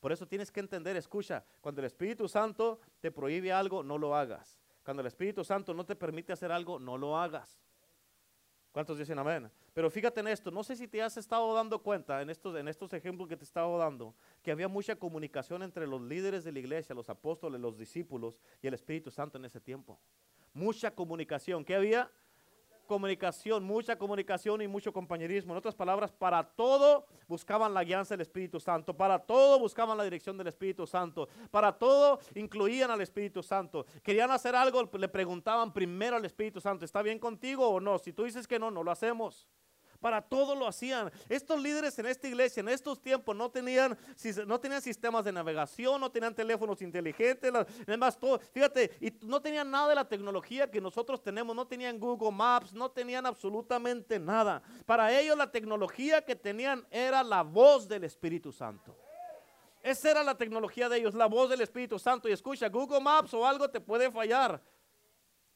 Por 0.00 0.12
eso 0.12 0.26
tienes 0.26 0.50
que 0.50 0.60
entender, 0.60 0.96
escucha, 0.96 1.44
cuando 1.60 1.80
el 1.80 1.86
Espíritu 1.86 2.28
Santo 2.28 2.80
te 3.00 3.10
prohíbe 3.10 3.52
algo, 3.52 3.82
no 3.82 3.98
lo 3.98 4.14
hagas. 4.14 4.60
Cuando 4.84 5.00
el 5.00 5.06
Espíritu 5.06 5.44
Santo 5.44 5.72
no 5.72 5.84
te 5.86 5.96
permite 5.96 6.32
hacer 6.32 6.52
algo, 6.52 6.78
no 6.78 6.98
lo 6.98 7.16
hagas. 7.16 7.63
¿Cuántos 8.74 8.98
dicen 8.98 9.16
amén? 9.20 9.48
Pero 9.72 9.88
fíjate 9.88 10.18
en 10.18 10.26
esto, 10.26 10.50
no 10.50 10.64
sé 10.64 10.74
si 10.74 10.88
te 10.88 11.00
has 11.00 11.16
estado 11.16 11.54
dando 11.54 11.80
cuenta 11.80 12.20
en 12.20 12.28
estos, 12.28 12.56
en 12.56 12.66
estos 12.66 12.92
ejemplos 12.92 13.28
que 13.28 13.36
te 13.36 13.44
he 13.44 13.46
estado 13.46 13.78
dando, 13.78 14.16
que 14.42 14.50
había 14.50 14.66
mucha 14.66 14.96
comunicación 14.96 15.62
entre 15.62 15.86
los 15.86 16.02
líderes 16.02 16.42
de 16.42 16.50
la 16.50 16.58
iglesia, 16.58 16.92
los 16.92 17.08
apóstoles, 17.08 17.60
los 17.60 17.78
discípulos 17.78 18.40
y 18.60 18.66
el 18.66 18.74
Espíritu 18.74 19.12
Santo 19.12 19.38
en 19.38 19.44
ese 19.44 19.60
tiempo. 19.60 20.00
Mucha 20.52 20.92
comunicación. 20.92 21.64
¿Qué 21.64 21.76
había? 21.76 22.10
Comunicación, 22.84 23.64
mucha 23.64 23.96
comunicación 23.96 24.62
y 24.62 24.68
mucho 24.68 24.92
compañerismo. 24.92 25.52
En 25.52 25.58
otras 25.58 25.74
palabras, 25.74 26.12
para 26.12 26.42
todo 26.42 27.06
buscaban 27.26 27.74
la 27.74 27.84
guianza 27.84 28.14
del 28.14 28.22
Espíritu 28.22 28.60
Santo, 28.60 28.96
para 28.96 29.18
todo 29.18 29.58
buscaban 29.58 29.96
la 29.96 30.04
dirección 30.04 30.36
del 30.36 30.48
Espíritu 30.48 30.86
Santo, 30.86 31.28
para 31.50 31.72
todo 31.72 32.18
incluían 32.34 32.90
al 32.90 33.00
Espíritu 33.00 33.42
Santo. 33.42 33.86
Querían 34.02 34.30
hacer 34.30 34.54
algo, 34.54 34.88
le 34.98 35.08
preguntaban 35.08 35.72
primero 35.72 36.16
al 36.16 36.24
Espíritu 36.24 36.60
Santo, 36.60 36.84
¿está 36.84 37.02
bien 37.02 37.18
contigo 37.18 37.68
o 37.68 37.80
no? 37.80 37.98
Si 37.98 38.12
tú 38.12 38.24
dices 38.24 38.46
que 38.46 38.58
no, 38.58 38.70
no 38.70 38.82
lo 38.82 38.90
hacemos. 38.90 39.46
Para 40.04 40.20
todo 40.20 40.54
lo 40.54 40.68
hacían. 40.68 41.10
Estos 41.30 41.58
líderes 41.62 41.98
en 41.98 42.04
esta 42.04 42.28
iglesia, 42.28 42.60
en 42.60 42.68
estos 42.68 43.00
tiempos, 43.00 43.34
no 43.34 43.50
tenían, 43.50 43.96
no 44.46 44.60
tenían 44.60 44.82
sistemas 44.82 45.24
de 45.24 45.32
navegación, 45.32 45.98
no 45.98 46.10
tenían 46.10 46.34
teléfonos 46.34 46.82
inteligentes, 46.82 47.50
además 47.88 48.18
todo, 48.18 48.38
fíjate, 48.38 48.98
y 49.00 49.10
no 49.26 49.40
tenían 49.40 49.70
nada 49.70 49.88
de 49.88 49.94
la 49.94 50.06
tecnología 50.06 50.70
que 50.70 50.78
nosotros 50.78 51.22
tenemos, 51.22 51.56
no 51.56 51.66
tenían 51.66 51.98
Google 51.98 52.32
Maps, 52.32 52.74
no 52.74 52.90
tenían 52.90 53.24
absolutamente 53.24 54.18
nada. 54.18 54.62
Para 54.84 55.10
ellos 55.18 55.38
la 55.38 55.50
tecnología 55.50 56.22
que 56.22 56.36
tenían 56.36 56.86
era 56.90 57.22
la 57.22 57.42
voz 57.42 57.88
del 57.88 58.04
Espíritu 58.04 58.52
Santo. 58.52 58.94
Esa 59.82 60.10
era 60.10 60.22
la 60.22 60.36
tecnología 60.36 60.90
de 60.90 60.98
ellos, 60.98 61.14
la 61.14 61.28
voz 61.28 61.48
del 61.48 61.62
Espíritu 61.62 61.98
Santo. 61.98 62.28
Y 62.28 62.32
escucha, 62.32 62.68
Google 62.68 63.00
Maps 63.00 63.32
o 63.32 63.46
algo 63.46 63.70
te 63.70 63.80
puede 63.80 64.10
fallar, 64.10 64.60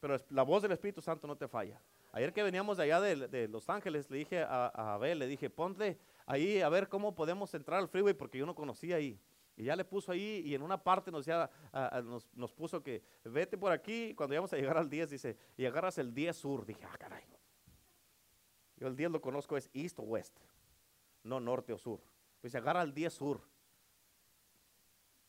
pero 0.01 0.17
la 0.31 0.43
voz 0.43 0.63
del 0.63 0.73
Espíritu 0.73 1.01
Santo 1.01 1.27
no 1.27 1.37
te 1.37 1.49
falla. 1.49 1.81
Ayer 2.13 2.33
que 2.33 2.43
veníamos 2.43 2.77
de 2.77 2.85
allá 2.85 3.01
de, 3.01 3.49
Los 3.49 3.69
Ángeles, 3.69 4.11
le 4.11 4.19
dije 4.19 4.43
a, 4.43 4.95
Abel, 4.95 5.19
le 5.19 5.27
dije, 5.27 5.51
ponte 5.51 5.99
ahí 6.27 6.61
a 6.61 6.69
ver 6.69 6.89
cómo 6.89 7.15
podemos 7.15 7.53
entrar 7.55 7.81
al 7.81 7.89
freeway 7.89 8.15
porque 8.15 8.39
yo 8.39 8.47
no 8.47 8.55
conocía 8.55 8.97
ahí. 8.97 9.21
Y 9.57 9.65
ya 9.65 9.75
le 9.75 9.85
puso 9.85 10.13
ahí 10.13 10.43
y 10.45 10.55
en 10.55 10.63
una 10.63 10.83
parte 10.83 11.11
nos, 11.11 11.27
ya, 11.27 11.51
nos, 12.35 12.53
puso 12.53 12.83
que 12.83 13.03
vete 13.25 13.59
por 13.59 13.73
aquí. 13.73 14.15
Cuando 14.15 14.35
íbamos 14.35 14.53
a 14.53 14.57
llegar 14.57 14.79
al 14.79 14.89
10, 14.89 15.11
dice, 15.11 15.37
y 15.57 15.67
agarras 15.67 15.99
el 15.99 16.15
10 16.15 16.37
sur. 16.37 16.65
Dije, 16.65 16.85
ah, 16.85 16.97
caray. 16.97 17.25
Yo 18.77 18.87
el 18.87 18.95
10 18.95 19.11
lo 19.11 19.21
conozco, 19.21 19.57
es 19.57 19.69
east 19.73 19.99
o 19.99 20.03
west, 20.03 20.39
no 21.25 21.41
norte 21.41 21.73
o 21.73 21.79
sur. 21.79 22.01
Pues 22.41 22.55
agarra 22.55 22.83
el 22.83 22.95
10 22.95 23.13
sur. 23.13 23.41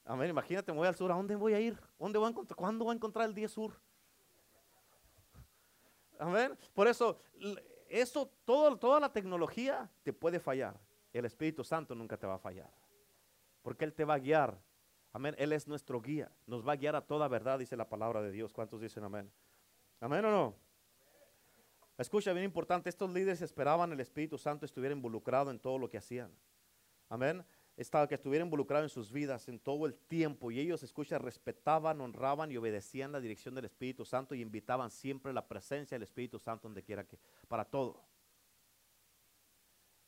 Amén, 0.06 0.30
imagínate, 0.30 0.72
me 0.72 0.78
voy 0.78 0.88
al 0.88 0.96
sur, 0.96 1.12
¿a 1.12 1.16
dónde 1.16 1.36
voy 1.36 1.54
a 1.54 1.60
ir? 1.60 1.80
¿Dónde 1.98 2.20
voy 2.20 2.32
a? 2.32 2.56
¿Cuándo 2.56 2.86
voy 2.86 2.94
a 2.94 2.96
encontrar 2.96 3.28
el 3.28 3.34
10 3.34 3.52
sur? 3.52 3.80
Amén. 6.20 6.56
Por 6.74 6.88
eso, 6.88 7.18
eso, 7.88 8.30
todo, 8.46 8.78
toda 8.78 9.00
la 9.00 9.12
tecnología 9.12 9.90
te 10.04 10.14
puede 10.14 10.40
fallar. 10.40 10.80
El 11.12 11.26
Espíritu 11.26 11.64
Santo 11.64 11.96
nunca 11.96 12.18
te 12.18 12.28
va 12.28 12.36
a 12.36 12.40
fallar. 12.40 12.70
Porque 13.64 13.86
Él 13.86 13.94
te 13.94 14.06
va 14.06 14.16
a 14.16 14.20
guiar. 14.20 14.60
Amén. 15.12 15.34
Él 15.40 15.54
es 15.54 15.68
nuestro 15.68 16.00
guía. 16.02 16.32
Nos 16.46 16.68
va 16.68 16.74
a 16.74 16.76
guiar 16.76 16.96
a 16.96 17.02
toda 17.02 17.28
verdad, 17.28 17.58
dice 17.58 17.76
la 17.76 17.90
palabra 17.90 18.22
de 18.22 18.32
Dios. 18.32 18.54
¿Cuántos 18.54 18.82
dicen 18.82 19.04
amén? 19.04 19.32
Amén 20.00 20.24
o 20.26 20.32
no. 20.32 20.56
Escucha, 21.98 22.32
bien 22.32 22.46
importante, 22.46 22.90
estos 22.90 23.10
líderes 23.12 23.42
esperaban 23.42 23.92
el 23.92 24.00
Espíritu 24.00 24.38
Santo 24.38 24.66
estuviera 24.66 24.96
involucrado 24.96 25.52
en 25.52 25.60
todo 25.60 25.78
lo 25.78 25.90
que 25.90 25.98
hacían. 25.98 26.32
Amén 27.10 27.44
estaba, 27.82 28.08
que 28.08 28.16
estuviera 28.16 28.44
involucrado 28.44 28.84
en 28.84 28.90
sus 28.90 29.10
vidas 29.12 29.48
en 29.48 29.58
todo 29.58 29.86
el 29.86 29.96
tiempo. 29.96 30.52
Y 30.52 30.60
ellos, 30.60 30.84
escucha, 30.84 31.18
respetaban, 31.18 32.02
honraban 32.02 32.52
y 32.52 32.58
obedecían 32.58 33.14
la 33.14 33.22
dirección 33.22 33.56
del 33.56 33.66
Espíritu 33.66 34.04
Santo 34.04 34.36
y 34.36 34.42
invitaban 34.42 34.92
siempre 34.92 35.32
la 35.32 35.48
presencia 35.48 35.96
del 35.96 36.04
Espíritu 36.04 36.40
Santo 36.40 36.68
donde 36.68 36.84
quiera 36.84 37.06
que, 37.06 37.18
para 37.48 37.64
todo. 37.64 38.04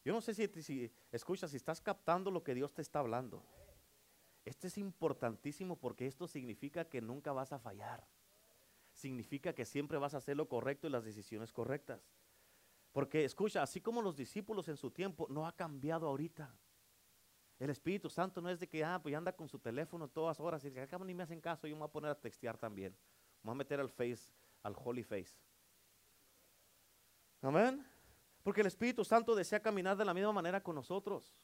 Yo 0.03 0.11
no 0.11 0.19
sé 0.19 0.33
si, 0.33 0.47
si 0.61 0.91
escuchas, 1.13 1.51
si 1.51 1.57
estás 1.57 1.79
captando 1.79 2.29
lo 2.29 2.43
que 2.43 2.53
Dios 2.53 2.73
te 2.73 2.81
está 2.81 2.99
hablando. 2.99 3.41
Esto 4.43 4.67
es 4.67 4.77
importantísimo 4.77 5.77
porque 5.77 6.07
esto 6.07 6.27
significa 6.27 6.85
que 6.85 6.99
nunca 6.99 7.31
vas 7.31 7.53
a 7.53 7.59
fallar. 7.59 8.05
Significa 8.91 9.53
que 9.53 9.63
siempre 9.63 9.97
vas 9.97 10.13
a 10.13 10.17
hacer 10.17 10.35
lo 10.35 10.49
correcto 10.49 10.87
y 10.87 10.89
las 10.89 11.05
decisiones 11.05 11.53
correctas. 11.53 12.01
Porque 12.91 13.23
escucha, 13.23 13.63
así 13.63 13.79
como 13.79 14.01
los 14.01 14.17
discípulos 14.17 14.67
en 14.67 14.75
su 14.75 14.91
tiempo, 14.91 15.27
no 15.29 15.47
ha 15.47 15.55
cambiado 15.55 16.07
ahorita. 16.07 16.53
El 17.61 17.69
Espíritu 17.69 18.09
Santo 18.09 18.41
no 18.41 18.49
es 18.49 18.59
de 18.59 18.67
que, 18.67 18.83
ah, 18.83 18.99
pues 18.99 19.13
anda 19.13 19.31
con 19.31 19.47
su 19.47 19.59
teléfono 19.59 20.07
todas 20.07 20.39
horas 20.39 20.63
y 20.63 20.69
dice, 20.69 20.81
acá 20.81 20.97
ni 20.97 21.13
me 21.13 21.21
hacen 21.21 21.39
caso, 21.39 21.67
yo 21.67 21.75
me 21.75 21.81
voy 21.81 21.89
a 21.89 21.91
poner 21.91 22.09
a 22.09 22.19
textear 22.19 22.57
también. 22.57 22.91
Me 23.43 23.49
voy 23.49 23.51
a 23.51 23.55
meter 23.55 23.79
al 23.79 23.91
Face 23.91 24.31
al 24.63 24.75
Holy 24.83 25.03
Face. 25.03 25.35
Amén. 27.39 27.85
Porque 28.41 28.61
el 28.61 28.67
Espíritu 28.67 29.05
Santo 29.05 29.35
desea 29.35 29.59
caminar 29.59 29.95
de 29.95 30.03
la 30.03 30.11
misma 30.11 30.31
manera 30.31 30.63
con 30.63 30.73
nosotros 30.73 31.35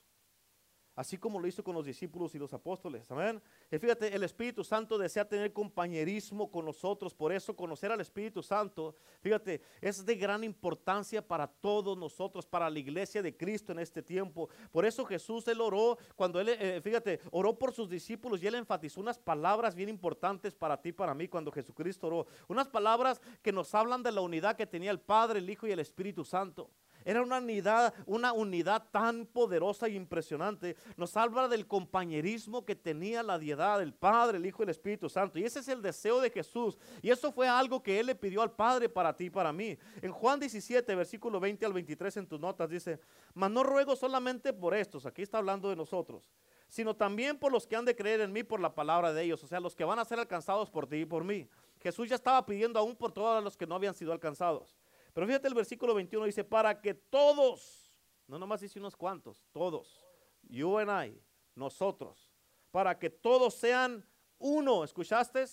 así 0.98 1.16
como 1.16 1.40
lo 1.40 1.48
hizo 1.48 1.64
con 1.64 1.76
los 1.76 1.86
discípulos 1.86 2.34
y 2.34 2.40
los 2.40 2.54
apóstoles. 2.54 3.10
Amén. 3.12 3.40
Y 3.72 3.78
fíjate, 3.78 4.14
el 4.14 4.24
Espíritu 4.24 4.64
Santo 4.64 4.98
desea 4.98 5.30
tener 5.30 5.54
compañerismo 5.54 6.50
con 6.50 6.66
nosotros, 6.66 7.14
por 7.14 7.32
eso 7.32 7.56
conocer 7.56 7.92
al 7.92 8.02
Espíritu 8.02 8.42
Santo, 8.42 8.96
fíjate, 9.22 9.62
es 9.80 10.04
de 10.04 10.16
gran 10.16 10.44
importancia 10.44 11.26
para 11.26 11.46
todos 11.46 11.96
nosotros, 11.96 12.48
para 12.48 12.68
la 12.68 12.80
iglesia 12.80 13.22
de 13.22 13.38
Cristo 13.38 13.72
en 13.72 13.80
este 13.80 14.02
tiempo. 14.02 14.50
Por 14.72 14.86
eso 14.86 15.06
Jesús, 15.06 15.48
él 15.48 15.62
oró, 15.62 16.00
cuando 16.16 16.42
él, 16.42 16.50
eh, 16.50 16.82
fíjate, 16.84 17.20
oró 17.30 17.58
por 17.60 17.74
sus 17.74 17.88
discípulos 17.88 18.42
y 18.42 18.48
él 18.48 18.56
enfatizó 18.56 19.00
unas 19.00 19.20
palabras 19.20 19.76
bien 19.76 19.90
importantes 19.90 20.56
para 20.56 20.82
ti, 20.82 20.92
para 20.92 21.14
mí, 21.14 21.28
cuando 21.28 21.52
Jesucristo 21.52 22.08
oró. 22.08 22.26
Unas 22.48 22.68
palabras 22.68 23.22
que 23.44 23.52
nos 23.52 23.76
hablan 23.76 24.02
de 24.02 24.12
la 24.12 24.22
unidad 24.22 24.56
que 24.56 24.66
tenía 24.66 24.90
el 24.90 25.00
Padre, 25.00 25.38
el 25.38 25.50
Hijo 25.50 25.68
y 25.68 25.72
el 25.72 25.80
Espíritu 25.80 26.26
Santo. 26.26 26.72
Era 27.08 27.22
una 27.22 27.38
unidad, 27.38 27.94
una 28.06 28.34
unidad 28.34 28.84
tan 28.92 29.26
poderosa 29.26 29.88
y 29.88 29.96
impresionante. 29.96 30.76
Nos 30.98 31.16
habla 31.16 31.48
del 31.48 31.66
compañerismo 31.66 32.66
que 32.66 32.76
tenía 32.76 33.24
la 33.24 33.40
diedad 33.40 33.80
del 33.80 33.94
Padre, 33.94 34.40
el 34.40 34.46
Hijo 34.46 34.62
y 34.62 34.66
el 34.66 34.72
Espíritu 34.72 35.08
Santo. 35.08 35.40
Y 35.40 35.46
ese 35.46 35.60
es 35.60 35.70
el 35.70 35.82
deseo 35.82 36.20
de 36.20 36.30
Jesús. 36.30 36.78
Y 37.02 37.10
eso 37.10 37.32
fue 37.32 37.48
algo 37.48 37.82
que 37.82 37.98
Él 37.98 38.08
le 38.08 38.16
pidió 38.16 38.42
al 38.42 38.52
Padre 38.52 38.90
para 38.90 39.16
ti 39.16 39.28
y 39.28 39.30
para 39.30 39.54
mí. 39.54 39.78
En 40.02 40.12
Juan 40.12 40.38
17, 40.38 40.96
versículo 40.96 41.40
20 41.40 41.66
al 41.66 41.72
23 41.72 42.18
en 42.18 42.28
tus 42.28 42.42
notas 42.42 42.70
dice, 42.70 43.00
mas 43.34 43.52
no 43.52 43.64
ruego 43.64 43.96
solamente 43.96 44.52
por 44.52 44.76
estos, 44.76 45.06
aquí 45.06 45.22
está 45.22 45.38
hablando 45.38 45.70
de 45.70 45.78
nosotros, 45.78 46.30
sino 46.68 46.94
también 46.94 47.38
por 47.40 47.54
los 47.54 47.66
que 47.66 47.78
han 47.78 47.86
de 47.86 47.96
creer 47.96 48.20
en 48.20 48.34
mí 48.34 48.44
por 48.44 48.60
la 48.60 48.76
palabra 48.76 49.14
de 49.14 49.24
ellos, 49.24 49.42
o 49.46 49.48
sea, 49.48 49.62
los 49.62 49.76
que 49.76 49.86
van 49.86 50.00
a 50.00 50.04
ser 50.04 50.20
alcanzados 50.20 50.70
por 50.70 50.88
ti 50.88 50.98
y 50.98 51.06
por 51.06 51.24
mí. 51.24 51.48
Jesús 51.80 52.10
ya 52.10 52.16
estaba 52.16 52.46
pidiendo 52.46 52.80
aún 52.80 52.98
por 52.98 53.14
todos 53.14 53.42
los 53.42 53.56
que 53.56 53.66
no 53.66 53.76
habían 53.76 53.94
sido 53.94 54.12
alcanzados. 54.12 54.76
Pero 55.18 55.26
fíjate 55.26 55.48
el 55.48 55.56
versículo 55.56 55.96
21 55.96 56.28
dice, 56.28 56.44
para 56.44 56.80
que 56.80 56.94
todos, 56.94 57.92
no 58.28 58.38
nomás 58.38 58.62
dice 58.62 58.78
unos 58.78 58.96
cuantos, 58.96 59.48
todos, 59.52 60.06
you 60.48 60.78
and 60.78 61.08
I, 61.08 61.20
nosotros, 61.56 62.32
para 62.70 63.00
que 63.00 63.10
todos 63.10 63.56
sean 63.56 64.08
uno, 64.38 64.84
¿escuchaste? 64.84 65.44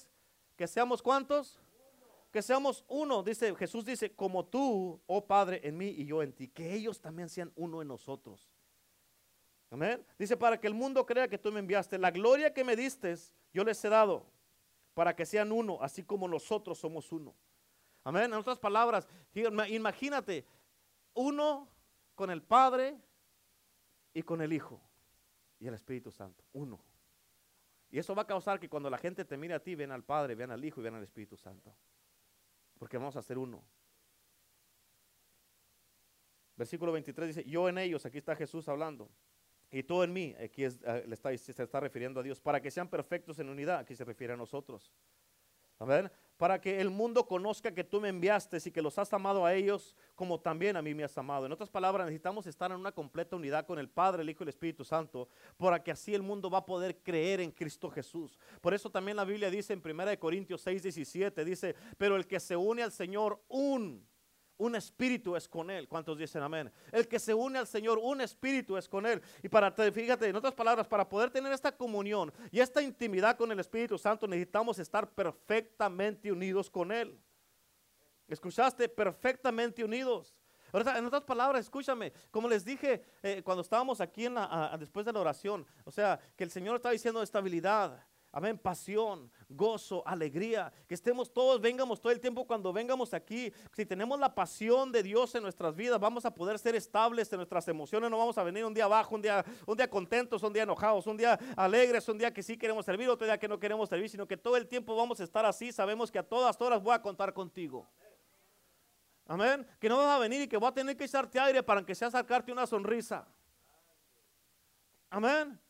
Que 0.55 0.67
seamos 0.67 1.01
cuántos? 1.01 1.59
Que 2.31 2.43
seamos 2.43 2.85
uno, 2.89 3.23
dice 3.23 3.55
Jesús 3.55 3.87
dice, 3.87 4.15
como 4.15 4.45
tú, 4.45 5.01
oh 5.07 5.27
Padre, 5.27 5.63
en 5.67 5.79
mí 5.79 5.89
y 5.97 6.05
yo 6.05 6.23
en 6.23 6.35
ti, 6.35 6.49
que 6.49 6.75
ellos 6.75 7.01
también 7.01 7.31
sean 7.31 7.51
uno 7.57 7.81
en 7.81 7.89
nosotros. 7.89 8.53
Amén. 9.71 10.05
Dice, 10.19 10.37
para 10.37 10.61
que 10.61 10.67
el 10.67 10.75
mundo 10.75 11.07
crea 11.07 11.27
que 11.27 11.39
tú 11.39 11.51
me 11.51 11.61
enviaste, 11.61 11.97
la 11.97 12.11
gloria 12.11 12.53
que 12.53 12.65
me 12.65 12.77
diste, 12.77 13.15
yo 13.55 13.65
les 13.65 13.83
he 13.83 13.89
dado, 13.89 14.27
para 14.93 15.17
que 15.17 15.25
sean 15.25 15.53
uno, 15.53 15.79
así 15.81 16.03
como 16.03 16.29
nosotros 16.29 16.77
somos 16.77 17.11
uno. 17.13 17.35
Amén. 18.05 18.25
En 18.25 18.35
otras 18.35 18.59
palabras, 18.59 19.09
imagínate, 19.35 20.47
uno 21.15 21.69
con 22.15 22.31
el 22.31 22.43
Padre 22.43 22.97
y 24.13 24.23
con 24.23 24.43
el 24.43 24.53
Hijo 24.53 24.81
y 25.59 25.67
el 25.67 25.75
Espíritu 25.75 26.11
Santo. 26.11 26.45
Uno. 26.53 26.79
Y 27.91 27.99
eso 27.99 28.15
va 28.15 28.23
a 28.23 28.27
causar 28.27 28.61
que 28.61 28.69
cuando 28.69 28.91
la 28.91 28.99
gente 28.99 29.25
te 29.25 29.37
mire 29.39 29.55
a 29.55 29.63
ti, 29.63 29.75
vean 29.75 29.93
al 29.93 30.05
Padre, 30.05 30.35
vean 30.35 30.51
al 30.51 30.63
Hijo 30.63 30.81
y 30.81 30.83
vean 30.85 30.97
al 30.97 31.03
Espíritu 31.03 31.37
Santo. 31.37 31.75
Porque 32.79 32.99
vamos 32.99 33.17
a 33.17 33.23
ser 33.23 33.39
uno. 33.39 33.65
Versículo 36.57 36.93
23 36.93 37.29
dice, 37.29 37.49
yo 37.49 37.69
en 37.69 37.79
ellos, 37.79 38.05
aquí 38.05 38.19
está 38.19 38.37
Jesús 38.37 38.69
hablando. 38.69 39.09
Y 39.71 39.83
tú 39.83 40.03
en 40.03 40.13
mí, 40.13 40.35
aquí 40.39 40.63
le 40.63 41.15
está, 41.15 41.37
se 41.37 41.63
está 41.63 41.81
refiriendo 41.81 42.21
a 42.21 42.23
Dios, 42.23 42.41
para 42.41 42.61
que 42.61 42.71
sean 42.71 42.89
perfectos 42.89 43.39
en 43.39 43.49
unidad, 43.49 43.79
aquí 43.79 43.97
se 43.97 44.05
refiere 44.05 44.35
a 44.35 44.37
nosotros. 44.37 44.93
Amén 45.79 46.11
para 46.37 46.61
que 46.61 46.81
el 46.81 46.91
mundo 46.91 47.27
conozca 47.27 47.73
que 47.73 47.85
tú 47.85 48.01
me 48.01 48.09
enviaste 48.09 48.59
y 48.65 48.71
que 48.71 48.83
los 48.83 48.99
has 48.99 49.13
amado 49.13 49.47
a 49.47 49.55
ellos 49.55 49.95
como 50.15 50.41
también 50.41 50.77
a 50.77 50.83
mí 50.83 50.95
me 50.95 51.05
has 51.05 51.17
amado. 51.17 51.47
En 51.47 51.53
otras 51.53 51.71
palabras, 51.71 52.07
necesitamos 52.07 52.47
estar 52.47 52.71
en 52.71 52.79
una 52.79 52.93
completa 52.93 53.37
unidad 53.37 53.67
con 53.67 53.79
el 53.79 53.89
Padre, 53.89 54.23
el 54.23 54.31
Hijo 54.31 54.43
y 54.43 54.45
el 54.45 54.49
Espíritu 54.51 54.85
Santo, 54.85 55.29
para 55.57 55.83
que 55.83 55.91
así 55.91 56.15
el 56.15 56.23
mundo 56.23 56.51
va 56.51 56.59
a 56.59 56.67
poder 56.67 56.99
creer 57.03 57.41
en 57.41 57.51
Cristo 57.51 57.91
Jesús. 57.91 58.39
Por 58.61 58.75
eso 58.75 58.91
también 58.91 59.17
la 59.17 59.25
Biblia 59.25 59.51
dice 59.51 59.73
en 59.73 59.83
1 59.85 60.19
Corintios 60.19 60.61
6, 60.63 60.83
17, 60.83 61.45
dice, 61.45 61.75
pero 61.99 62.17
el 62.17 62.27
que 62.27 62.41
se 62.41 62.57
une 62.57 62.83
al 62.83 62.93
Señor, 62.93 63.41
un 63.49 64.07
un 64.57 64.77
espíritu 64.77 65.37
es 65.37 65.49
con 65.49 65.71
él. 65.71 65.89
¿Cuántos 65.89 66.19
dicen 66.19 66.43
amén? 66.43 66.71
El 66.93 67.09
que 67.09 67.19
se 67.19 67.35
une 67.35 67.59
al 67.59 67.67
Señor, 67.67 67.99
un 68.01 68.21
espíritu 68.21 68.77
es 68.77 68.89
con 68.89 69.07
él. 69.07 69.21
Y 69.43 69.49
para, 69.49 69.71
fíjate, 69.71 70.29
en 70.29 70.37
otras 70.37 70.55
palabras, 70.55 70.87
para 70.87 71.09
poder 71.09 71.31
tener 71.31 71.53
esta 71.53 71.77
comunión 71.77 72.33
y 72.51 72.61
esta 72.61 72.83
intimidad 72.83 73.37
con 73.37 73.51
el 73.51 73.61
Espíritu 73.61 73.99
Santo, 73.99 74.27
necesitamos 74.27 74.79
estar 74.79 75.09
perfectamente 75.11 76.31
unidos 76.31 76.71
con 76.71 76.93
él. 76.93 77.21
¿Escuchaste? 78.29 78.89
Perfectamente 78.89 79.85
unidos. 79.85 80.35
En 80.73 81.07
otras 81.07 81.23
palabras, 81.23 81.61
escúchame, 81.61 82.13
como 82.33 82.49
les 82.49 82.65
dije 82.65 83.05
eh, 83.23 83.43
cuando 83.45 83.63
estábamos 83.63 84.01
aquí 84.01 84.27
después 84.77 85.07
de 85.07 85.13
la 85.13 85.21
oración, 85.21 85.65
o 85.85 85.91
sea, 85.93 86.19
que 86.35 86.43
el 86.43 86.51
Señor 86.51 86.77
está 86.77 86.91
diciendo 86.91 87.23
estabilidad, 87.23 88.05
Amén, 88.37 88.59
pasión, 88.59 89.31
gozo, 89.49 90.03
alegría. 90.05 90.73
Que 90.89 90.95
estemos 90.95 91.33
todos, 91.33 91.61
vengamos 91.61 92.01
todo 92.01 92.11
el 92.11 92.19
tiempo 92.19 92.45
cuando 92.45 92.73
vengamos 92.73 93.15
aquí. 93.15 93.53
Si 93.73 93.87
tenemos 93.87 94.19
la 94.19 94.35
pasión 94.35 94.91
de 94.91 95.05
Dios 95.05 95.37
en 95.37 95.45
nuestras 95.45 95.77
vidas, 95.77 96.01
vamos 96.01 96.25
a 96.25 96.35
poder 96.35 96.59
ser 96.59 96.75
estables 96.75 97.33
en 97.33 97.37
nuestras 97.37 97.69
emociones. 97.69 98.11
No 98.11 98.19
vamos 98.19 98.37
a 98.37 98.43
venir 98.43 98.65
un 98.65 98.75
día 98.75 98.87
abajo, 98.87 99.15
un 99.15 99.23
día, 99.23 99.45
un 99.65 99.77
día 99.77 99.89
contentos, 99.89 100.43
un 100.43 100.53
día 100.53 100.65
enojados, 100.65 101.07
un 101.07 101.17
día 101.17 101.39
alegres, 101.57 102.09
un 102.09 102.19
día 102.19 102.35
que 102.35 102.43
sí 102.43 102.57
queremos 102.57 102.85
servir, 102.85 103.09
otro 103.09 103.25
día 103.25 103.39
que 103.39 103.47
no 103.47 103.61
queremos 103.61 103.89
servir, 103.89 104.11
sino 104.11 104.27
que 104.27 104.37
todo 104.37 104.57
el 104.57 104.67
tiempo 104.67 104.97
vamos 104.97 105.21
a 105.21 105.23
estar 105.23 105.47
así. 105.47 105.71
Sabemos 105.71 106.11
que 106.11 106.19
a 106.19 106.25
todas 106.25 106.61
horas 106.61 106.83
voy 106.83 106.93
a 106.93 107.01
contar 107.01 107.33
contigo. 107.33 107.87
Amén. 109.29 109.65
Que 109.79 109.89
no 109.89 109.99
vas 109.99 110.09
a 110.09 110.19
venir 110.19 110.43
y 110.43 110.49
que 110.49 110.57
voy 110.57 110.71
a 110.71 110.73
tener 110.73 110.97
que 110.97 111.05
echarte 111.05 111.39
aire 111.39 111.63
para 111.63 111.87
que 111.87 111.95
sea 111.95 112.11
sacarte 112.11 112.51
una 112.51 112.67
sonrisa. 112.67 113.29
Amén. 115.09 115.61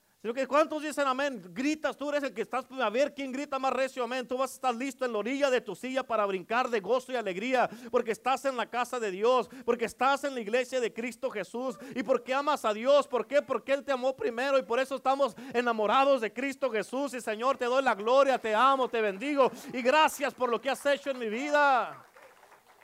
¿Cuántos 0.48 0.82
dicen 0.82 1.06
amén? 1.06 1.42
Gritas, 1.52 1.98
tú 1.98 2.08
eres 2.08 2.22
el 2.22 2.32
que 2.32 2.40
estás 2.40 2.64
a 2.70 2.88
ver 2.88 3.12
quién 3.12 3.30
grita 3.30 3.58
más 3.58 3.74
recio, 3.74 4.04
amén. 4.04 4.26
Tú 4.26 4.38
vas 4.38 4.52
a 4.52 4.54
estar 4.54 4.74
listo 4.74 5.04
en 5.04 5.12
la 5.12 5.18
orilla 5.18 5.50
de 5.50 5.60
tu 5.60 5.74
silla 5.74 6.02
para 6.02 6.24
brincar 6.24 6.70
de 6.70 6.80
gozo 6.80 7.12
y 7.12 7.16
alegría, 7.16 7.68
porque 7.90 8.12
estás 8.12 8.46
en 8.46 8.56
la 8.56 8.64
casa 8.64 8.98
de 8.98 9.10
Dios, 9.10 9.50
porque 9.66 9.84
estás 9.84 10.24
en 10.24 10.34
la 10.34 10.40
iglesia 10.40 10.80
de 10.80 10.94
Cristo 10.94 11.30
Jesús 11.30 11.76
y 11.94 12.02
porque 12.02 12.32
amas 12.32 12.64
a 12.64 12.72
Dios. 12.72 13.06
¿Por 13.06 13.26
qué? 13.26 13.42
Porque 13.42 13.74
Él 13.74 13.84
te 13.84 13.92
amó 13.92 14.16
primero 14.16 14.58
y 14.58 14.62
por 14.62 14.80
eso 14.80 14.94
estamos 14.96 15.36
enamorados 15.52 16.22
de 16.22 16.32
Cristo 16.32 16.70
Jesús. 16.70 17.12
Y 17.12 17.20
Señor, 17.20 17.58
te 17.58 17.66
doy 17.66 17.82
la 17.82 17.94
gloria, 17.94 18.38
te 18.38 18.54
amo, 18.54 18.88
te 18.88 19.02
bendigo 19.02 19.52
y 19.74 19.82
gracias 19.82 20.32
por 20.32 20.48
lo 20.48 20.58
que 20.58 20.70
has 20.70 20.86
hecho 20.86 21.10
en 21.10 21.18
mi 21.18 21.28
vida. 21.28 22.02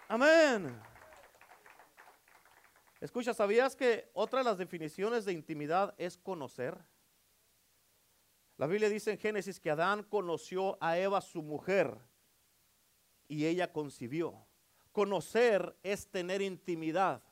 Amén. 0.09 0.79
Escucha, 3.01 3.33
¿sabías 3.33 3.75
que 3.75 4.11
otra 4.13 4.41
de 4.41 4.45
las 4.45 4.59
definiciones 4.59 5.25
de 5.25 5.33
intimidad 5.33 5.95
es 5.97 6.19
conocer? 6.19 6.77
La 8.61 8.67
Biblia 8.67 8.91
dice 8.91 9.13
en 9.13 9.17
Génesis 9.17 9.59
que 9.59 9.71
Adán 9.71 10.03
conoció 10.03 10.77
a 10.83 10.99
Eva, 10.99 11.23
su 11.23 11.41
mujer, 11.41 11.97
y 13.27 13.47
ella 13.47 13.73
concibió. 13.73 14.47
Conocer 14.93 15.79
es 15.83 16.07
tener 16.11 16.43
intimidad. 16.43 17.23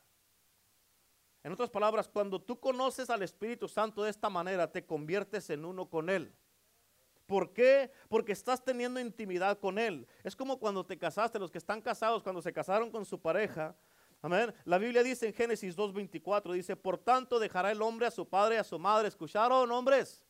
En 1.43 1.53
otras 1.53 1.68
palabras, 1.68 2.09
cuando 2.09 2.41
tú 2.41 2.59
conoces 2.59 3.11
al 3.11 3.22
Espíritu 3.22 3.68
Santo 3.68 4.03
de 4.03 4.09
esta 4.09 4.31
manera, 4.31 4.72
te 4.72 4.87
conviertes 4.87 5.51
en 5.51 5.66
uno 5.66 5.91
con 5.91 6.09
Él. 6.09 6.35
¿Por 7.26 7.53
qué? 7.53 7.93
Porque 8.09 8.33
estás 8.33 8.64
teniendo 8.64 8.99
intimidad 8.99 9.59
con 9.59 9.79
Él. 9.79 10.07
Es 10.24 10.35
como 10.35 10.59
cuando 10.59 10.87
te 10.87 10.97
casaste, 10.97 11.39
los 11.39 11.51
que 11.51 11.59
están 11.59 11.83
casados, 11.83 12.22
cuando 12.22 12.41
se 12.41 12.55
casaron 12.55 12.91
con 12.91 13.05
su 13.05 13.20
pareja. 13.20 13.76
Amén. 14.22 14.55
La 14.64 14.79
Biblia 14.79 15.03
dice 15.03 15.26
en 15.26 15.35
Génesis 15.35 15.76
2.24, 15.76 16.55
dice, 16.55 16.74
por 16.74 16.97
tanto 16.97 17.39
dejará 17.39 17.70
el 17.70 17.83
hombre 17.83 18.07
a 18.07 18.11
su 18.11 18.26
padre 18.26 18.55
y 18.55 18.59
a 18.59 18.64
su 18.64 18.79
madre. 18.79 19.09
¿Escucharon, 19.09 19.70
hombres? 19.70 20.24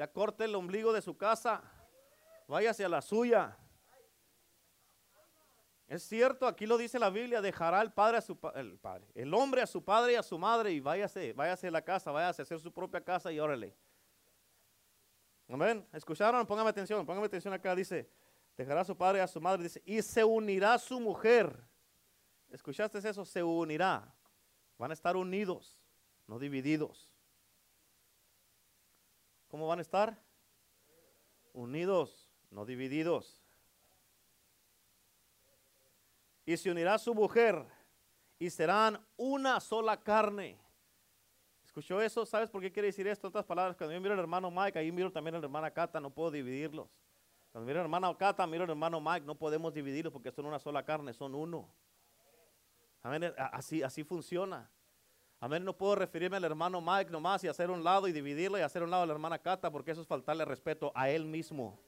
Ya 0.00 0.10
corte 0.10 0.44
el 0.46 0.54
ombligo 0.54 0.94
de 0.94 1.02
su 1.02 1.14
casa. 1.14 1.60
Váyase 2.48 2.82
a 2.86 2.88
la 2.88 3.02
suya. 3.02 3.54
Es 5.86 6.04
cierto, 6.04 6.46
aquí 6.46 6.64
lo 6.64 6.78
dice 6.78 6.98
la 6.98 7.10
Biblia, 7.10 7.42
dejará 7.42 7.82
el 7.82 7.92
padre 7.92 8.16
a 8.16 8.22
su 8.22 8.38
el 8.54 8.78
padre, 8.78 9.06
el 9.14 9.34
hombre 9.34 9.60
a 9.60 9.66
su 9.66 9.84
padre 9.84 10.12
y 10.12 10.14
a 10.14 10.22
su 10.22 10.38
madre 10.38 10.72
y 10.72 10.80
váyase, 10.80 11.34
váyase 11.34 11.68
a 11.68 11.70
la 11.70 11.82
casa, 11.82 12.10
váyase 12.12 12.40
a 12.40 12.44
hacer 12.44 12.60
su 12.60 12.72
propia 12.72 13.04
casa 13.04 13.30
y 13.30 13.38
órale. 13.38 13.76
Amén. 15.46 15.86
¿Escucharon? 15.92 16.46
Póngame 16.46 16.70
atención, 16.70 17.04
póngame 17.04 17.26
atención 17.26 17.52
acá. 17.52 17.74
Dice, 17.74 18.08
dejará 18.56 18.80
a 18.80 18.84
su 18.86 18.96
padre 18.96 19.18
y 19.18 19.20
a 19.20 19.26
su 19.26 19.38
madre. 19.38 19.64
Dice, 19.64 19.82
y 19.84 20.00
se 20.00 20.24
unirá 20.24 20.72
a 20.72 20.78
su 20.78 20.98
mujer. 20.98 21.62
¿Escuchaste 22.48 23.06
eso? 23.06 23.26
Se 23.26 23.42
unirá. 23.42 24.14
Van 24.78 24.92
a 24.92 24.94
estar 24.94 25.14
unidos, 25.14 25.78
no 26.26 26.38
divididos. 26.38 27.09
¿Cómo 29.50 29.66
van 29.66 29.80
a 29.80 29.82
estar? 29.82 30.16
Unidos, 31.52 32.30
no 32.50 32.64
divididos. 32.64 33.42
Y 36.46 36.56
se 36.56 36.70
unirá 36.70 36.98
su 36.98 37.14
mujer 37.14 37.66
y 38.38 38.48
serán 38.48 39.04
una 39.16 39.58
sola 39.58 40.00
carne. 40.00 40.56
¿Escuchó 41.64 42.00
eso? 42.00 42.24
¿Sabes 42.24 42.48
por 42.48 42.60
qué 42.60 42.70
quiere 42.70 42.86
decir 42.86 43.08
esto? 43.08 43.28
Otras 43.28 43.44
palabras, 43.44 43.76
cuando 43.76 43.92
yo 43.92 44.00
miro 44.00 44.14
al 44.14 44.20
hermano 44.20 44.50
Mike, 44.50 44.78
ahí 44.78 44.92
miro 44.92 45.10
también 45.10 45.34
al 45.34 45.42
hermano 45.42 45.72
Cata, 45.72 46.00
no 46.00 46.10
puedo 46.10 46.30
dividirlos. 46.30 46.88
Cuando 47.50 47.66
mira 47.66 47.80
hermano 47.80 48.16
Cata, 48.16 48.46
mira 48.46 48.62
hermano 48.64 49.00
Mike, 49.00 49.26
no 49.26 49.34
podemos 49.34 49.74
dividirlos 49.74 50.12
porque 50.12 50.30
son 50.30 50.46
una 50.46 50.60
sola 50.60 50.84
carne, 50.84 51.12
son 51.12 51.34
uno. 51.34 51.68
Así, 53.02 53.82
así 53.82 54.04
funciona. 54.04 54.70
Amén, 55.42 55.64
no 55.64 55.74
puedo 55.74 55.94
referirme 55.94 56.36
al 56.36 56.44
hermano 56.44 56.82
Mike 56.82 57.10
nomás 57.10 57.42
y 57.44 57.48
hacer 57.48 57.70
un 57.70 57.82
lado 57.82 58.06
y 58.06 58.12
dividirlo 58.12 58.58
y 58.58 58.60
hacer 58.60 58.82
un 58.82 58.90
lado 58.90 59.04
a 59.04 59.06
la 59.06 59.14
hermana 59.14 59.38
Cata 59.38 59.70
porque 59.70 59.90
eso 59.90 60.02
es 60.02 60.06
faltarle 60.06 60.44
respeto 60.44 60.92
a 60.94 61.08
él 61.08 61.24
mismo. 61.24 61.80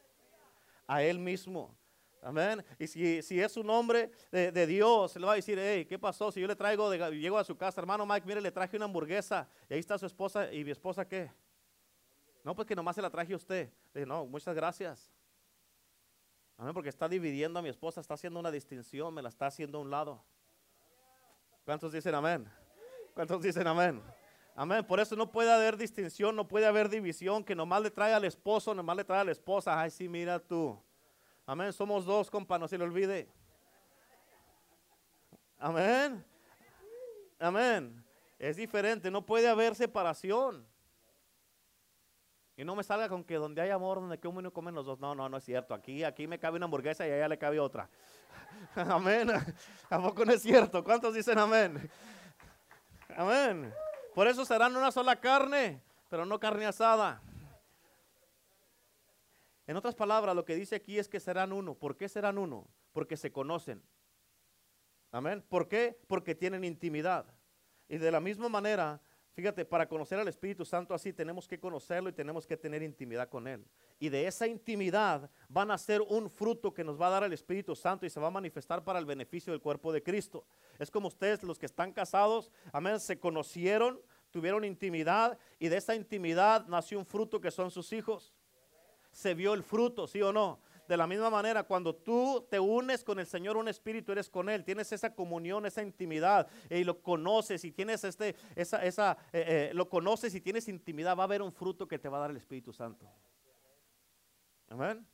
A 0.86 1.02
él 1.02 1.18
mismo. 1.18 1.76
Amén. 2.22 2.64
Y 2.78 2.86
si, 2.86 3.40
es 3.40 3.56
un 3.58 3.68
hombre 3.68 4.10
de, 4.30 4.66
Dios, 4.66 5.12
se 5.12 5.20
le 5.20 5.26
va 5.26 5.32
a 5.32 5.36
decir, 5.36 5.58
hey, 5.60 5.84
¿qué 5.84 5.98
pasó? 5.98 6.32
Si 6.32 6.40
yo 6.40 6.46
le 6.46 6.56
traigo, 6.56 6.88
de, 6.88 6.98
llego 7.18 7.36
a 7.36 7.44
su 7.44 7.54
casa, 7.54 7.78
hermano 7.78 8.06
Mike, 8.06 8.26
mire, 8.26 8.40
le 8.40 8.50
traje 8.50 8.76
una 8.76 8.86
hamburguesa 8.86 9.46
y 9.68 9.74
ahí 9.74 9.80
está 9.80 9.98
su 9.98 10.06
esposa 10.06 10.50
y 10.50 10.64
mi 10.64 10.70
esposa, 10.70 11.06
¿qué? 11.06 11.30
No, 12.44 12.54
pues 12.54 12.66
que 12.66 12.74
nomás 12.74 12.96
se 12.96 13.02
la 13.02 13.10
traje 13.10 13.34
a 13.34 13.36
usted. 13.36 13.70
Le 13.92 14.06
no, 14.06 14.24
muchas 14.24 14.54
gracias. 14.54 15.12
Amén, 16.56 16.72
porque 16.72 16.88
está 16.88 17.06
dividiendo 17.06 17.58
a 17.58 17.62
mi 17.62 17.68
esposa, 17.68 18.00
está 18.00 18.14
haciendo 18.14 18.40
una 18.40 18.50
distinción, 18.50 19.12
me 19.12 19.20
la 19.20 19.28
está 19.28 19.46
haciendo 19.46 19.76
a 19.76 19.80
un 19.82 19.90
lado. 19.90 20.24
¿Cuántos 21.64 21.92
dicen 21.92 22.14
amén? 22.14 22.48
¿Cuántos 23.14 23.42
dicen 23.42 23.66
amén? 23.66 24.02
Amén. 24.54 24.84
Por 24.84 25.00
eso 25.00 25.16
no 25.16 25.30
puede 25.30 25.52
haber 25.52 25.76
distinción, 25.76 26.34
no 26.34 26.46
puede 26.48 26.66
haber 26.66 26.88
división, 26.88 27.44
que 27.44 27.54
nomás 27.54 27.82
le 27.82 27.90
trae 27.90 28.12
al 28.14 28.24
esposo, 28.24 28.74
nomás 28.74 28.96
le 28.96 29.04
trae 29.04 29.20
a 29.20 29.24
la 29.24 29.32
esposa. 29.32 29.78
Ay, 29.78 29.90
sí, 29.90 30.08
mira 30.08 30.38
tú. 30.38 30.78
Amén. 31.46 31.72
Somos 31.72 32.04
dos, 32.04 32.30
compa, 32.30 32.58
no 32.58 32.68
se 32.68 32.78
le 32.78 32.84
olvide. 32.84 33.28
Amén. 35.58 36.24
Amén. 37.38 38.04
Es 38.38 38.56
diferente, 38.56 39.10
no 39.10 39.24
puede 39.24 39.48
haber 39.48 39.74
separación. 39.74 40.66
Y 42.56 42.64
no 42.64 42.74
me 42.74 42.82
salga 42.82 43.08
con 43.08 43.24
que 43.24 43.36
donde 43.36 43.60
hay 43.62 43.70
amor, 43.70 44.00
donde 44.00 44.18
que 44.18 44.28
uno 44.28 44.52
comen 44.52 44.74
los 44.74 44.84
dos. 44.84 44.98
No, 45.00 45.14
no, 45.14 45.28
no 45.28 45.36
es 45.36 45.44
cierto. 45.44 45.74
Aquí, 45.74 46.04
aquí 46.04 46.26
me 46.26 46.38
cabe 46.38 46.56
una 46.56 46.64
hamburguesa 46.64 47.06
y 47.06 47.10
allá 47.10 47.28
le 47.28 47.38
cabe 47.38 47.58
otra. 47.58 47.88
amén. 48.74 49.30
¿A 49.90 50.00
poco 50.00 50.24
no 50.24 50.32
es 50.32 50.42
cierto? 50.42 50.82
¿Cuántos 50.84 51.14
dicen 51.14 51.38
amén? 51.38 51.90
Amén. 53.16 53.72
Por 54.14 54.26
eso 54.26 54.44
serán 54.44 54.76
una 54.76 54.90
sola 54.90 55.20
carne, 55.20 55.82
pero 56.08 56.26
no 56.26 56.38
carne 56.38 56.66
asada. 56.66 57.22
En 59.66 59.76
otras 59.76 59.94
palabras, 59.94 60.34
lo 60.34 60.44
que 60.44 60.56
dice 60.56 60.76
aquí 60.76 60.98
es 60.98 61.08
que 61.08 61.20
serán 61.20 61.52
uno. 61.52 61.74
¿Por 61.74 61.96
qué 61.96 62.08
serán 62.08 62.36
uno? 62.36 62.66
Porque 62.92 63.16
se 63.16 63.32
conocen. 63.32 63.82
Amén. 65.12 65.44
¿Por 65.48 65.68
qué? 65.68 65.98
Porque 66.06 66.34
tienen 66.34 66.64
intimidad. 66.64 67.26
Y 67.88 67.98
de 67.98 68.10
la 68.10 68.20
misma 68.20 68.48
manera, 68.48 69.00
fíjate, 69.34 69.64
para 69.64 69.88
conocer 69.88 70.18
al 70.18 70.28
Espíritu 70.28 70.64
Santo 70.64 70.94
así 70.94 71.12
tenemos 71.12 71.46
que 71.48 71.58
conocerlo 71.58 72.08
y 72.08 72.12
tenemos 72.12 72.46
que 72.46 72.56
tener 72.56 72.82
intimidad 72.82 73.28
con 73.28 73.46
Él. 73.46 73.64
Y 73.98 74.08
de 74.08 74.26
esa 74.26 74.46
intimidad 74.46 75.30
van 75.48 75.70
a 75.70 75.78
ser 75.78 76.02
un 76.02 76.30
fruto 76.30 76.72
que 76.72 76.84
nos 76.84 77.00
va 77.00 77.08
a 77.08 77.10
dar 77.10 77.24
el 77.24 77.32
Espíritu 77.32 77.74
Santo 77.74 78.06
y 78.06 78.10
se 78.10 78.20
va 78.20 78.28
a 78.28 78.30
manifestar 78.30 78.82
para 78.82 78.98
el 78.98 79.06
beneficio 79.06 79.52
del 79.52 79.60
cuerpo 79.60 79.92
de 79.92 80.02
Cristo. 80.02 80.44
Es 80.78 80.90
como 80.90 81.08
ustedes, 81.08 81.42
los 81.42 81.58
que 81.58 81.66
están 81.66 81.92
casados, 81.92 82.50
amén, 82.72 83.00
se 83.00 83.18
conocieron, 83.18 84.00
tuvieron 84.30 84.64
intimidad 84.64 85.38
y 85.58 85.68
de 85.68 85.76
esa 85.76 85.94
intimidad 85.94 86.66
nació 86.66 86.98
un 86.98 87.06
fruto 87.06 87.40
que 87.40 87.50
son 87.50 87.70
sus 87.70 87.92
hijos 87.92 88.32
se 89.12 89.34
vio 89.34 89.54
el 89.54 89.62
fruto, 89.62 90.06
¿sí 90.06 90.20
o 90.22 90.32
no? 90.32 90.58
De 90.92 90.98
la 90.98 91.06
misma 91.06 91.30
manera, 91.30 91.62
cuando 91.62 91.94
tú 91.94 92.46
te 92.50 92.60
unes 92.60 93.02
con 93.02 93.18
el 93.18 93.26
Señor, 93.26 93.56
un 93.56 93.66
espíritu, 93.66 94.12
eres 94.12 94.28
con 94.28 94.50
Él, 94.50 94.62
tienes 94.62 94.92
esa 94.92 95.14
comunión, 95.14 95.64
esa 95.64 95.82
intimidad, 95.82 96.46
y 96.68 96.84
lo 96.84 97.00
conoces 97.00 97.64
y 97.64 97.72
tienes 97.72 98.04
este, 98.04 98.36
esa, 98.54 98.84
esa 98.84 99.16
eh, 99.32 99.70
eh, 99.70 99.70
lo 99.72 99.88
conoces 99.88 100.34
y 100.34 100.42
tienes 100.42 100.68
intimidad, 100.68 101.16
va 101.16 101.22
a 101.22 101.24
haber 101.24 101.40
un 101.40 101.50
fruto 101.50 101.88
que 101.88 101.98
te 101.98 102.10
va 102.10 102.18
a 102.18 102.20
dar 102.20 102.30
el 102.30 102.36
Espíritu 102.36 102.74
Santo. 102.74 103.10
Amén. 104.68 105.06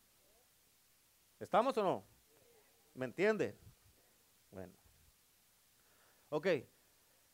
¿Estamos 1.39 1.79
o 1.79 1.83
no? 1.85 2.05
¿Me 2.95 3.05
entiende? 3.05 3.57
Bueno. 4.51 4.75
Ok, 6.31 6.49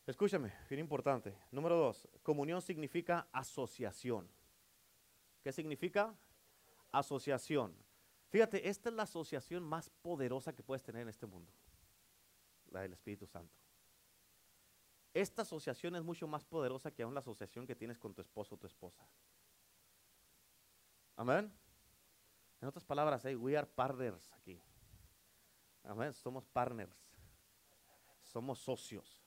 escúchame, 0.06 0.52
bien 0.68 0.80
importante. 0.80 1.34
Número 1.50 1.76
dos, 1.76 2.06
comunión 2.22 2.60
significa 2.60 3.26
asociación. 3.32 4.28
¿Qué 5.42 5.50
significa? 5.50 6.14
asociación. 6.94 7.74
Fíjate, 8.34 8.68
esta 8.68 8.88
es 8.88 8.96
la 8.96 9.04
asociación 9.04 9.62
más 9.62 9.88
poderosa 9.88 10.52
que 10.52 10.64
puedes 10.64 10.82
tener 10.82 11.02
en 11.02 11.08
este 11.08 11.24
mundo, 11.24 11.52
la 12.72 12.80
del 12.80 12.92
Espíritu 12.92 13.28
Santo. 13.28 13.56
Esta 15.12 15.42
asociación 15.42 15.94
es 15.94 16.02
mucho 16.02 16.26
más 16.26 16.44
poderosa 16.44 16.90
que 16.90 17.04
aún 17.04 17.14
la 17.14 17.20
asociación 17.20 17.64
que 17.64 17.76
tienes 17.76 17.96
con 17.96 18.12
tu 18.12 18.20
esposo 18.20 18.56
o 18.56 18.58
tu 18.58 18.66
esposa. 18.66 19.06
Amén. 21.14 21.56
En 22.60 22.66
otras 22.66 22.84
palabras, 22.84 23.24
we 23.36 23.56
are 23.56 23.68
partners 23.68 24.28
aquí. 24.32 24.60
Amén. 25.84 26.12
Somos 26.12 26.44
partners. 26.44 26.98
Somos 28.20 28.58
socios. 28.58 29.22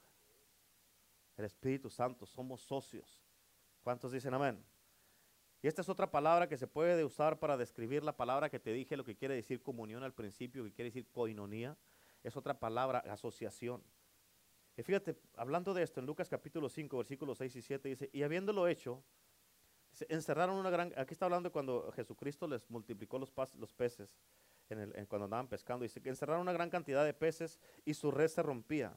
El 1.38 1.46
Espíritu 1.46 1.90
Santo, 1.90 2.26
somos 2.26 2.60
socios. 2.60 3.24
¿Cuántos 3.82 4.12
dicen 4.12 4.34
amén? 4.34 4.62
Y 5.62 5.68
esta 5.68 5.82
es 5.82 5.90
otra 5.90 6.12
palabra 6.12 6.48
que 6.48 6.58
se 6.58 6.68
puede 6.68 7.04
usar 7.04 7.40
para 7.40 7.58
describir 7.58 8.04
la 8.04 8.16
palabra 8.16 8.50
que 8.50 8.60
te 8.60 8.72
dije, 8.72 8.96
lo 8.96 9.04
que 9.04 9.16
quiere 9.16 9.36
decir 9.36 9.62
comunión 9.62 10.04
al 10.04 10.14
principio, 10.14 10.64
que 10.64 10.72
quiere 10.72 10.90
decir 10.90 11.08
coinonía. 11.12 11.76
Es 12.24 12.38
otra 12.38 12.60
palabra, 12.60 13.00
asociación. 13.00 13.82
Y 14.76 14.84
fíjate, 14.84 15.18
hablando 15.36 15.74
de 15.74 15.82
esto, 15.82 16.00
en 16.00 16.06
Lucas 16.06 16.30
capítulo 16.30 16.70
5, 16.70 16.98
versículos 16.98 17.40
6 17.40 17.56
y 17.56 17.62
7 17.64 17.90
dice, 17.90 18.10
y 18.14 18.22
habiéndolo 18.22 18.68
hecho, 18.68 19.04
encerraron 20.10 20.56
una 20.58 20.70
gran, 20.70 20.94
aquí 20.98 21.14
está 21.14 21.26
hablando 21.26 21.52
cuando 21.52 21.92
Jesucristo 21.94 22.48
les 22.48 22.70
multiplicó 22.70 23.18
los, 23.18 23.34
los 23.56 23.74
peces, 23.74 24.20
en 24.70 24.80
el, 24.80 25.08
cuando 25.08 25.26
andaban 25.26 25.48
pescando, 25.48 25.84
dice 25.84 26.02
que 26.02 26.10
encerraron 26.10 26.42
una 26.42 26.54
gran 26.54 26.70
cantidad 26.70 27.04
de 27.06 27.14
peces 27.14 27.60
y 27.86 27.96
su 27.96 28.12
red 28.12 28.28
se 28.28 28.44
rompía. 28.44 28.96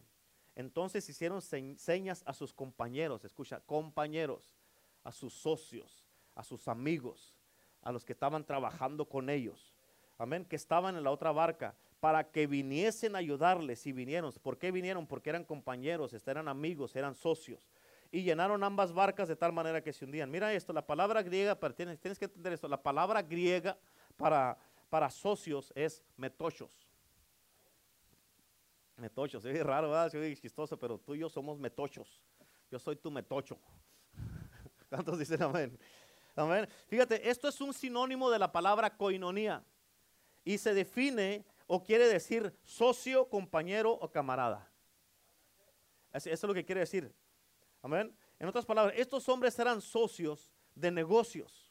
Entonces 0.54 1.08
hicieron 1.08 1.40
señas 1.40 2.22
a 2.26 2.34
sus 2.34 2.52
compañeros, 2.52 3.24
escucha, 3.24 3.60
compañeros, 3.60 4.54
a 5.04 5.12
sus 5.12 5.32
socios, 5.32 5.99
a 6.40 6.42
sus 6.42 6.68
amigos, 6.68 7.36
a 7.82 7.92
los 7.92 8.02
que 8.02 8.14
estaban 8.14 8.44
trabajando 8.44 9.04
con 9.04 9.28
ellos. 9.28 9.74
Amén, 10.16 10.46
que 10.46 10.56
estaban 10.56 10.96
en 10.96 11.04
la 11.04 11.10
otra 11.10 11.32
barca 11.32 11.74
para 12.00 12.30
que 12.30 12.46
viniesen 12.46 13.14
a 13.14 13.18
ayudarles 13.18 13.86
y 13.86 13.92
vinieron. 13.92 14.32
¿Por 14.42 14.56
qué 14.56 14.72
vinieron? 14.72 15.06
Porque 15.06 15.28
eran 15.28 15.44
compañeros, 15.44 16.14
eran 16.26 16.48
amigos, 16.48 16.96
eran 16.96 17.14
socios. 17.14 17.70
Y 18.10 18.22
llenaron 18.22 18.64
ambas 18.64 18.92
barcas 18.92 19.28
de 19.28 19.36
tal 19.36 19.52
manera 19.52 19.82
que 19.82 19.92
se 19.92 20.06
hundían. 20.06 20.30
Mira 20.30 20.52
esto, 20.54 20.72
la 20.72 20.86
palabra 20.86 21.22
griega, 21.22 21.54
tienes, 21.74 22.00
tienes 22.00 22.18
que 22.18 22.24
entender 22.24 22.54
esto, 22.54 22.68
la 22.68 22.82
palabra 22.82 23.20
griega 23.20 23.78
para, 24.16 24.56
para 24.88 25.10
socios 25.10 25.72
es 25.76 26.02
metochos. 26.16 26.70
Metochos, 28.96 29.44
es 29.44 29.62
raro, 29.62 29.90
¿verdad? 29.90 30.14
Es 30.14 30.40
chistoso, 30.40 30.78
pero 30.78 30.98
tú 30.98 31.14
y 31.14 31.18
yo 31.18 31.28
somos 31.28 31.58
metochos. 31.58 32.22
Yo 32.70 32.78
soy 32.78 32.96
tu 32.96 33.10
metocho. 33.10 33.58
¿Cuántos 34.88 35.18
dicen 35.18 35.42
amén? 35.42 35.78
Fíjate, 36.88 37.28
esto 37.28 37.48
es 37.48 37.60
un 37.60 37.74
sinónimo 37.74 38.30
de 38.30 38.38
la 38.38 38.50
palabra 38.50 38.96
coinonía 38.96 39.64
y 40.44 40.58
se 40.58 40.74
define 40.74 41.44
o 41.66 41.82
quiere 41.82 42.08
decir 42.08 42.52
socio, 42.62 43.28
compañero 43.28 43.92
o 43.92 44.10
camarada. 44.10 44.70
Eso 46.12 46.30
es 46.30 46.42
lo 46.42 46.54
que 46.54 46.64
quiere 46.64 46.80
decir. 46.80 47.14
Amén. 47.82 48.14
En 48.38 48.48
otras 48.48 48.66
palabras, 48.66 48.94
estos 48.96 49.28
hombres 49.28 49.58
eran 49.58 49.80
socios 49.80 50.50
de 50.74 50.90
negocios. 50.90 51.70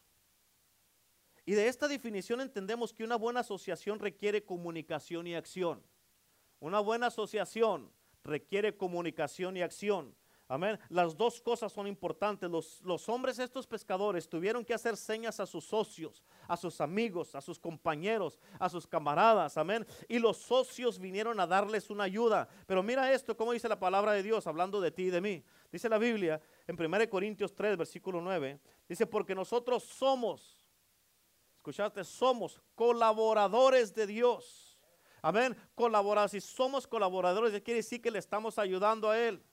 Y 1.45 1.53
de 1.53 1.67
esta 1.67 1.87
definición 1.87 2.41
entendemos 2.41 2.93
que 2.93 3.03
una 3.03 3.15
buena 3.15 3.39
asociación 3.39 3.99
requiere 3.99 4.45
comunicación 4.45 5.25
y 5.27 5.35
acción. 5.35 5.83
Una 6.59 6.79
buena 6.79 7.07
asociación 7.07 7.91
requiere 8.23 8.77
comunicación 8.77 9.57
y 9.57 9.61
acción. 9.61 10.15
Amén. 10.51 10.79
Las 10.89 11.15
dos 11.15 11.39
cosas 11.39 11.71
son 11.71 11.85
importantes. 11.85 12.49
Los, 12.49 13.07
hombres, 13.07 13.37
estos 13.37 13.67
pescadores, 13.67 14.27
tuvieron 14.27 14.65
que 14.65 14.73
hacer 14.73 14.97
señas 14.97 15.39
a 15.39 15.45
sus 15.45 15.63
socios, 15.63 16.23
a 16.47 16.57
sus 16.57 16.81
amigos, 16.81 17.35
a 17.35 17.41
sus 17.41 17.59
compañeros, 17.59 18.39
a 18.57 18.67
sus 18.67 18.87
camaradas. 18.87 19.57
Amén. 19.57 19.85
Y 20.07 20.17
los 20.17 20.37
socios 20.37 20.97
vinieron 20.97 21.39
a 21.39 21.45
darles 21.45 21.91
una 21.91 22.05
ayuda. 22.05 22.49
Pero 22.65 22.81
mira 22.81 23.13
esto, 23.13 23.37
como 23.37 23.53
dice 23.53 23.69
la 23.69 23.79
palabra 23.79 24.13
de 24.13 24.23
Dios, 24.23 24.47
hablando 24.47 24.81
de 24.81 24.89
ti 24.89 25.03
y 25.03 25.09
de 25.11 25.21
mí. 25.21 25.43
Dice 25.71 25.87
la 25.87 25.99
Biblia 25.99 26.41
en 26.65 26.75
1 26.83 27.09
Corintios 27.11 27.53
3, 27.53 27.77
versículo 27.77 28.19
9. 28.19 28.59
Dice, 28.87 29.05
porque 29.05 29.35
nosotros 29.35 29.83
somos, 29.83 30.65
escuchaste, 31.57 32.03
somos 32.03 32.59
colaboradores 32.73 33.93
de 33.93 34.07
Dios. 34.07 34.79
Amén. 35.21 35.55
Colaboradores. 35.75 36.31
Si 36.31 36.41
somos 36.41 36.87
colaboradores, 36.87 37.51
quiere 37.61 37.81
decir 37.81 38.01
que 38.01 38.09
le 38.09 38.17
estamos 38.17 38.57
ayudando 38.57 39.11
a 39.11 39.19
Él. 39.19 39.43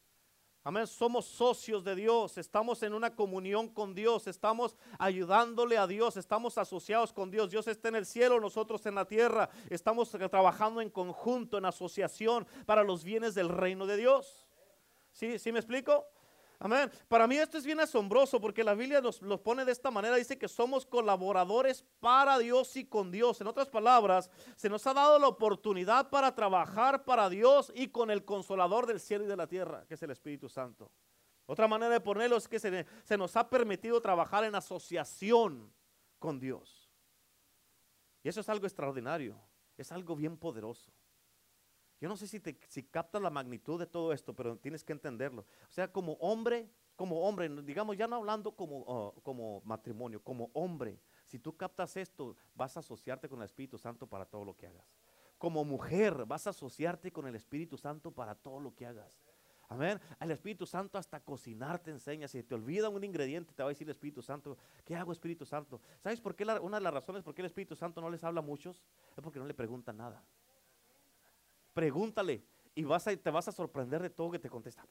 Amén. 0.66 0.88
Somos 0.88 1.26
socios 1.26 1.84
de 1.84 1.94
Dios, 1.94 2.38
estamos 2.38 2.82
en 2.82 2.92
una 2.92 3.14
comunión 3.14 3.68
con 3.68 3.94
Dios, 3.94 4.26
estamos 4.26 4.74
ayudándole 4.98 5.78
a 5.78 5.86
Dios, 5.86 6.16
estamos 6.16 6.58
asociados 6.58 7.12
con 7.12 7.30
Dios. 7.30 7.52
Dios 7.52 7.68
está 7.68 7.88
en 7.88 7.94
el 7.94 8.04
cielo, 8.04 8.40
nosotros 8.40 8.84
en 8.86 8.96
la 8.96 9.04
tierra. 9.04 9.48
Estamos 9.70 10.10
trabajando 10.10 10.80
en 10.80 10.90
conjunto, 10.90 11.56
en 11.56 11.66
asociación 11.66 12.48
para 12.66 12.82
los 12.82 13.04
bienes 13.04 13.36
del 13.36 13.48
reino 13.48 13.86
de 13.86 13.96
Dios. 13.96 14.44
¿Sí, 15.12 15.38
¿Sí 15.38 15.52
me 15.52 15.60
explico? 15.60 16.04
Amén. 16.58 16.90
Para 17.08 17.26
mí 17.26 17.36
esto 17.36 17.58
es 17.58 17.64
bien 17.64 17.80
asombroso 17.80 18.40
porque 18.40 18.64
la 18.64 18.74
Biblia 18.74 19.00
nos 19.00 19.20
lo 19.20 19.42
pone 19.42 19.64
de 19.64 19.72
esta 19.72 19.90
manera. 19.90 20.16
Dice 20.16 20.38
que 20.38 20.48
somos 20.48 20.86
colaboradores 20.86 21.84
para 22.00 22.38
Dios 22.38 22.76
y 22.76 22.86
con 22.86 23.10
Dios. 23.10 23.40
En 23.40 23.46
otras 23.46 23.68
palabras, 23.68 24.30
se 24.56 24.68
nos 24.68 24.86
ha 24.86 24.94
dado 24.94 25.18
la 25.18 25.28
oportunidad 25.28 26.08
para 26.08 26.34
trabajar 26.34 27.04
para 27.04 27.28
Dios 27.28 27.70
y 27.74 27.88
con 27.88 28.10
el 28.10 28.24
consolador 28.24 28.86
del 28.86 29.00
cielo 29.00 29.24
y 29.24 29.28
de 29.28 29.36
la 29.36 29.46
tierra, 29.46 29.84
que 29.86 29.94
es 29.94 30.02
el 30.02 30.10
Espíritu 30.10 30.48
Santo. 30.48 30.90
Otra 31.44 31.68
manera 31.68 31.92
de 31.92 32.00
ponerlo 32.00 32.36
es 32.36 32.48
que 32.48 32.58
se, 32.58 32.86
se 33.04 33.16
nos 33.16 33.36
ha 33.36 33.48
permitido 33.48 34.00
trabajar 34.00 34.44
en 34.44 34.54
asociación 34.54 35.72
con 36.18 36.40
Dios. 36.40 36.90
Y 38.22 38.28
eso 38.28 38.40
es 38.40 38.48
algo 38.48 38.66
extraordinario. 38.66 39.38
Es 39.76 39.92
algo 39.92 40.16
bien 40.16 40.36
poderoso. 40.36 40.90
Yo 42.00 42.08
no 42.08 42.16
sé 42.16 42.26
si, 42.26 42.40
te, 42.40 42.58
si 42.68 42.82
captas 42.82 43.22
la 43.22 43.30
magnitud 43.30 43.78
de 43.78 43.86
todo 43.86 44.12
esto, 44.12 44.34
pero 44.34 44.56
tienes 44.56 44.84
que 44.84 44.92
entenderlo. 44.92 45.46
O 45.68 45.72
sea, 45.72 45.90
como 45.90 46.12
hombre, 46.14 46.68
como 46.94 47.26
hombre, 47.26 47.48
digamos, 47.62 47.96
ya 47.96 48.06
no 48.06 48.16
hablando 48.16 48.52
como, 48.52 48.84
oh, 48.86 49.14
como 49.22 49.62
matrimonio, 49.64 50.22
como 50.22 50.50
hombre, 50.52 51.00
si 51.24 51.38
tú 51.38 51.56
captas 51.56 51.96
esto, 51.96 52.36
vas 52.54 52.76
a 52.76 52.80
asociarte 52.80 53.28
con 53.28 53.40
el 53.40 53.46
Espíritu 53.46 53.78
Santo 53.78 54.06
para 54.06 54.24
todo 54.24 54.44
lo 54.44 54.56
que 54.56 54.66
hagas. 54.66 54.86
Como 55.38 55.64
mujer, 55.64 56.24
vas 56.26 56.46
a 56.46 56.50
asociarte 56.50 57.12
con 57.12 57.26
el 57.26 57.34
Espíritu 57.34 57.76
Santo 57.76 58.10
para 58.10 58.34
todo 58.34 58.60
lo 58.60 58.74
que 58.74 58.86
hagas. 58.86 59.20
Amén. 59.68 60.00
El 60.20 60.30
Espíritu 60.30 60.64
Santo 60.64 60.96
hasta 60.96 61.20
cocinar 61.20 61.80
te 61.80 61.90
enseña. 61.90 62.28
Si 62.28 62.42
te 62.42 62.54
olvida 62.54 62.88
un 62.88 63.02
ingrediente, 63.02 63.52
te 63.52 63.62
va 63.62 63.68
a 63.68 63.72
decir 63.72 63.86
el 63.86 63.90
Espíritu 63.90 64.22
Santo, 64.22 64.56
¿qué 64.84 64.94
hago 64.94 65.12
Espíritu 65.12 65.44
Santo? 65.44 65.80
¿Sabes 66.00 66.20
por 66.20 66.36
qué? 66.36 66.44
una 66.44 66.78
de 66.78 66.84
las 66.84 66.94
razones 66.94 67.22
por 67.24 67.34
qué 67.34 67.42
el 67.42 67.46
Espíritu 67.46 67.74
Santo 67.74 68.00
no 68.00 68.08
les 68.08 68.22
habla 68.22 68.40
a 68.40 68.44
muchos 68.44 68.84
es 69.16 69.22
porque 69.22 69.40
no 69.40 69.46
le 69.46 69.54
preguntan 69.54 69.96
nada. 69.96 70.24
Pregúntale 71.76 72.42
y 72.74 72.84
vas 72.84 73.04
te 73.04 73.30
vas 73.30 73.48
a 73.48 73.52
sorprender 73.52 74.00
de 74.00 74.08
todo 74.08 74.30
que 74.30 74.38
te 74.38 74.48
contesta. 74.48 74.82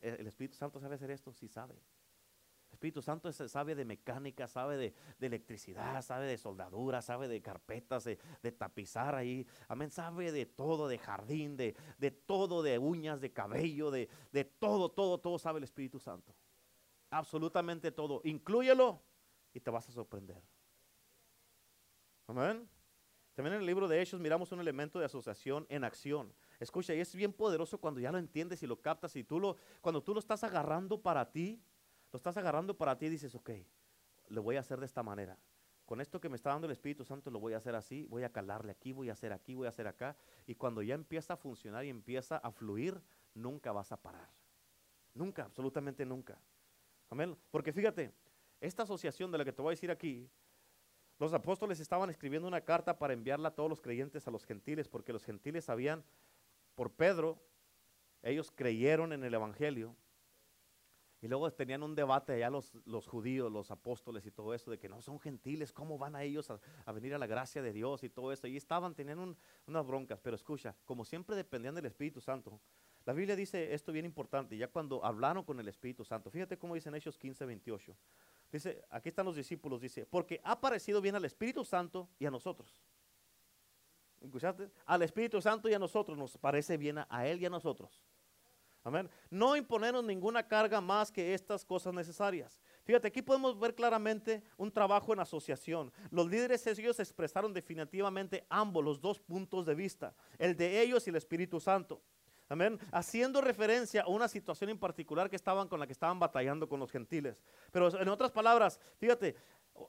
¿El 0.00 0.26
Espíritu 0.26 0.56
Santo 0.56 0.80
sabe 0.80 0.94
hacer 0.94 1.10
esto? 1.10 1.34
Sí 1.34 1.48
sabe. 1.48 1.74
El 1.74 2.72
Espíritu 2.72 3.02
Santo 3.02 3.30
sabe 3.30 3.74
de 3.74 3.84
mecánica, 3.84 4.48
sabe 4.48 4.78
de, 4.78 4.94
electricidad, 5.20 6.00
sabe 6.00 6.24
de 6.24 6.38
soldadura, 6.38 7.02
sabe 7.02 7.28
de 7.28 7.42
carpetas, 7.42 8.04
de, 8.04 8.16
tapizar 8.52 9.14
ahí. 9.14 9.46
Amén. 9.68 9.90
Sabe 9.90 10.32
de 10.32 10.46
todo, 10.46 10.88
de 10.88 10.96
jardín, 10.96 11.58
de, 11.58 11.76
de 11.98 12.10
todo, 12.10 12.62
de 12.62 12.78
uñas, 12.78 13.20
de 13.20 13.30
cabello, 13.30 13.90
de, 13.90 14.08
de 14.32 14.44
todo, 14.44 14.90
todo, 14.90 15.18
todo 15.18 15.38
sabe 15.38 15.58
el 15.58 15.64
Espíritu 15.64 15.98
Santo. 15.98 16.34
Absolutamente 17.10 17.92
todo. 17.92 18.22
Inclúyelo 18.24 19.02
y 19.52 19.60
te 19.60 19.70
vas 19.70 19.86
a 19.90 19.92
sorprender. 19.92 20.42
Amén. 22.28 22.66
También 23.34 23.54
en 23.54 23.60
el 23.60 23.66
libro 23.66 23.88
de 23.88 24.00
Hechos 24.00 24.20
miramos 24.20 24.52
un 24.52 24.60
elemento 24.60 24.98
de 24.98 25.06
asociación 25.06 25.66
en 25.68 25.82
acción. 25.82 26.32
Escucha, 26.60 26.94
y 26.94 27.00
es 27.00 27.14
bien 27.14 27.32
poderoso 27.32 27.78
cuando 27.78 28.00
ya 28.00 28.12
lo 28.12 28.18
entiendes 28.18 28.62
y 28.62 28.66
lo 28.66 28.80
captas 28.80 29.16
y 29.16 29.24
tú 29.24 29.40
lo, 29.40 29.56
cuando 29.80 30.02
tú 30.02 30.14
lo 30.14 30.20
estás 30.20 30.44
agarrando 30.44 31.00
para 31.00 31.32
ti, 31.32 31.60
lo 32.12 32.16
estás 32.16 32.36
agarrando 32.36 32.76
para 32.76 32.96
ti 32.96 33.06
y 33.06 33.10
dices, 33.10 33.34
ok, 33.34 33.50
lo 34.28 34.42
voy 34.42 34.56
a 34.56 34.60
hacer 34.60 34.78
de 34.78 34.86
esta 34.86 35.02
manera. 35.02 35.36
Con 35.84 36.00
esto 36.00 36.20
que 36.20 36.28
me 36.28 36.36
está 36.36 36.50
dando 36.50 36.66
el 36.66 36.72
Espíritu 36.72 37.04
Santo 37.04 37.30
lo 37.30 37.40
voy 37.40 37.52
a 37.52 37.58
hacer 37.58 37.74
así, 37.74 38.06
voy 38.08 38.22
a 38.22 38.32
calarle 38.32 38.70
aquí, 38.70 38.92
voy 38.92 39.10
a 39.10 39.12
hacer 39.12 39.32
aquí, 39.32 39.54
voy 39.54 39.66
a 39.66 39.70
hacer 39.70 39.86
acá. 39.86 40.16
Y 40.46 40.54
cuando 40.54 40.80
ya 40.80 40.94
empieza 40.94 41.34
a 41.34 41.36
funcionar 41.36 41.84
y 41.84 41.90
empieza 41.90 42.38
a 42.38 42.52
fluir, 42.52 43.02
nunca 43.34 43.72
vas 43.72 43.92
a 43.92 44.00
parar. 44.00 44.30
Nunca, 45.12 45.44
absolutamente 45.44 46.06
nunca. 46.06 46.40
Amén. 47.10 47.36
Porque 47.50 47.72
fíjate, 47.72 48.14
esta 48.60 48.84
asociación 48.84 49.30
de 49.30 49.38
la 49.38 49.44
que 49.44 49.52
te 49.52 49.60
voy 49.60 49.72
a 49.72 49.76
decir 49.76 49.90
aquí 49.90 50.30
los 51.18 51.32
apóstoles 51.32 51.80
estaban 51.80 52.10
escribiendo 52.10 52.48
una 52.48 52.60
carta 52.60 52.98
para 52.98 53.12
enviarla 53.12 53.48
a 53.48 53.54
todos 53.54 53.70
los 53.70 53.80
creyentes, 53.80 54.26
a 54.26 54.30
los 54.30 54.44
gentiles, 54.44 54.88
porque 54.88 55.12
los 55.12 55.24
gentiles 55.24 55.64
sabían, 55.64 56.04
por 56.74 56.90
Pedro, 56.90 57.40
ellos 58.22 58.52
creyeron 58.54 59.12
en 59.12 59.22
el 59.22 59.34
Evangelio. 59.34 59.94
Y 61.20 61.28
luego 61.28 61.50
tenían 61.50 61.82
un 61.82 61.94
debate 61.94 62.34
allá 62.34 62.50
los, 62.50 62.74
los 62.84 63.06
judíos, 63.06 63.50
los 63.50 63.70
apóstoles 63.70 64.26
y 64.26 64.30
todo 64.30 64.52
eso, 64.52 64.70
de 64.70 64.78
que 64.78 64.90
no 64.90 65.00
son 65.00 65.18
gentiles, 65.18 65.72
¿cómo 65.72 65.96
van 65.96 66.16
a 66.16 66.22
ellos 66.22 66.50
a, 66.50 66.92
venir 66.92 67.14
a 67.14 67.18
la 67.18 67.26
gracia 67.26 67.62
de 67.62 67.72
Dios 67.72 68.02
y 68.02 68.10
todo 68.10 68.30
eso? 68.30 68.46
Y 68.46 68.58
estaban, 68.58 68.94
tenían 68.94 69.34
unas 69.66 69.86
broncas, 69.86 70.20
pero 70.20 70.36
escucha, 70.36 70.76
como 70.84 71.04
siempre 71.04 71.34
dependían 71.34 71.74
del 71.74 71.86
Espíritu 71.86 72.20
Santo, 72.20 72.60
la 73.06 73.12
Biblia 73.12 73.36
dice 73.36 73.72
esto 73.72 73.92
bien 73.92 74.04
importante, 74.04 74.56
ya 74.56 74.68
cuando 74.68 75.02
hablaron 75.04 75.44
con 75.44 75.60
el 75.60 75.68
Espíritu 75.68 76.04
Santo, 76.04 76.30
fíjate 76.30 76.58
cómo 76.58 76.74
dice 76.74 76.88
en 76.90 76.94
Hechos 76.94 77.16
15, 77.16 77.46
28. 77.46 77.96
Dice, 78.54 78.84
aquí 78.88 79.08
están 79.08 79.26
los 79.26 79.34
discípulos, 79.34 79.80
dice, 79.80 80.06
porque 80.06 80.40
ha 80.44 80.60
parecido 80.60 81.00
bien 81.00 81.16
al 81.16 81.24
Espíritu 81.24 81.64
Santo 81.64 82.08
y 82.20 82.26
a 82.26 82.30
nosotros. 82.30 82.80
¿Escuchaste? 84.20 84.70
Al 84.86 85.02
Espíritu 85.02 85.42
Santo 85.42 85.68
y 85.68 85.74
a 85.74 85.78
nosotros 85.80 86.16
nos 86.16 86.38
parece 86.38 86.76
bien 86.76 86.98
a, 86.98 87.26
Él 87.26 87.42
y 87.42 87.46
a 87.46 87.50
nosotros. 87.50 88.00
Amén. 88.84 89.10
No 89.28 89.56
imponernos 89.56 90.04
ninguna 90.04 90.46
carga 90.46 90.80
más 90.80 91.10
que 91.10 91.34
estas 91.34 91.64
cosas 91.64 91.92
necesarias. 91.92 92.62
Fíjate, 92.84 93.08
aquí 93.08 93.22
podemos 93.22 93.58
ver 93.58 93.74
claramente 93.74 94.44
un 94.56 94.70
trabajo 94.70 95.12
en 95.12 95.18
asociación. 95.18 95.92
Los 96.12 96.30
líderes 96.30 96.64
ellos 96.68 97.00
expresaron 97.00 97.52
definitivamente 97.52 98.46
ambos, 98.48 98.84
los 98.84 99.00
dos 99.00 99.18
puntos 99.18 99.66
de 99.66 99.74
vista, 99.74 100.14
el 100.38 100.56
de 100.56 100.80
ellos 100.80 101.04
y 101.08 101.10
el 101.10 101.16
Espíritu 101.16 101.58
Santo. 101.58 102.00
Amén. 102.48 102.78
Haciendo 102.92 103.40
referencia 103.40 104.02
a 104.02 104.08
una 104.08 104.28
situación 104.28 104.70
en 104.70 104.78
particular 104.78 105.30
que 105.30 105.36
estaban 105.36 105.68
con 105.68 105.80
la 105.80 105.86
que 105.86 105.92
estaban 105.92 106.18
batallando 106.18 106.68
con 106.68 106.78
los 106.78 106.90
gentiles. 106.90 107.42
Pero 107.72 107.98
en 108.00 108.08
otras 108.08 108.30
palabras, 108.30 108.78
fíjate, 108.98 109.34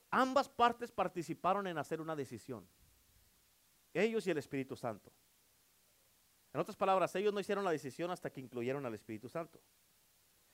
ambas 0.10 0.48
partes 0.48 0.92
participaron 0.92 1.68
en 1.68 1.78
hacer 1.78 2.00
una 2.00 2.16
decisión. 2.16 2.68
Ellos 3.94 4.26
y 4.28 4.32
el 4.32 4.38
Espíritu 4.38 4.76
Santo. 4.76 5.12
En 6.54 6.62
otras 6.62 6.78
palabras, 6.78 7.14
ellos 7.16 7.34
no 7.34 7.40
hicieron 7.42 7.66
la 7.66 7.72
decisión 7.72 8.12
hasta 8.12 8.30
que 8.30 8.40
incluyeron 8.40 8.86
al 8.86 8.94
Espíritu 8.94 9.28
Santo. 9.28 9.60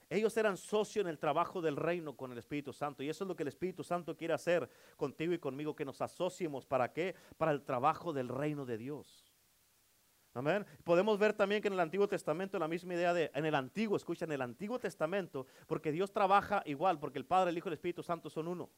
Ellos 0.10 0.36
eran 0.36 0.58
socios 0.58 1.04
en 1.06 1.10
el 1.10 1.20
trabajo 1.20 1.62
del 1.62 1.78
reino 1.78 2.18
con 2.18 2.32
el 2.32 2.38
Espíritu 2.38 2.74
Santo. 2.74 3.02
Y 3.02 3.10
eso 3.10 3.24
es 3.24 3.28
lo 3.28 3.36
que 3.36 3.44
el 3.44 3.48
Espíritu 3.48 3.84
Santo 3.84 4.18
quiere 4.18 4.34
hacer 4.34 4.70
contigo 4.98 5.32
y 5.32 5.40
conmigo, 5.40 5.76
que 5.76 5.86
nos 5.86 6.02
asociemos. 6.02 6.66
¿Para 6.66 6.92
qué? 6.92 7.16
Para 7.38 7.52
el 7.52 7.64
trabajo 7.64 8.12
del 8.12 8.28
reino 8.28 8.66
de 8.66 8.78
Dios. 8.78 9.31
Amén. 10.34 10.66
Podemos 10.84 11.20
ver 11.20 11.34
también 11.34 11.62
que 11.62 11.68
en 11.68 11.74
el 11.74 11.80
Antiguo 11.82 12.08
Testamento 12.08 12.58
la 12.58 12.68
misma 12.68 12.94
idea 12.94 13.14
de, 13.14 13.30
en 13.34 13.46
el 13.46 13.54
Antiguo, 13.54 13.98
escucha, 13.98 14.24
en 14.24 14.32
el 14.32 14.42
Antiguo 14.42 14.80
Testamento, 14.80 15.46
porque 15.68 15.92
Dios 15.92 16.12
trabaja 16.12 16.64
igual, 16.66 17.00
porque 17.00 17.20
el 17.20 17.26
Padre, 17.26 17.52
el 17.52 17.58
Hijo 17.58 17.68
y 17.68 17.72
el 17.72 17.74
Espíritu 17.74 18.02
Santo 18.02 18.30
son 18.30 18.48
uno. 18.48 18.70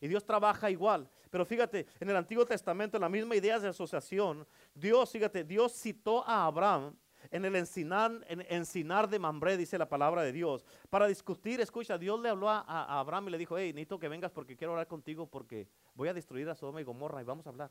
Y 0.00 0.08
Dios 0.08 0.24
trabaja 0.24 0.70
igual. 0.70 1.08
Pero 1.30 1.44
fíjate, 1.44 1.86
en 2.00 2.10
el 2.10 2.16
Antiguo 2.16 2.44
Testamento, 2.44 2.98
la 2.98 3.08
misma 3.08 3.36
idea 3.36 3.58
de 3.60 3.68
asociación, 3.68 4.46
Dios, 4.74 5.10
fíjate, 5.10 5.44
Dios 5.44 5.72
citó 5.72 6.26
a 6.26 6.46
Abraham 6.46 6.96
en 7.30 7.44
el 7.44 7.54
encinar, 7.56 8.24
en, 8.28 8.44
encinar 8.48 9.08
de 9.08 9.18
Mambré, 9.18 9.56
dice 9.56 9.78
la 9.78 9.88
palabra 9.88 10.22
de 10.22 10.32
Dios, 10.32 10.66
para 10.90 11.06
discutir, 11.06 11.60
escucha, 11.60 11.96
Dios 11.96 12.20
le 12.20 12.28
habló 12.28 12.50
a, 12.50 12.98
Abraham 12.98 13.28
y 13.28 13.30
le 13.30 13.38
dijo, 13.38 13.56
hey, 13.56 13.72
necesito 13.72 13.98
que 13.98 14.08
vengas 14.08 14.32
porque 14.32 14.56
quiero 14.56 14.72
hablar 14.72 14.88
contigo 14.88 15.26
porque 15.26 15.68
voy 15.94 16.08
a 16.08 16.14
destruir 16.14 16.48
a 16.50 16.54
Sodoma 16.54 16.80
y 16.80 16.84
Gomorra 16.84 17.22
y 17.22 17.24
vamos 17.24 17.46
a 17.46 17.50
hablar. 17.50 17.70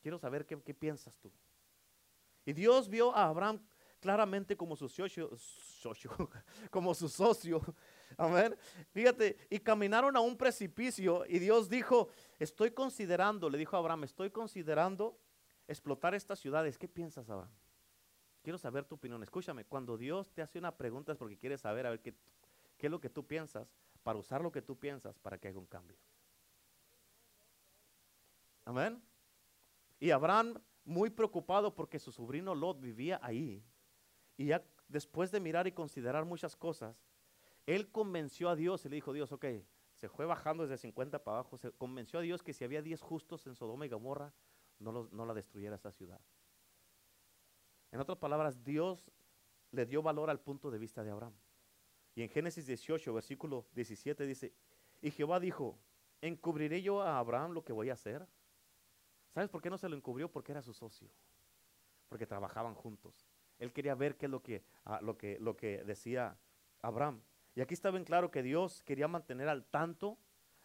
Quiero 0.00 0.18
saber 0.18 0.44
qué, 0.46 0.60
qué 0.62 0.74
piensas 0.74 1.16
tú. 1.18 1.30
Y 2.44 2.52
Dios 2.52 2.88
vio 2.88 3.14
a 3.14 3.28
Abraham 3.28 3.60
claramente 4.00 4.56
como 4.56 4.76
su 4.76 4.88
socio, 4.88 5.30
como 6.70 6.94
su 6.94 7.08
socio. 7.08 7.62
Amén. 8.16 8.56
Fíjate, 8.90 9.36
y 9.48 9.58
caminaron 9.58 10.16
a 10.16 10.20
un 10.20 10.36
precipicio 10.36 11.24
y 11.26 11.38
Dios 11.38 11.68
dijo, 11.68 12.08
estoy 12.38 12.72
considerando, 12.72 13.48
le 13.48 13.58
dijo 13.58 13.76
a 13.76 13.78
Abraham, 13.78 14.04
estoy 14.04 14.30
considerando 14.30 15.18
explotar 15.66 16.14
estas 16.14 16.38
ciudades. 16.38 16.76
¿Qué 16.76 16.86
piensas, 16.86 17.30
Abraham? 17.30 17.50
Quiero 18.42 18.58
saber 18.58 18.84
tu 18.84 18.96
opinión. 18.96 19.22
Escúchame, 19.22 19.64
cuando 19.64 19.96
Dios 19.96 20.30
te 20.32 20.42
hace 20.42 20.58
una 20.58 20.76
pregunta 20.76 21.12
es 21.12 21.18
porque 21.18 21.38
quiere 21.38 21.56
saber 21.56 21.86
a 21.86 21.90
ver 21.90 22.02
qué, 22.02 22.14
qué 22.76 22.88
es 22.88 22.90
lo 22.90 23.00
que 23.00 23.08
tú 23.08 23.26
piensas, 23.26 23.72
para 24.02 24.18
usar 24.18 24.42
lo 24.42 24.52
que 24.52 24.60
tú 24.60 24.78
piensas 24.78 25.18
para 25.18 25.38
que 25.38 25.48
haga 25.48 25.58
un 25.58 25.66
cambio. 25.66 25.96
Amén. 28.66 29.02
Y 29.98 30.10
Abraham 30.10 30.60
muy 30.84 31.10
preocupado 31.10 31.74
porque 31.74 31.98
su 31.98 32.12
sobrino 32.12 32.54
Lot 32.54 32.80
vivía 32.80 33.18
ahí. 33.22 33.64
Y 34.36 34.46
ya 34.46 34.64
después 34.88 35.30
de 35.30 35.40
mirar 35.40 35.66
y 35.66 35.72
considerar 35.72 36.24
muchas 36.24 36.56
cosas, 36.56 36.96
él 37.66 37.90
convenció 37.90 38.48
a 38.48 38.56
Dios 38.56 38.84
y 38.84 38.88
le 38.88 38.96
dijo, 38.96 39.12
Dios, 39.12 39.32
ok, 39.32 39.46
se 39.94 40.08
fue 40.08 40.26
bajando 40.26 40.64
desde 40.66 40.78
50 40.78 41.22
para 41.22 41.38
abajo, 41.38 41.56
se 41.56 41.70
convenció 41.72 42.18
a 42.18 42.22
Dios 42.22 42.42
que 42.42 42.52
si 42.52 42.64
había 42.64 42.82
10 42.82 43.00
justos 43.00 43.46
en 43.46 43.54
Sodoma 43.54 43.86
y 43.86 43.88
Gomorra, 43.88 44.34
no, 44.78 45.08
no 45.10 45.24
la 45.24 45.34
destruyera 45.34 45.76
esa 45.76 45.92
ciudad. 45.92 46.20
En 47.92 48.00
otras 48.00 48.18
palabras, 48.18 48.62
Dios 48.64 49.10
le 49.70 49.86
dio 49.86 50.02
valor 50.02 50.28
al 50.28 50.40
punto 50.40 50.70
de 50.70 50.78
vista 50.78 51.04
de 51.04 51.10
Abraham. 51.10 51.34
Y 52.14 52.22
en 52.22 52.28
Génesis 52.28 52.66
18, 52.66 53.14
versículo 53.14 53.66
17 53.72 54.26
dice, 54.26 54.52
y 55.00 55.10
Jehová 55.10 55.40
dijo, 55.40 55.78
¿encubriré 56.20 56.82
yo 56.82 57.02
a 57.02 57.18
Abraham 57.18 57.52
lo 57.52 57.64
que 57.64 57.72
voy 57.72 57.90
a 57.90 57.94
hacer? 57.94 58.26
¿Sabes 59.34 59.50
por 59.50 59.60
qué 59.60 59.68
no 59.68 59.76
se 59.76 59.88
lo 59.88 59.96
encubrió? 59.96 60.30
Porque 60.30 60.52
era 60.52 60.62
su 60.62 60.72
socio. 60.72 61.10
Porque 62.08 62.24
trabajaban 62.24 62.74
juntos. 62.74 63.26
Él 63.58 63.72
quería 63.72 63.96
ver 63.96 64.16
qué 64.16 64.26
es 64.26 64.30
lo 64.30 64.40
que, 64.40 64.64
ah, 64.84 65.00
lo 65.02 65.18
que, 65.18 65.38
lo 65.40 65.56
que 65.56 65.82
decía 65.82 66.38
Abraham. 66.80 67.20
Y 67.56 67.60
aquí 67.60 67.74
está 67.74 67.90
bien 67.90 68.04
claro 68.04 68.30
que 68.30 68.44
Dios 68.44 68.84
quería 68.84 69.08
mantener 69.08 69.48
al 69.48 69.64
tanto 69.64 70.18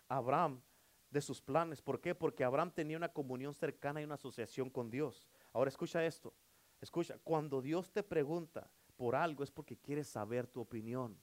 a 0.07 0.17
Abraham 0.17 0.61
de 1.09 1.21
sus 1.21 1.41
planes. 1.41 1.81
¿Por 1.81 1.99
qué? 1.99 2.13
Porque 2.13 2.43
Abraham 2.43 2.71
tenía 2.71 2.97
una 2.97 3.09
comunión 3.11 3.55
cercana 3.55 4.01
y 4.01 4.03
una 4.03 4.15
asociación 4.15 4.69
con 4.69 4.91
Dios. 4.91 5.27
Ahora 5.51 5.69
escucha 5.69 6.05
esto. 6.05 6.35
Escucha, 6.79 7.17
cuando 7.23 7.63
Dios 7.63 7.91
te 7.91 8.03
pregunta 8.03 8.71
por 8.95 9.15
algo 9.15 9.43
es 9.43 9.49
porque 9.49 9.77
quiere 9.77 10.03
saber 10.03 10.45
tu 10.45 10.61
opinión. 10.61 11.19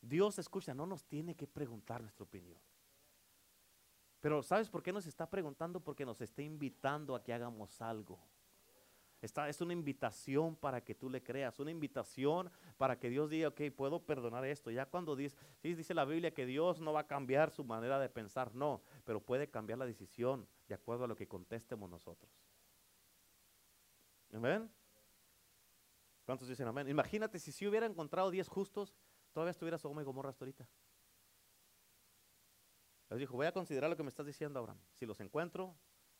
Dios 0.00 0.38
escucha, 0.38 0.74
no 0.74 0.86
nos 0.86 1.04
tiene 1.04 1.36
que 1.36 1.46
preguntar 1.46 2.00
nuestra 2.00 2.24
opinión. 2.24 2.60
Pero 4.20 4.42
¿sabes 4.42 4.68
por 4.68 4.82
qué 4.82 4.92
nos 4.92 5.06
está 5.06 5.28
preguntando? 5.28 5.80
Porque 5.80 6.04
nos 6.04 6.20
está 6.20 6.42
invitando 6.42 7.14
a 7.14 7.22
que 7.22 7.32
hagamos 7.32 7.80
algo. 7.80 8.18
Esta 9.22 9.48
es 9.48 9.60
una 9.60 9.72
invitación 9.72 10.56
para 10.56 10.84
que 10.84 10.94
tú 10.94 11.08
le 11.08 11.22
creas, 11.22 11.58
una 11.58 11.70
invitación 11.70 12.50
para 12.76 12.98
que 12.98 13.08
Dios 13.08 13.30
diga, 13.30 13.48
ok, 13.48 13.62
puedo 13.74 14.04
perdonar 14.04 14.44
esto. 14.44 14.70
Ya 14.70 14.86
cuando 14.86 15.16
dice, 15.16 15.36
dice 15.62 15.94
la 15.94 16.04
Biblia 16.04 16.34
que 16.34 16.44
Dios 16.44 16.80
no 16.80 16.92
va 16.92 17.00
a 17.00 17.06
cambiar 17.06 17.50
su 17.50 17.64
manera 17.64 17.98
de 17.98 18.08
pensar, 18.08 18.54
no, 18.54 18.82
pero 19.04 19.20
puede 19.20 19.48
cambiar 19.48 19.78
la 19.78 19.86
decisión 19.86 20.46
de 20.68 20.74
acuerdo 20.74 21.04
a 21.04 21.08
lo 21.08 21.16
que 21.16 21.26
contestemos 21.26 21.88
nosotros. 21.88 22.30
Amén. 24.32 24.70
¿Cuántos 26.26 26.48
dicen 26.48 26.68
amén? 26.68 26.88
Imagínate 26.88 27.38
si 27.38 27.52
si 27.52 27.66
hubiera 27.66 27.86
encontrado 27.86 28.30
10 28.30 28.48
justos, 28.48 28.94
todavía 29.32 29.52
estuviera 29.52 29.78
Sodoma 29.78 30.02
y 30.02 30.04
Gomorra 30.04 30.30
hasta 30.30 30.44
ahorita. 30.44 30.68
Les 33.10 33.18
dijo, 33.18 33.36
voy 33.36 33.46
a 33.46 33.52
considerar 33.52 33.88
lo 33.88 33.96
que 33.96 34.02
me 34.02 34.08
estás 34.08 34.26
diciendo, 34.26 34.58
Abraham. 34.58 34.78
Si 34.94 35.06
los 35.06 35.20
encuentro, 35.20 35.76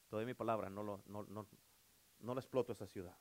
te 0.09 0.16
doy 0.16 0.24
mi 0.24 0.34
palabra, 0.34 0.70
no 0.70 0.82
lo, 0.82 1.03
no, 1.07 1.24
no, 1.24 1.47
no 2.20 2.34
la 2.34 2.41
exploto 2.41 2.72
esa 2.72 2.87
ciudad. 2.87 3.16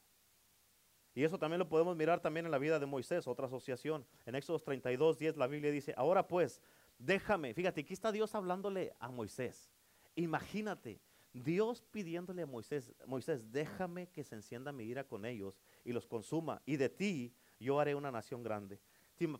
Y 1.15 1.23
eso 1.23 1.39
también 1.39 1.59
lo 1.59 1.69
podemos 1.69 1.95
mirar 1.95 2.19
también 2.19 2.45
en 2.45 2.51
la 2.51 2.57
vida 2.57 2.77
de 2.77 2.85
Moisés, 2.85 3.25
otra 3.25 3.47
asociación. 3.47 4.05
En 4.25 4.35
Éxodo 4.35 4.59
32, 4.59 5.17
10 5.17 5.37
la 5.37 5.47
Biblia 5.47 5.71
dice, 5.71 5.93
ahora 5.95 6.27
pues, 6.27 6.61
déjame, 6.99 7.53
fíjate, 7.53 7.81
aquí 7.81 7.93
está 7.93 8.11
Dios 8.11 8.35
hablándole 8.35 8.93
a 8.99 9.09
Moisés. 9.09 9.71
Imagínate, 10.15 11.01
Dios 11.31 11.81
pidiéndole 11.91 12.41
a 12.41 12.45
Moisés, 12.45 12.93
Moisés, 13.05 13.51
déjame 13.51 14.07
que 14.07 14.25
se 14.25 14.35
encienda 14.35 14.73
mi 14.73 14.83
ira 14.83 15.05
con 15.05 15.25
ellos 15.25 15.57
y 15.85 15.93
los 15.93 16.05
consuma, 16.05 16.61
y 16.65 16.75
de 16.75 16.89
ti 16.89 17.33
yo 17.59 17.79
haré 17.79 17.95
una 17.95 18.11
nación 18.11 18.43
grande. 18.43 18.79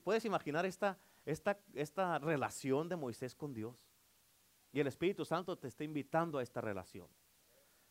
¿Puedes 0.04 0.24
imaginar 0.24 0.66
esta, 0.66 0.98
esta, 1.26 1.60
esta 1.74 2.20
relación 2.20 2.88
de 2.88 2.96
Moisés 2.96 3.36
con 3.36 3.54
Dios? 3.54 3.86
Y 4.76 4.82
el 4.82 4.88
Espíritu 4.88 5.24
Santo 5.24 5.58
te 5.58 5.70
está 5.70 5.86
invitando 5.86 6.38
a 6.38 6.44
esta 6.44 6.60
relación. 6.60 7.08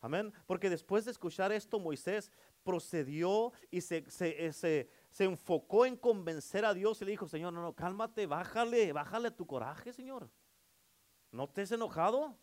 Amén. 0.02 0.30
Porque 0.44 0.68
después 0.68 1.06
de 1.06 1.12
escuchar 1.12 1.50
esto, 1.50 1.80
Moisés 1.80 2.30
procedió 2.62 3.54
y 3.70 3.80
se, 3.80 4.04
se, 4.10 4.52
se, 4.52 4.90
se, 5.08 5.24
enfocó 5.24 5.86
en 5.86 5.96
convencer 5.96 6.62
a 6.66 6.74
Dios 6.74 7.00
y 7.00 7.06
le 7.06 7.12
dijo, 7.12 7.26
Señor, 7.26 7.54
no, 7.54 7.62
no, 7.62 7.72
cálmate, 7.72 8.26
bájale, 8.26 8.92
bájale 8.92 9.30
tu 9.30 9.46
coraje, 9.46 9.94
Señor. 9.94 10.28
¿No 11.30 11.48
te 11.48 11.62
has 11.62 11.72
enojado? 11.72 12.36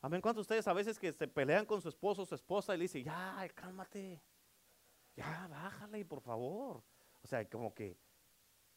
Amén. 0.00 0.22
¿Cuántos 0.22 0.46
de 0.46 0.54
ustedes 0.54 0.66
a 0.66 0.72
veces 0.72 0.98
que 0.98 1.12
se 1.12 1.28
pelean 1.28 1.66
con 1.66 1.82
su 1.82 1.90
esposo 1.90 2.22
o 2.22 2.24
su 2.24 2.34
esposa 2.34 2.74
y 2.74 2.78
le 2.78 2.84
dicen, 2.84 3.04
ya, 3.04 3.46
cálmate, 3.54 4.22
ya, 5.14 5.46
bájale, 5.46 6.06
por 6.06 6.22
favor? 6.22 6.82
O 7.22 7.26
sea, 7.26 7.46
como 7.50 7.74
que, 7.74 7.98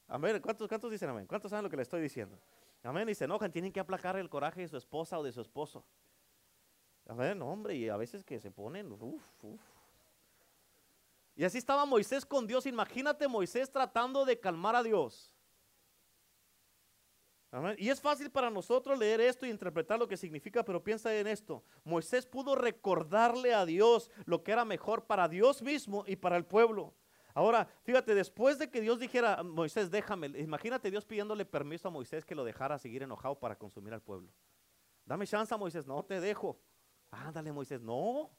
amén. 0.09 0.41
¿Cuántos, 0.41 0.67
cuántos 0.67 0.91
dicen 0.91 1.07
amén? 1.07 1.25
¿Cuántos 1.27 1.49
saben 1.49 1.63
lo 1.63 1.69
que 1.69 1.77
le 1.77 1.83
estoy 1.83 2.01
diciendo? 2.01 2.37
Amén. 2.86 3.09
Y 3.09 3.15
se 3.15 3.25
enojan, 3.25 3.51
tienen 3.51 3.71
que 3.71 3.79
aplacar 3.79 4.15
el 4.15 4.29
coraje 4.29 4.61
de 4.61 4.67
su 4.67 4.77
esposa 4.77 5.17
o 5.17 5.23
de 5.23 5.31
su 5.31 5.41
esposo. 5.41 5.83
Amén, 7.07 7.41
hombre, 7.41 7.75
y 7.75 7.89
a 7.89 7.97
veces 7.97 8.23
que 8.23 8.39
se 8.39 8.51
ponen, 8.51 8.91
uf, 8.91 9.23
uf. 9.41 9.61
Y 11.36 11.43
así 11.43 11.57
estaba 11.57 11.86
Moisés 11.86 12.25
con 12.25 12.47
Dios. 12.47 12.65
Imagínate 12.65 13.27
Moisés 13.27 13.71
tratando 13.71 14.23
de 14.23 14.39
calmar 14.39 14.75
a 14.75 14.83
Dios. 14.83 15.31
Amén. 17.51 17.75
Y 17.79 17.89
es 17.89 17.99
fácil 17.99 18.29
para 18.29 18.49
nosotros 18.49 18.97
leer 18.97 19.19
esto 19.19 19.45
y 19.45 19.49
interpretar 19.49 19.99
lo 19.99 20.07
que 20.07 20.17
significa, 20.17 20.63
pero 20.63 20.83
piensa 20.83 21.15
en 21.15 21.27
esto. 21.27 21.63
Moisés 21.83 22.25
pudo 22.25 22.55
recordarle 22.55 23.53
a 23.53 23.65
Dios 23.65 24.11
lo 24.25 24.43
que 24.43 24.51
era 24.51 24.63
mejor 24.63 25.05
para 25.05 25.27
Dios 25.27 25.61
mismo 25.61 26.03
y 26.07 26.15
para 26.15 26.38
el 26.38 26.45
pueblo. 26.45 26.93
Ahora, 27.36 27.67
fíjate, 27.83 28.15
después 28.15 28.57
de 28.57 28.69
que 28.69 28.79
Dios 28.79 28.97
dijera, 28.97 29.43
Moisés, 29.43 29.91
déjame, 29.91 30.27
imagínate 30.39 30.89
Dios 30.89 31.05
pidiéndole 31.05 31.43
permiso 31.43 31.89
a 31.89 31.91
Moisés 31.91 32.23
que 32.23 32.33
lo 32.33 32.45
dejara 32.45 32.79
seguir 32.79 33.03
enojado 33.03 33.38
para 33.38 33.57
consumir 33.57 33.93
al 33.93 34.01
pueblo. 34.01 34.31
Dame 35.03 35.27
chance 35.27 35.55
Moisés, 35.57 35.86
no 35.86 36.01
te 36.05 36.21
dejo. 36.21 36.57
Ándale, 37.11 37.51
Moisés, 37.51 37.81
no. 37.81 38.31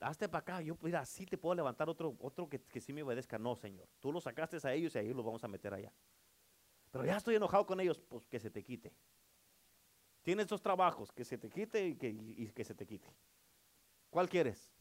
Hazte 0.00 0.28
para 0.28 0.40
acá. 0.40 0.60
Yo, 0.60 0.76
mira, 0.82 1.06
sí 1.06 1.24
te 1.24 1.38
puedo 1.38 1.54
levantar 1.54 1.88
otro, 1.88 2.16
otro 2.18 2.48
que, 2.48 2.60
que 2.60 2.80
sí 2.80 2.92
me 2.92 3.04
obedezca. 3.04 3.38
No, 3.38 3.54
Señor. 3.54 3.88
Tú 4.00 4.10
los 4.10 4.24
sacaste 4.24 4.58
a 4.66 4.74
ellos 4.74 4.92
y 4.96 4.98
ahí 4.98 5.14
los 5.14 5.24
vamos 5.24 5.44
a 5.44 5.48
meter 5.48 5.72
allá. 5.72 5.92
Pero 6.90 7.04
ya 7.04 7.16
estoy 7.16 7.36
enojado 7.36 7.64
con 7.64 7.78
ellos, 7.78 8.00
pues 8.00 8.26
que 8.26 8.40
se 8.40 8.50
te 8.50 8.64
quite. 8.64 8.92
Tienes 10.24 10.48
dos 10.48 10.60
trabajos, 10.60 11.12
que 11.12 11.24
se 11.24 11.38
te 11.38 11.48
quite 11.48 11.86
y 11.86 12.48
que 12.48 12.64
se 12.64 12.74
te 12.74 12.84
quite. 12.84 13.14
¿Cuál 14.10 14.28
quieres? 14.28 14.73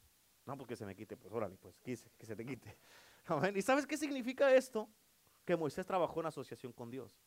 No, 0.45 0.57
pues 0.57 0.67
que 0.67 0.75
se 0.75 0.85
me 0.85 0.95
quite, 0.95 1.15
pues 1.15 1.33
órale, 1.33 1.57
pues 1.57 1.79
que, 1.79 1.97
que 2.17 2.25
se 2.25 2.35
te 2.35 2.45
quite. 2.45 2.77
¿Y 3.55 3.61
sabes 3.61 3.87
qué 3.87 3.97
significa 3.97 4.53
esto? 4.53 4.89
Que 5.45 5.55
Moisés 5.55 5.85
trabajó 5.85 6.19
en 6.19 6.27
asociación 6.27 6.73
con 6.73 6.89
Dios. 6.89 7.17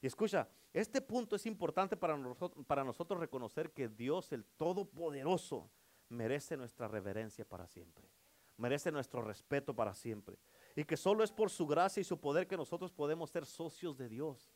Y 0.00 0.06
escucha, 0.06 0.48
este 0.72 1.00
punto 1.00 1.36
es 1.36 1.46
importante 1.46 1.96
para 1.96 2.16
nosotros, 2.16 2.64
para 2.66 2.82
nosotros 2.82 3.20
reconocer 3.20 3.72
que 3.72 3.88
Dios, 3.88 4.32
el 4.32 4.44
Todopoderoso, 4.44 5.70
merece 6.08 6.56
nuestra 6.56 6.88
reverencia 6.88 7.44
para 7.44 7.66
siempre. 7.66 8.08
Merece 8.56 8.90
nuestro 8.90 9.22
respeto 9.22 9.74
para 9.74 9.94
siempre. 9.94 10.38
Y 10.76 10.84
que 10.84 10.96
solo 10.96 11.24
es 11.24 11.32
por 11.32 11.50
su 11.50 11.66
gracia 11.66 12.00
y 12.00 12.04
su 12.04 12.18
poder 12.20 12.46
que 12.46 12.56
nosotros 12.56 12.92
podemos 12.92 13.30
ser 13.30 13.46
socios 13.46 13.96
de 13.96 14.08
Dios. 14.08 14.50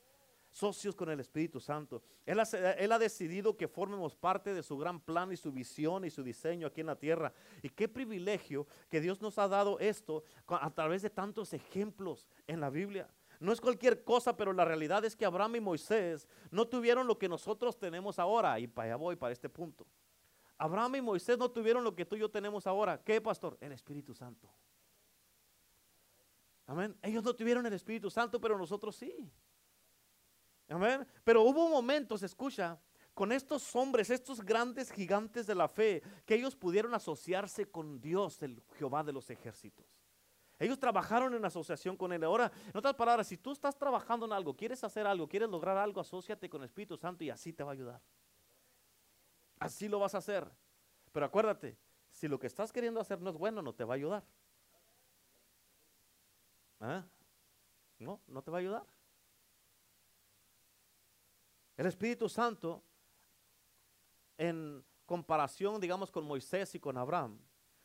Socios 0.57 0.97
con 0.97 1.11
el 1.11 1.21
Espíritu 1.21 1.61
Santo. 1.61 2.03
Él 2.25 2.41
ha, 2.41 2.99
decidido 2.99 3.59
que 3.59 3.69
formemos 3.69 4.17
parte 4.17 4.55
de 4.55 4.63
su 4.63 4.79
gran 4.79 4.99
plan 4.99 5.31
y 5.31 5.37
su 5.37 5.53
visión 5.53 6.07
y 6.07 6.11
su 6.11 6.23
diseño 6.23 6.67
aquí 6.67 6.81
en 6.81 6.87
la 6.87 6.97
tierra. 6.97 7.31
Y 7.61 7.69
qué 7.69 7.89
privilegio 7.89 8.67
que 8.89 9.03
Dios 9.03 9.21
nos 9.21 9.37
ha 9.37 9.49
dado 9.49 9.79
esto 9.81 10.25
a 10.47 10.71
través 10.71 11.03
de 11.03 11.11
tantos 11.11 11.53
ejemplos 11.53 12.27
en 12.47 12.61
la 12.61 12.71
Biblia. 12.71 13.07
No 13.39 13.53
es 13.53 13.61
cualquier 13.61 14.03
cosa, 14.03 14.35
pero 14.35 14.55
la 14.55 14.65
realidad 14.65 15.05
es 15.05 15.15
que 15.15 15.27
Abraham 15.27 15.57
y 15.57 15.61
Moisés 15.61 16.27
no 16.51 16.67
tuvieron 16.67 17.07
lo 17.07 17.19
que 17.19 17.29
nosotros 17.29 17.79
tenemos 17.79 18.19
ahora. 18.19 18.59
Y 18.59 18.67
para 18.67 18.87
allá 18.87 18.97
voy, 18.97 19.15
para 19.15 19.35
este 19.35 19.51
punto. 19.51 19.87
Abraham 20.57 20.95
y 20.95 21.03
Moisés 21.03 21.37
no 21.37 21.51
tuvieron 21.51 21.85
lo 21.85 21.95
que 21.95 22.07
tú 22.07 22.17
y 22.17 22.21
yo 22.21 22.31
tenemos 22.31 22.67
ahora. 22.67 22.99
¿Qué, 23.05 23.21
pastor? 23.21 23.59
El 23.61 23.73
Espíritu 23.73 24.15
Santo. 24.15 24.49
Amén. 26.67 26.97
Ellos 27.03 27.23
no 27.23 27.35
tuvieron 27.37 27.67
el 27.67 27.75
Espíritu 27.75 28.09
Santo, 28.09 28.41
pero 28.41 28.57
nosotros 28.57 28.97
sí. 28.97 29.31
Pero 31.25 31.43
hubo 31.43 31.69
momentos, 31.69 32.23
escucha, 32.23 32.79
con 33.15 33.33
estos 33.33 33.75
hombres, 33.75 34.11
estos 34.11 34.43
grandes 34.43 34.91
gigantes 34.91 35.47
de 35.47 35.55
la 35.55 35.69
fe, 35.69 36.03
que 36.27 36.35
ellos 36.35 36.55
pudieron 36.55 36.95
asociarse 36.95 37.71
con 37.71 38.01
Dios, 38.01 38.43
el 38.43 38.63
Jehová 38.79 39.03
de 39.03 39.13
los 39.13 39.31
ejércitos. 39.31 39.87
Ellos 40.59 40.79
trabajaron 40.79 41.35
en 41.35 41.45
asociación 41.45 41.97
con 41.97 42.13
Él. 42.13 42.25
Ahora, 42.25 42.51
en 42.67 42.77
otras 42.77 42.95
palabras, 42.95 43.27
si 43.27 43.37
tú 43.37 43.53
estás 43.53 43.77
trabajando 43.77 44.27
en 44.27 44.33
algo, 44.33 44.57
quieres 44.57 44.83
hacer 44.85 45.07
algo, 45.07 45.29
quieres 45.29 45.49
lograr 45.49 45.77
algo, 45.77 46.01
asóciate 46.01 46.49
con 46.49 46.63
el 46.63 46.67
Espíritu 46.67 46.97
Santo 46.97 47.25
y 47.25 47.31
así 47.31 47.53
te 47.53 47.63
va 47.63 47.71
a 47.71 47.75
ayudar. 47.75 48.01
Así 49.59 49.89
lo 49.89 49.99
vas 49.99 50.15
a 50.15 50.19
hacer. 50.19 50.51
Pero 51.13 51.27
acuérdate, 51.27 51.79
si 52.11 52.29
lo 52.29 52.39
que 52.39 52.47
estás 52.47 52.73
queriendo 52.73 53.01
hacer 53.01 53.21
no 53.21 53.31
es 53.31 53.37
bueno, 53.37 53.63
no 53.63 53.75
te 53.75 53.85
va 53.85 53.95
a 53.95 53.97
ayudar. 53.97 54.25
¿Ah? 56.81 57.05
No, 57.99 58.21
no 58.27 58.43
te 58.43 58.51
va 58.51 58.59
a 58.59 58.61
ayudar. 58.61 58.96
El 61.77 61.87
Espíritu 61.87 62.29
Santo, 62.29 62.83
en 64.39 64.83
comparación, 65.05 65.81
digamos, 65.81 66.11
con 66.11 66.25
Moisés 66.25 66.75
y 66.75 66.81
con 66.81 66.97
Abraham, 66.97 67.39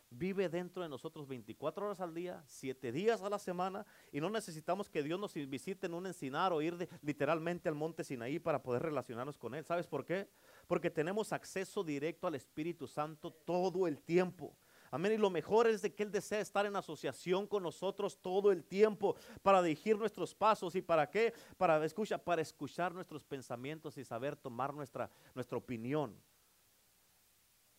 vive 0.09 0.49
dentro 0.49 0.83
de 0.83 0.89
nosotros 0.89 1.27
24 1.27 1.85
horas 1.85 2.01
al 2.01 2.13
día, 2.13 2.43
7 2.45 2.91
días 2.91 3.21
a 3.21 3.29
la 3.29 3.39
semana, 3.39 3.85
y 4.11 4.19
no 4.21 4.29
necesitamos 4.29 4.89
que 4.89 5.03
Dios 5.03 5.19
nos 5.19 5.33
visite 5.33 5.87
en 5.87 5.93
un 5.93 6.05
encinar 6.05 6.53
o 6.53 6.61
ir 6.61 6.89
literalmente 7.01 7.69
al 7.69 7.75
monte 7.75 8.03
Sinaí 8.03 8.39
para 8.39 8.61
poder 8.61 8.83
relacionarnos 8.83 9.37
con 9.37 9.55
Él. 9.55 9.65
¿Sabes 9.65 9.87
por 9.87 10.05
qué? 10.05 10.29
Porque 10.67 10.89
tenemos 10.89 11.33
acceso 11.33 11.83
directo 11.83 12.27
al 12.27 12.35
Espíritu 12.35 12.87
Santo 12.87 13.31
todo 13.31 13.87
el 13.87 14.01
tiempo. 14.01 14.55
Amén. 14.91 15.13
Y 15.13 15.17
lo 15.17 15.29
mejor 15.29 15.67
es 15.67 15.81
de 15.81 15.95
que 15.95 16.03
Él 16.03 16.11
desea 16.11 16.41
estar 16.41 16.65
en 16.65 16.75
asociación 16.75 17.47
con 17.47 17.63
nosotros 17.63 18.21
todo 18.21 18.51
el 18.51 18.63
tiempo 18.63 19.15
para 19.41 19.61
dirigir 19.63 19.97
nuestros 19.97 20.35
pasos. 20.35 20.75
¿Y 20.75 20.81
para 20.81 21.09
qué? 21.09 21.33
Para, 21.57 21.83
escucha, 21.85 22.17
para 22.17 22.41
escuchar 22.41 22.93
nuestros 22.93 23.23
pensamientos 23.23 23.97
y 23.97 24.03
saber 24.03 24.35
tomar 24.35 24.73
nuestra, 24.73 25.09
nuestra 25.33 25.57
opinión 25.57 26.21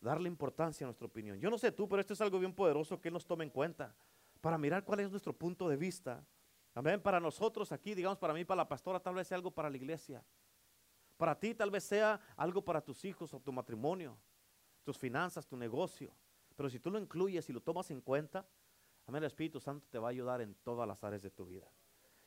darle 0.03 0.27
importancia 0.27 0.85
a 0.85 0.87
nuestra 0.87 1.07
opinión. 1.07 1.39
Yo 1.39 1.49
no 1.49 1.57
sé 1.57 1.71
tú, 1.71 1.87
pero 1.87 2.01
esto 2.01 2.13
es 2.13 2.21
algo 2.21 2.37
bien 2.37 2.53
poderoso 2.53 2.99
que 2.99 3.07
Él 3.07 3.13
nos 3.13 3.25
tome 3.25 3.45
en 3.45 3.49
cuenta 3.49 3.95
para 4.41 4.57
mirar 4.57 4.83
cuál 4.83 4.99
es 4.99 5.09
nuestro 5.09 5.31
punto 5.33 5.69
de 5.69 5.77
vista. 5.77 6.23
Amén. 6.75 7.01
Para 7.01 7.19
nosotros 7.19 7.71
aquí, 7.71 7.95
digamos, 7.95 8.17
para 8.17 8.33
mí, 8.33 8.43
para 8.43 8.57
la 8.57 8.67
pastora, 8.67 8.99
tal 8.99 9.15
vez 9.15 9.27
sea 9.27 9.37
algo 9.37 9.51
para 9.51 9.69
la 9.69 9.77
iglesia. 9.77 10.23
Para 11.15 11.39
ti, 11.39 11.55
tal 11.55 11.71
vez 11.71 11.85
sea 11.85 12.19
algo 12.35 12.63
para 12.63 12.81
tus 12.81 13.05
hijos 13.05 13.33
o 13.33 13.39
tu 13.39 13.53
matrimonio, 13.53 14.17
tus 14.83 14.97
finanzas, 14.97 15.47
tu 15.47 15.55
negocio. 15.55 16.13
Pero 16.55 16.69
si 16.69 16.79
tú 16.79 16.91
lo 16.91 16.99
incluyes 16.99 17.49
y 17.49 17.53
lo 17.53 17.61
tomas 17.61 17.89
en 17.91 18.01
cuenta, 18.01 18.47
amén, 19.07 19.23
el 19.23 19.27
Espíritu 19.27 19.59
Santo 19.59 19.87
te 19.89 19.97
va 19.97 20.07
a 20.07 20.11
ayudar 20.11 20.41
en 20.41 20.55
todas 20.55 20.87
las 20.87 21.03
áreas 21.03 21.21
de 21.21 21.31
tu 21.31 21.45
vida. 21.45 21.71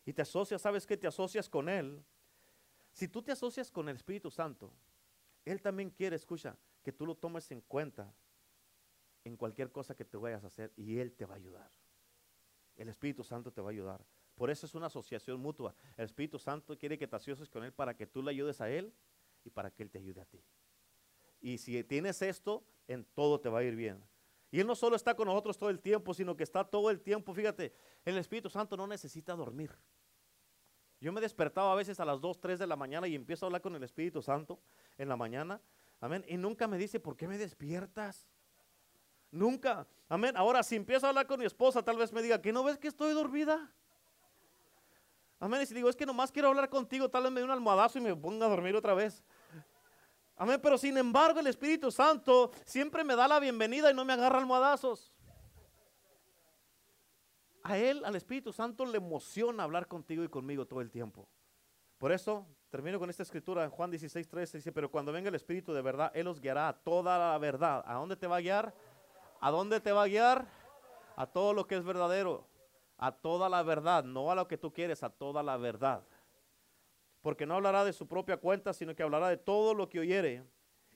Y 0.04 0.12
te 0.12 0.22
asocias, 0.22 0.62
¿sabes 0.62 0.86
qué? 0.86 0.96
Te 0.96 1.06
asocias 1.06 1.48
con 1.48 1.68
Él. 1.68 2.04
Si 2.92 3.08
tú 3.08 3.22
te 3.22 3.32
asocias 3.32 3.70
con 3.70 3.88
el 3.88 3.96
Espíritu 3.96 4.30
Santo, 4.30 4.72
Él 5.44 5.60
también 5.60 5.90
quiere, 5.90 6.16
escucha, 6.16 6.56
que 6.82 6.92
tú 6.92 7.04
lo 7.04 7.16
tomes 7.16 7.50
en 7.50 7.60
cuenta 7.60 8.14
en 9.24 9.36
cualquier 9.36 9.72
cosa 9.72 9.96
que 9.96 10.04
te 10.04 10.16
vayas 10.16 10.44
a 10.44 10.46
hacer 10.46 10.72
y 10.76 10.98
Él 10.98 11.12
te 11.12 11.26
va 11.26 11.34
a 11.34 11.36
ayudar. 11.36 11.70
El 12.76 12.88
Espíritu 12.88 13.24
Santo 13.24 13.50
te 13.52 13.60
va 13.60 13.70
a 13.70 13.72
ayudar 13.72 14.04
Por 14.34 14.50
eso 14.50 14.66
es 14.66 14.74
una 14.74 14.86
asociación 14.86 15.40
mutua. 15.40 15.74
El 15.96 16.04
Espíritu 16.04 16.38
Santo 16.38 16.78
quiere 16.78 16.98
que 16.98 17.08
te 17.08 17.16
asocies 17.16 17.48
con 17.48 17.64
Él 17.64 17.72
para 17.72 17.96
que 17.96 18.06
tú 18.06 18.22
le 18.22 18.30
ayudes 18.30 18.60
a 18.60 18.70
Él 18.70 18.92
y 19.42 19.50
para 19.50 19.70
que 19.70 19.82
Él 19.82 19.90
te 19.90 19.98
ayude 19.98 20.20
a 20.20 20.26
ti. 20.26 20.44
Y 21.40 21.58
si 21.58 21.82
tienes 21.84 22.22
esto, 22.22 22.64
en 22.86 23.04
todo 23.04 23.40
te 23.40 23.48
va 23.48 23.60
a 23.60 23.64
ir 23.64 23.74
bien. 23.74 24.02
Y 24.56 24.60
Él 24.60 24.66
no 24.66 24.74
solo 24.74 24.96
está 24.96 25.14
con 25.14 25.26
nosotros 25.28 25.58
todo 25.58 25.68
el 25.68 25.80
tiempo, 25.80 26.14
sino 26.14 26.34
que 26.34 26.42
está 26.42 26.64
todo 26.64 26.88
el 26.88 27.02
tiempo. 27.02 27.34
Fíjate, 27.34 27.74
el 28.06 28.16
Espíritu 28.16 28.48
Santo 28.48 28.74
no 28.74 28.86
necesita 28.86 29.34
dormir. 29.34 29.70
Yo 30.98 31.12
me 31.12 31.20
despertaba 31.20 31.72
a 31.72 31.74
veces 31.74 32.00
a 32.00 32.06
las 32.06 32.22
2, 32.22 32.40
3 32.40 32.58
de 32.60 32.66
la 32.66 32.74
mañana 32.74 33.06
y 33.06 33.14
empiezo 33.14 33.44
a 33.44 33.48
hablar 33.48 33.60
con 33.60 33.76
el 33.76 33.82
Espíritu 33.82 34.22
Santo 34.22 34.58
en 34.96 35.10
la 35.10 35.16
mañana. 35.18 35.60
Amén. 36.00 36.24
Y 36.26 36.38
nunca 36.38 36.66
me 36.66 36.78
dice, 36.78 36.98
¿por 36.98 37.18
qué 37.18 37.28
me 37.28 37.36
despiertas? 37.36 38.26
Nunca. 39.30 39.86
Amén. 40.08 40.34
Ahora, 40.38 40.62
si 40.62 40.76
empiezo 40.76 41.04
a 41.04 41.10
hablar 41.10 41.26
con 41.26 41.38
mi 41.38 41.44
esposa, 41.44 41.82
tal 41.82 41.98
vez 41.98 42.10
me 42.10 42.22
diga, 42.22 42.40
¿que 42.40 42.50
no 42.50 42.64
ves 42.64 42.78
que 42.78 42.88
estoy 42.88 43.12
dormida? 43.12 43.70
Amén. 45.38 45.60
Y 45.60 45.66
si 45.66 45.74
digo, 45.74 45.90
es 45.90 45.96
que 45.96 46.06
nomás 46.06 46.32
quiero 46.32 46.48
hablar 46.48 46.70
contigo, 46.70 47.10
tal 47.10 47.24
vez 47.24 47.32
me 47.32 47.40
dé 47.40 47.44
un 47.44 47.50
almohadazo 47.50 47.98
y 47.98 48.00
me 48.00 48.16
ponga 48.16 48.46
a 48.46 48.48
dormir 48.48 48.74
otra 48.74 48.94
vez. 48.94 49.22
Amén. 50.36 50.60
Pero 50.62 50.76
sin 50.76 50.96
embargo, 50.96 51.40
el 51.40 51.46
Espíritu 51.46 51.90
Santo 51.90 52.50
siempre 52.64 53.02
me 53.04 53.16
da 53.16 53.26
la 53.26 53.40
bienvenida 53.40 53.90
y 53.90 53.94
no 53.94 54.04
me 54.04 54.12
agarra 54.12 54.38
almohadazos. 54.38 55.12
A 57.62 57.78
Él, 57.78 58.04
al 58.04 58.14
Espíritu 58.14 58.52
Santo, 58.52 58.84
le 58.84 58.98
emociona 58.98 59.64
hablar 59.64 59.88
contigo 59.88 60.22
y 60.22 60.28
conmigo 60.28 60.66
todo 60.66 60.80
el 60.80 60.90
tiempo. 60.90 61.28
Por 61.98 62.12
eso, 62.12 62.46
termino 62.70 62.98
con 62.98 63.08
esta 63.08 63.22
escritura 63.22 63.64
en 63.64 63.70
Juan 63.70 63.90
16, 63.90 64.28
13, 64.28 64.58
dice, 64.58 64.72
pero 64.72 64.90
cuando 64.90 65.10
venga 65.10 65.30
el 65.30 65.34
Espíritu 65.34 65.72
de 65.72 65.80
verdad, 65.82 66.12
Él 66.14 66.28
os 66.28 66.40
guiará 66.40 66.68
a 66.68 66.72
toda 66.74 67.18
la 67.18 67.38
verdad. 67.38 67.82
¿A 67.86 67.94
dónde 67.94 68.16
te 68.16 68.26
va 68.26 68.36
a 68.36 68.40
guiar? 68.40 68.74
¿A 69.40 69.50
dónde 69.50 69.80
te 69.80 69.92
va 69.92 70.02
a 70.02 70.06
guiar? 70.06 70.46
A 71.16 71.26
todo 71.26 71.54
lo 71.54 71.66
que 71.66 71.76
es 71.76 71.82
verdadero, 71.82 72.46
a 72.98 73.10
toda 73.10 73.48
la 73.48 73.62
verdad, 73.62 74.04
no 74.04 74.30
a 74.30 74.34
lo 74.34 74.46
que 74.46 74.58
tú 74.58 74.72
quieres, 74.72 75.02
a 75.02 75.08
toda 75.08 75.42
la 75.42 75.56
verdad. 75.56 76.04
Porque 77.26 77.44
no 77.44 77.56
hablará 77.56 77.84
de 77.84 77.92
su 77.92 78.06
propia 78.06 78.36
cuenta, 78.36 78.72
sino 78.72 78.94
que 78.94 79.02
hablará 79.02 79.28
de 79.28 79.36
todo 79.36 79.74
lo 79.74 79.88
que 79.88 79.98
oyere 79.98 80.44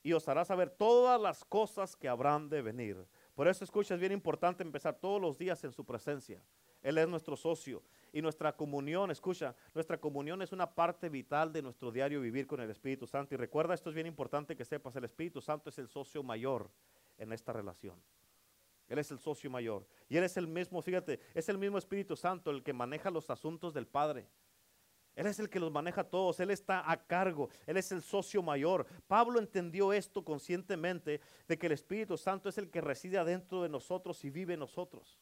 y 0.00 0.12
os 0.12 0.28
hará 0.28 0.44
saber 0.44 0.70
todas 0.70 1.20
las 1.20 1.44
cosas 1.44 1.96
que 1.96 2.06
habrán 2.06 2.48
de 2.48 2.62
venir. 2.62 3.04
Por 3.34 3.48
eso 3.48 3.64
escucha, 3.64 3.94
es 3.94 4.00
bien 4.00 4.12
importante 4.12 4.62
empezar 4.62 4.94
todos 4.94 5.20
los 5.20 5.36
días 5.36 5.64
en 5.64 5.72
su 5.72 5.84
presencia. 5.84 6.40
Él 6.82 6.98
es 6.98 7.08
nuestro 7.08 7.36
socio 7.36 7.82
y 8.12 8.22
nuestra 8.22 8.56
comunión, 8.56 9.10
escucha, 9.10 9.56
nuestra 9.74 9.98
comunión 9.98 10.40
es 10.40 10.52
una 10.52 10.72
parte 10.72 11.08
vital 11.08 11.52
de 11.52 11.62
nuestro 11.62 11.90
diario 11.90 12.20
vivir 12.20 12.46
con 12.46 12.60
el 12.60 12.70
Espíritu 12.70 13.08
Santo. 13.08 13.34
Y 13.34 13.36
recuerda, 13.36 13.74
esto 13.74 13.88
es 13.88 13.96
bien 13.96 14.06
importante 14.06 14.54
que 14.54 14.64
sepas, 14.64 14.94
el 14.94 15.06
Espíritu 15.06 15.40
Santo 15.40 15.70
es 15.70 15.78
el 15.80 15.88
socio 15.88 16.22
mayor 16.22 16.70
en 17.18 17.32
esta 17.32 17.52
relación. 17.52 18.00
Él 18.86 19.00
es 19.00 19.10
el 19.10 19.18
socio 19.18 19.50
mayor. 19.50 19.84
Y 20.08 20.16
Él 20.16 20.22
es 20.22 20.36
el 20.36 20.46
mismo, 20.46 20.80
fíjate, 20.80 21.18
es 21.34 21.48
el 21.48 21.58
mismo 21.58 21.76
Espíritu 21.76 22.14
Santo 22.14 22.52
el 22.52 22.62
que 22.62 22.72
maneja 22.72 23.10
los 23.10 23.30
asuntos 23.30 23.74
del 23.74 23.88
Padre. 23.88 24.28
Él 25.20 25.26
es 25.26 25.38
el 25.38 25.50
que 25.50 25.60
los 25.60 25.70
maneja 25.70 26.02
todos, 26.02 26.40
Él 26.40 26.50
está 26.50 26.90
a 26.90 26.96
cargo, 26.96 27.50
Él 27.66 27.76
es 27.76 27.92
el 27.92 28.00
socio 28.00 28.42
mayor. 28.42 28.86
Pablo 29.06 29.38
entendió 29.38 29.92
esto 29.92 30.24
conscientemente 30.24 31.20
de 31.46 31.58
que 31.58 31.66
el 31.66 31.72
Espíritu 31.72 32.16
Santo 32.16 32.48
es 32.48 32.56
el 32.56 32.70
que 32.70 32.80
reside 32.80 33.18
adentro 33.18 33.62
de 33.62 33.68
nosotros 33.68 34.24
y 34.24 34.30
vive 34.30 34.54
en 34.54 34.60
nosotros. 34.60 35.20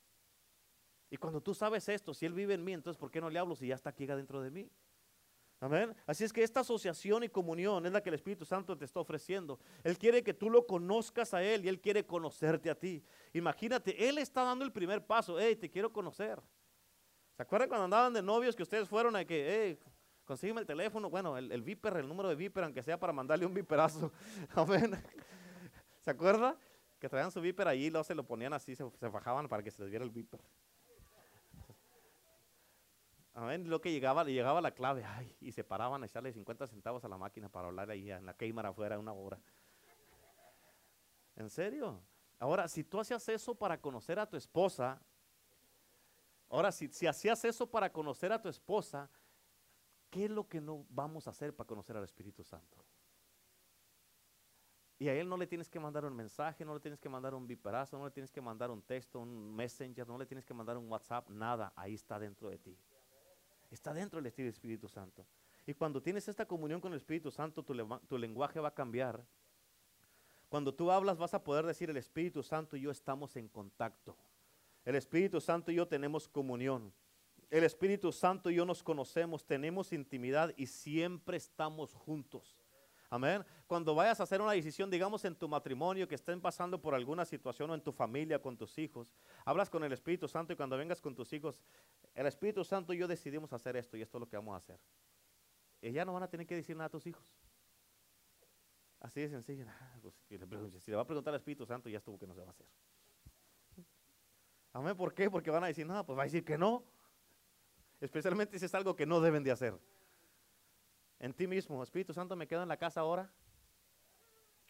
Y 1.10 1.16
cuando 1.16 1.40
tú 1.40 1.52
sabes 1.52 1.88
esto, 1.88 2.14
si 2.14 2.26
Él 2.26 2.32
vive 2.32 2.54
en 2.54 2.62
mí, 2.62 2.74
entonces 2.74 2.96
¿por 2.96 3.10
qué 3.10 3.20
no 3.20 3.28
le 3.28 3.40
hablo 3.40 3.56
si 3.56 3.66
ya 3.66 3.74
está 3.74 3.90
aquí 3.90 4.08
adentro 4.08 4.40
de 4.40 4.52
mí? 4.52 4.70
Amén. 5.58 5.92
Así 6.06 6.22
es 6.22 6.32
que 6.32 6.44
esta 6.44 6.60
asociación 6.60 7.24
y 7.24 7.28
comunión 7.28 7.84
es 7.84 7.90
la 7.90 8.00
que 8.00 8.10
el 8.10 8.14
Espíritu 8.14 8.44
Santo 8.44 8.78
te 8.78 8.84
está 8.84 9.00
ofreciendo. 9.00 9.58
Él 9.82 9.98
quiere 9.98 10.22
que 10.22 10.32
tú 10.32 10.48
lo 10.48 10.64
conozcas 10.64 11.34
a 11.34 11.42
Él 11.42 11.64
y 11.64 11.68
Él 11.68 11.80
quiere 11.80 12.06
conocerte 12.06 12.70
a 12.70 12.78
ti. 12.78 13.02
Imagínate, 13.32 14.08
Él 14.08 14.18
está 14.18 14.44
dando 14.44 14.64
el 14.64 14.70
primer 14.70 15.04
paso. 15.04 15.40
Hey, 15.40 15.56
te 15.56 15.68
quiero 15.68 15.92
conocer. 15.92 16.40
¿Se 17.38 17.42
acuerdan 17.42 17.68
cuando 17.68 17.84
andaban 17.84 18.12
de 18.12 18.20
novios 18.20 18.56
que 18.56 18.64
ustedes 18.64 18.88
fueron 18.88 19.14
a 19.14 19.24
que, 19.24 19.46
hey, 19.48 19.78
consígueme 20.24 20.60
el 20.60 20.66
teléfono? 20.66 21.08
Bueno, 21.08 21.38
el, 21.38 21.62
Viper, 21.62 21.98
el 21.98 22.08
número 22.08 22.28
de 22.28 22.34
Viper, 22.34 22.64
aunque 22.64 22.82
sea 22.82 22.98
para 22.98 23.12
mandarle 23.12 23.46
un 23.46 23.54
viperazo. 23.54 24.10
Amén. 24.56 25.00
¿Se 26.00 26.10
acuerda? 26.10 26.58
Que 26.98 27.08
traían 27.08 27.30
su 27.30 27.40
Viper 27.40 27.68
allí 27.68 27.84
y 27.84 27.90
luego 27.90 28.02
se 28.02 28.16
lo 28.16 28.24
ponían 28.24 28.54
así, 28.54 28.74
se, 28.74 28.84
se 28.90 29.08
fajaban 29.08 29.46
para 29.46 29.62
que 29.62 29.70
se 29.70 29.80
les 29.80 29.88
viera 29.88 30.04
el 30.04 30.10
Viper. 30.10 30.40
Amén. 33.34 33.70
Lo 33.70 33.80
que 33.80 33.92
llegaba, 33.92 34.24
le 34.24 34.32
llegaba 34.32 34.60
la 34.60 34.72
clave, 34.72 35.04
ay, 35.04 35.36
y 35.38 35.52
se 35.52 35.62
paraban 35.62 36.02
a 36.02 36.06
echarle 36.06 36.32
50 36.32 36.66
centavos 36.66 37.04
a 37.04 37.08
la 37.08 37.18
máquina 37.18 37.48
para 37.48 37.68
hablar 37.68 37.88
ahí 37.88 38.10
en 38.10 38.26
la 38.26 38.34
cámara 38.34 38.70
afuera 38.70 38.98
una 38.98 39.12
hora. 39.12 39.38
¿En 41.36 41.48
serio? 41.50 42.02
Ahora, 42.40 42.66
si 42.66 42.82
tú 42.82 42.98
hacías 42.98 43.28
eso 43.28 43.54
para 43.54 43.80
conocer 43.80 44.18
a 44.18 44.28
tu 44.28 44.36
esposa, 44.36 45.00
ahora, 46.48 46.72
si, 46.72 47.06
hacías 47.06 47.44
eso 47.44 47.70
para 47.70 47.92
conocer 47.92 48.32
a 48.32 48.40
tu 48.40 48.48
esposa, 48.48 49.10
¿qué 50.10 50.26
es 50.26 50.30
lo 50.30 50.48
que 50.48 50.60
no 50.60 50.84
vamos 50.88 51.26
a 51.26 51.30
hacer 51.30 51.54
para 51.54 51.66
conocer 51.66 51.96
al 51.96 52.04
Espíritu 52.04 52.44
Santo? 52.44 52.84
Y 55.00 55.08
a 55.08 55.14
él 55.14 55.28
no 55.28 55.36
le 55.36 55.46
tienes 55.46 55.68
que 55.68 55.78
mandar 55.78 56.04
un 56.04 56.14
mensaje, 56.14 56.64
no 56.64 56.74
le 56.74 56.80
tienes 56.80 56.98
que 56.98 57.08
mandar 57.08 57.34
un 57.34 57.46
viperazo, 57.46 57.96
no 57.98 58.04
le 58.04 58.10
tienes 58.10 58.32
que 58.32 58.40
mandar 58.40 58.70
un 58.70 58.82
texto, 58.82 59.20
un 59.20 59.54
messenger, 59.54 60.08
no 60.08 60.18
le 60.18 60.26
tienes 60.26 60.44
que 60.44 60.54
mandar 60.54 60.76
un 60.76 60.90
WhatsApp, 60.90 61.30
nada, 61.30 61.72
ahí 61.76 61.94
está 61.94 62.18
dentro 62.18 62.48
de 62.48 62.58
ti. 62.58 62.76
Está 63.70 63.94
dentro 63.94 64.20
del 64.20 64.26
Espíritu 64.26 64.88
Santo. 64.88 65.24
Y 65.68 65.74
cuando 65.74 66.00
tienes 66.00 66.26
esta 66.26 66.46
comunión 66.46 66.80
con 66.80 66.92
el 66.92 66.96
Espíritu 66.96 67.30
Santo, 67.30 67.62
tu, 67.62 68.18
lenguaje 68.18 68.58
va 68.58 68.68
a 68.68 68.74
cambiar. 68.74 69.22
Cuando 70.48 70.74
tú 70.74 70.90
hablas 70.90 71.18
vas 71.18 71.34
a 71.34 71.44
poder 71.44 71.66
decir, 71.66 71.90
el 71.90 71.98
Espíritu 71.98 72.42
Santo 72.42 72.74
y 72.74 72.80
yo 72.80 72.90
estamos 72.90 73.36
en 73.36 73.48
contacto. 73.48 74.16
El 74.88 74.94
Espíritu 74.94 75.38
Santo 75.38 75.70
y 75.70 75.74
yo 75.74 75.86
tenemos 75.86 76.26
comunión. 76.26 76.94
El 77.50 77.62
Espíritu 77.64 78.10
Santo 78.10 78.48
y 78.48 78.54
yo 78.54 78.64
nos 78.64 78.82
conocemos, 78.82 79.44
tenemos 79.44 79.92
intimidad 79.92 80.54
y 80.56 80.64
siempre 80.64 81.36
estamos 81.36 81.92
juntos. 81.92 82.56
Amén. 83.10 83.44
Cuando 83.66 83.94
vayas 83.94 84.18
a 84.18 84.22
hacer 84.22 84.40
una 84.40 84.52
decisión, 84.52 84.88
digamos 84.88 85.26
en 85.26 85.36
tu 85.36 85.46
matrimonio, 85.46 86.08
que 86.08 86.14
estén 86.14 86.40
pasando 86.40 86.80
por 86.80 86.94
alguna 86.94 87.26
situación 87.26 87.70
o 87.70 87.74
en 87.74 87.82
tu 87.82 87.92
familia 87.92 88.40
con 88.40 88.56
tus 88.56 88.78
hijos, 88.78 89.12
hablas 89.44 89.68
con 89.68 89.84
el 89.84 89.92
Espíritu 89.92 90.26
Santo 90.26 90.54
y 90.54 90.56
cuando 90.56 90.78
vengas 90.78 91.02
con 91.02 91.14
tus 91.14 91.30
hijos, 91.34 91.60
el 92.14 92.24
Espíritu 92.24 92.64
Santo 92.64 92.94
y 92.94 92.96
yo 92.96 93.06
decidimos 93.06 93.52
hacer 93.52 93.76
esto 93.76 93.98
y 93.98 94.00
esto 94.00 94.16
es 94.16 94.20
lo 94.20 94.26
que 94.26 94.38
vamos 94.38 94.54
a 94.54 94.56
hacer. 94.56 94.80
Y 95.82 95.92
ya 95.92 96.06
no 96.06 96.14
van 96.14 96.22
a 96.22 96.28
tener 96.28 96.46
que 96.46 96.54
decir 96.54 96.74
nada 96.74 96.86
a 96.86 96.90
tus 96.90 97.06
hijos. 97.06 97.30
Así 99.00 99.20
de 99.20 99.28
sencillo. 99.28 99.66
Pues, 100.00 100.14
si 100.26 100.90
le 100.90 100.96
va 100.96 101.02
a 101.02 101.06
preguntar 101.06 101.34
al 101.34 101.40
Espíritu 101.40 101.66
Santo, 101.66 101.90
ya 101.90 101.98
estuvo 101.98 102.18
que 102.18 102.26
no 102.26 102.32
se 102.32 102.40
va 102.40 102.46
a 102.46 102.52
hacer. 102.52 102.66
Amén. 104.72 104.96
¿Por 104.96 105.14
qué? 105.14 105.30
Porque 105.30 105.50
van 105.50 105.64
a 105.64 105.68
decir, 105.68 105.86
no, 105.86 106.04
pues 106.04 106.18
va 106.18 106.22
a 106.22 106.26
decir 106.26 106.44
que 106.44 106.58
no. 106.58 106.84
Especialmente 108.00 108.58
si 108.58 108.64
es 108.64 108.74
algo 108.74 108.94
que 108.94 109.06
no 109.06 109.20
deben 109.20 109.42
de 109.42 109.50
hacer 109.50 109.78
en 111.18 111.34
ti 111.34 111.46
mismo. 111.46 111.82
Espíritu 111.82 112.12
Santo, 112.12 112.36
me 112.36 112.46
quedo 112.46 112.62
en 112.62 112.68
la 112.68 112.76
casa 112.76 113.00
ahora. 113.00 113.30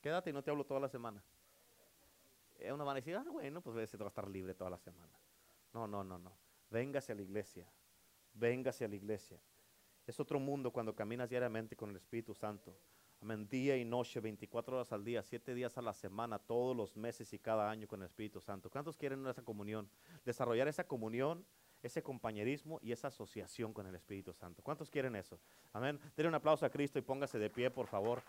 Quédate 0.00 0.30
y 0.30 0.32
no 0.32 0.42
te 0.42 0.50
hablo 0.50 0.64
toda 0.64 0.80
la 0.80 0.88
semana. 0.88 1.22
Eh, 2.58 2.72
uno 2.72 2.88
a 2.88 2.94
decir, 2.94 3.16
ah, 3.16 3.24
bueno, 3.30 3.60
pues 3.60 3.76
va 3.76 3.80
a 3.80 4.08
estar 4.08 4.28
libre 4.28 4.54
toda 4.54 4.70
la 4.70 4.78
semana. 4.78 5.12
No, 5.72 5.86
no, 5.86 6.02
no, 6.02 6.18
no. 6.18 6.32
Véngase 6.70 7.12
a 7.12 7.14
la 7.14 7.22
iglesia. 7.22 7.70
Véngase 8.34 8.84
a 8.84 8.88
la 8.88 8.96
iglesia. 8.96 9.38
Es 10.06 10.18
otro 10.18 10.38
mundo 10.38 10.72
cuando 10.72 10.94
caminas 10.94 11.28
diariamente 11.28 11.76
con 11.76 11.90
el 11.90 11.96
Espíritu 11.96 12.34
Santo. 12.34 12.74
Amén. 13.20 13.48
Día 13.48 13.76
y 13.76 13.84
noche, 13.84 14.20
24 14.20 14.76
horas 14.76 14.92
al 14.92 15.04
día, 15.04 15.22
7 15.22 15.54
días 15.54 15.76
a 15.76 15.82
la 15.82 15.92
semana, 15.92 16.38
todos 16.38 16.76
los 16.76 16.96
meses 16.96 17.32
y 17.32 17.38
cada 17.38 17.70
año 17.70 17.88
con 17.88 18.00
el 18.00 18.06
Espíritu 18.06 18.40
Santo. 18.40 18.70
¿Cuántos 18.70 18.96
quieren 18.96 19.26
esa 19.26 19.42
comunión? 19.42 19.90
Desarrollar 20.24 20.68
esa 20.68 20.84
comunión 20.84 21.44
ese 21.82 22.02
compañerismo 22.02 22.78
y 22.82 22.92
esa 22.92 23.08
asociación 23.08 23.72
con 23.72 23.86
el 23.86 23.94
Espíritu 23.94 24.32
Santo. 24.32 24.62
¿Cuántos 24.62 24.90
quieren 24.90 25.14
eso? 25.16 25.38
Amén. 25.72 25.98
Denle 26.16 26.28
un 26.28 26.34
aplauso 26.34 26.66
a 26.66 26.70
Cristo 26.70 26.98
y 26.98 27.02
póngase 27.02 27.38
de 27.38 27.50
pie, 27.50 27.70
por 27.70 27.86
favor, 27.86 28.22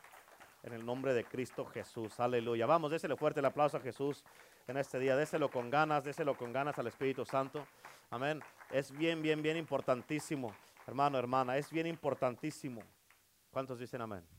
en 0.63 0.73
el 0.73 0.85
nombre 0.85 1.13
de 1.13 1.23
Cristo 1.23 1.65
Jesús. 1.65 2.19
Aleluya. 2.19 2.65
Vamos, 2.65 2.91
déselo 2.91 3.17
fuerte 3.17 3.39
el 3.39 3.45
aplauso 3.45 3.77
a 3.77 3.79
Jesús 3.79 4.23
en 4.67 4.77
este 4.77 4.99
día. 4.99 5.15
Déselo 5.15 5.49
con 5.49 5.69
ganas, 5.69 6.03
déselo 6.03 6.37
con 6.37 6.53
ganas 6.53 6.77
al 6.77 6.87
Espíritu 6.87 7.25
Santo. 7.25 7.65
Amén. 8.09 8.41
Es 8.71 8.91
bien, 8.91 9.21
bien, 9.21 9.41
bien 9.41 9.57
importantísimo, 9.57 10.53
hermano, 10.85 11.17
hermana. 11.17 11.57
Es 11.57 11.71
bien 11.71 11.87
importantísimo. 11.87 12.81
¿Cuántos 13.51 13.79
dicen 13.79 14.01
amén? 14.01 14.38